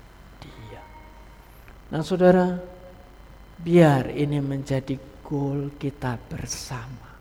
Nah 1.91 1.99
saudara, 1.99 2.55
biar 3.59 4.15
ini 4.15 4.39
menjadi 4.39 4.95
goal 5.27 5.75
kita 5.75 6.15
bersama. 6.31 7.11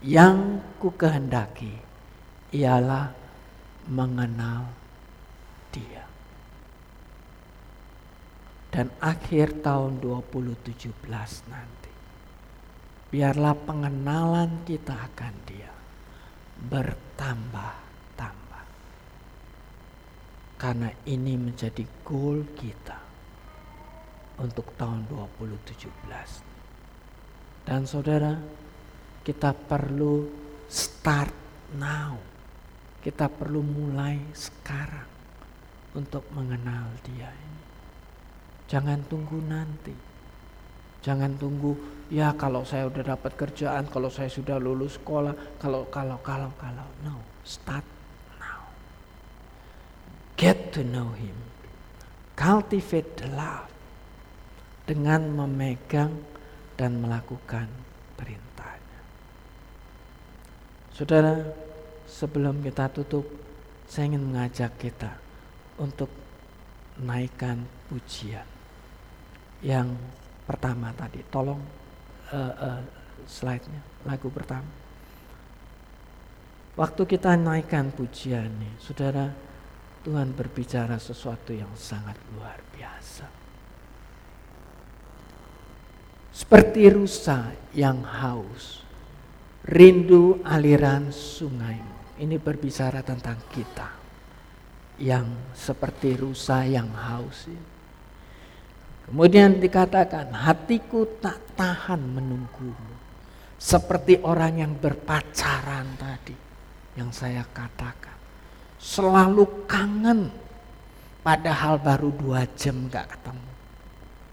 Yang 0.00 0.64
ku 0.80 0.96
kehendaki 0.96 1.76
ialah 2.56 3.12
mengenal 3.92 4.64
dia. 5.68 6.08
Dan 8.72 8.88
akhir 8.96 9.60
tahun 9.60 10.00
2017 10.00 10.96
nanti, 11.52 11.92
biarlah 13.12 13.52
pengenalan 13.68 14.64
kita 14.64 14.96
akan 15.12 15.34
dia 15.44 15.68
bertambah 16.72 17.82
karena 20.62 20.94
ini 21.10 21.34
menjadi 21.34 21.82
goal 22.06 22.46
kita 22.54 23.01
untuk 24.40 24.72
tahun 24.78 25.04
2017. 25.10 27.68
Dan 27.68 27.84
saudara, 27.84 28.32
kita 29.26 29.52
perlu 29.52 30.24
start 30.68 31.32
now. 31.76 32.16
Kita 33.02 33.26
perlu 33.26 33.66
mulai 33.66 34.14
sekarang 34.30 35.10
untuk 35.98 36.22
mengenal 36.32 36.86
dia 37.02 37.28
ini. 37.28 37.62
Jangan 38.70 39.02
tunggu 39.10 39.42
nanti. 39.42 39.92
Jangan 41.02 41.34
tunggu, 41.34 41.74
ya 42.14 42.30
kalau 42.38 42.62
saya 42.62 42.86
udah 42.86 43.18
dapat 43.18 43.34
kerjaan, 43.34 43.90
kalau 43.90 44.06
saya 44.06 44.30
sudah 44.30 44.62
lulus 44.62 45.02
sekolah, 45.02 45.34
kalau, 45.58 45.90
kalau, 45.90 46.14
kalau, 46.22 46.46
kalau. 46.54 46.86
No, 47.02 47.18
start 47.42 47.82
Get 50.42 50.72
to 50.72 50.82
know 50.82 51.14
him. 51.14 51.38
Cultivate 52.34 53.16
the 53.16 53.28
love 53.28 53.71
dengan 54.82 55.22
memegang 55.30 56.10
dan 56.74 56.98
melakukan 56.98 57.70
perintahnya. 58.18 59.00
Saudara, 60.90 61.38
sebelum 62.08 62.58
kita 62.60 62.90
tutup, 62.90 63.24
saya 63.86 64.10
ingin 64.10 64.32
mengajak 64.32 64.74
kita 64.80 65.14
untuk 65.78 66.10
naikkan 67.00 67.62
pujian. 67.86 68.44
Yang 69.62 69.94
pertama 70.44 70.90
tadi, 70.98 71.22
tolong 71.30 71.62
uh, 72.34 72.54
uh, 72.58 72.82
slide-nya, 73.24 73.80
lagu 74.02 74.26
pertama. 74.28 74.66
Waktu 76.72 77.04
kita 77.04 77.36
naikkan 77.36 77.92
pujian 77.92 78.48
nih, 78.48 78.74
saudara, 78.80 79.28
Tuhan 80.02 80.34
berbicara 80.34 80.96
sesuatu 80.98 81.54
yang 81.54 81.70
sangat 81.78 82.16
luar 82.34 82.58
biasa. 82.74 83.41
Seperti 86.32 86.88
rusa 86.88 87.52
yang 87.76 88.00
haus, 88.08 88.80
rindu 89.68 90.40
aliran 90.40 91.12
sungai. 91.12 91.76
Ini 92.16 92.40
berbicara 92.40 93.04
tentang 93.04 93.36
kita 93.52 93.88
yang 94.96 95.52
seperti 95.52 96.16
rusa 96.16 96.64
yang 96.64 96.88
haus. 96.88 97.52
Kemudian 99.04 99.60
dikatakan, 99.60 100.32
hatiku 100.32 101.04
tak 101.20 101.52
tahan 101.52 102.00
menunggumu. 102.00 102.96
Seperti 103.60 104.18
orang 104.24 104.64
yang 104.64 104.72
berpacaran 104.72 106.00
tadi, 106.00 106.34
yang 106.96 107.12
saya 107.12 107.44
katakan. 107.52 108.16
Selalu 108.80 109.68
kangen, 109.68 110.32
padahal 111.20 111.76
baru 111.78 112.10
dua 112.10 112.48
jam 112.56 112.88
gak 112.88 113.14
ketemu. 113.14 113.51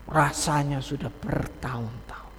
Rasanya 0.10 0.82
sudah 0.82 1.14
bertahun-tahun. 1.14 2.36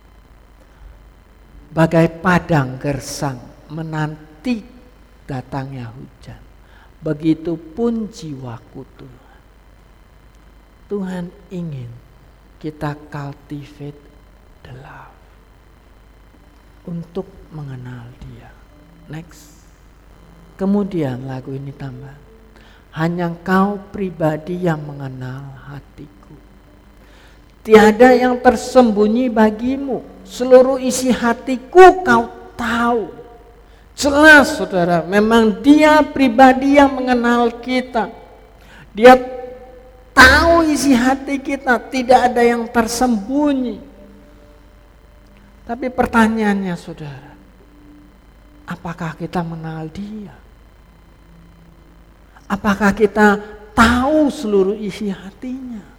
Bagai 1.71 2.19
padang 2.19 2.83
gersang 2.83 3.39
menanti 3.71 4.67
datangnya 5.23 5.87
hujan. 5.95 6.43
Begitupun 7.01 8.11
jiwaku 8.11 8.83
Tuhan. 8.99 9.41
Tuhan 10.91 11.25
ingin 11.55 11.89
kita 12.59 12.99
cultivate 13.09 14.03
the 14.67 14.75
love 14.75 15.15
untuk 16.91 17.31
mengenal 17.55 18.11
dia. 18.19 18.51
Next. 19.07 19.63
Kemudian 20.59 21.25
lagu 21.25 21.57
ini 21.57 21.73
tambah. 21.73 22.19
Hanya 22.99 23.33
kau 23.47 23.81
pribadi 23.95 24.61
yang 24.61 24.83
mengenal 24.85 25.57
hatiku. 25.71 26.20
Tiada 27.61 28.17
yang 28.17 28.41
tersembunyi 28.41 29.29
bagimu. 29.29 30.01
Seluruh 30.25 30.81
isi 30.81 31.13
hatiku 31.13 32.01
kau 32.07 32.31
tahu. 32.57 33.13
Jelas 34.01 34.57
saudara, 34.57 35.05
memang 35.05 35.61
dia 35.61 36.01
pribadi 36.01 36.81
yang 36.81 36.89
mengenal 36.97 37.53
kita. 37.61 38.09
Dia 38.97 39.19
tahu 40.17 40.65
isi 40.73 40.97
hati 40.97 41.37
kita, 41.37 41.77
tidak 41.91 42.33
ada 42.33 42.41
yang 42.41 42.65
tersembunyi. 42.65 43.77
Tapi 45.69 45.87
pertanyaannya 45.93 46.75
saudara, 46.81 47.37
apakah 48.65 49.15
kita 49.21 49.45
mengenal 49.45 49.87
dia? 49.93 50.35
Apakah 52.51 52.91
kita 52.97 53.39
tahu 53.77 54.33
seluruh 54.33 54.75
isi 54.75 55.13
hatinya? 55.13 55.90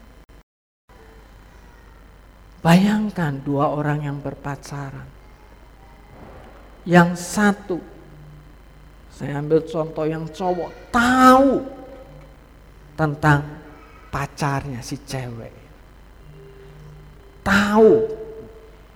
Bayangkan 2.61 3.41
dua 3.41 3.73
orang 3.73 4.05
yang 4.05 4.17
berpacaran. 4.21 5.09
Yang 6.85 7.09
satu, 7.17 7.77
saya 9.09 9.41
ambil 9.41 9.65
contoh 9.65 10.05
yang 10.05 10.29
cowok, 10.29 10.93
tahu 10.93 11.61
tentang 12.93 13.41
pacarnya 14.13 14.81
si 14.85 14.97
cewek. 15.01 15.53
Tahu 17.41 18.05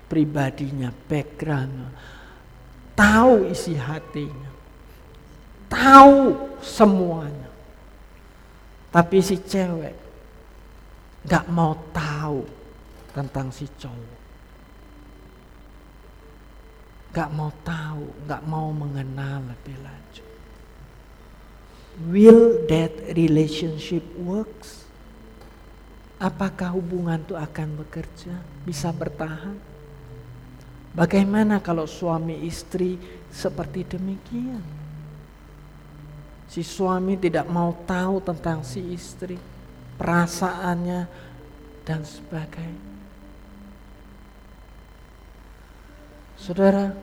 pribadinya, 0.06 0.94
backgroundnya, 1.10 1.90
tahu 2.94 3.50
isi 3.50 3.74
hatinya, 3.74 4.54
tahu 5.66 6.38
semuanya. 6.62 7.50
Tapi 8.94 9.18
si 9.26 9.42
cewek 9.42 9.98
gak 11.26 11.50
mau 11.50 11.74
tahu 11.90 12.65
tentang 13.16 13.48
si 13.56 13.64
cowok. 13.80 14.20
Gak 17.16 17.32
mau 17.32 17.48
tahu, 17.64 18.28
gak 18.28 18.44
mau 18.44 18.76
mengenal 18.76 19.40
lebih 19.56 19.80
lanjut. 19.80 20.28
Will 22.12 22.68
that 22.68 22.92
relationship 23.16 24.04
works? 24.20 24.86
apakah 26.20 26.76
hubungan 26.76 27.20
itu 27.20 27.36
akan 27.36 27.86
bekerja, 27.86 28.36
bisa 28.64 28.92
bertahan? 28.96 29.58
Bagaimana 30.96 31.60
kalau 31.60 31.84
suami 31.84 32.48
istri 32.48 32.96
seperti 33.28 33.84
demikian? 33.84 34.64
Si 36.48 36.64
suami 36.64 37.20
tidak 37.20 37.52
mau 37.52 37.76
tahu 37.84 38.24
tentang 38.24 38.64
si 38.64 38.80
istri, 38.96 39.36
perasaannya 40.00 41.04
dan 41.84 42.00
sebagainya. 42.08 42.95
Saudara, 46.46 46.94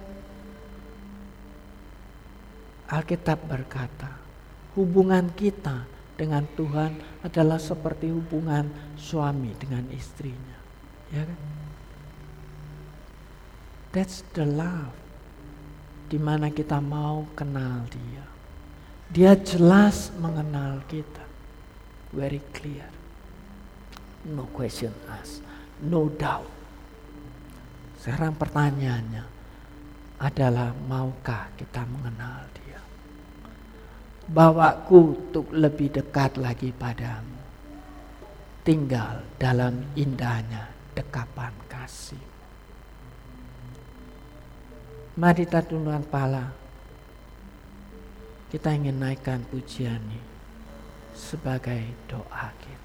Alkitab 2.86 3.42
berkata, 3.42 4.06
hubungan 4.78 5.34
kita 5.34 5.82
dengan 6.14 6.46
Tuhan 6.54 6.94
adalah 7.26 7.58
seperti 7.58 8.14
hubungan 8.14 8.70
suami 8.94 9.50
dengan 9.58 9.82
istrinya. 9.90 10.62
Ya 11.10 11.26
kan? 11.26 11.40
That's 13.90 14.22
the 14.38 14.46
love. 14.46 14.94
Di 16.06 16.22
mana 16.22 16.46
kita 16.54 16.78
mau 16.78 17.26
kenal 17.34 17.82
dia. 17.90 18.22
Dia 19.10 19.34
jelas 19.42 20.14
mengenal 20.22 20.86
kita. 20.86 21.26
Very 22.14 22.46
clear. 22.54 22.86
No 24.22 24.46
question 24.54 24.94
asked. 25.10 25.42
No 25.82 26.06
doubt. 26.14 26.46
Sekarang 27.98 28.38
pertanyaannya 28.38 29.31
adalah 30.22 30.70
maukah 30.86 31.50
kita 31.58 31.82
mengenal 31.90 32.46
dia? 32.54 32.62
bawaku 34.32 35.18
untuk 35.18 35.46
lebih 35.50 35.90
dekat 35.90 36.38
lagi 36.38 36.70
padamu. 36.70 37.40
Tinggal 38.62 39.26
dalam 39.42 39.82
indahnya 39.98 40.70
dekapan 40.94 41.50
kasih. 41.66 42.20
Mari 45.18 45.44
kita 45.44 45.66
tundukkan 45.66 46.06
pala. 46.06 46.46
Kita 48.48 48.70
ingin 48.70 49.00
naikkan 49.00 49.42
pujian 49.48 49.98
ini 49.98 50.20
sebagai 51.16 51.82
doa 52.06 52.48
kita. 52.60 52.81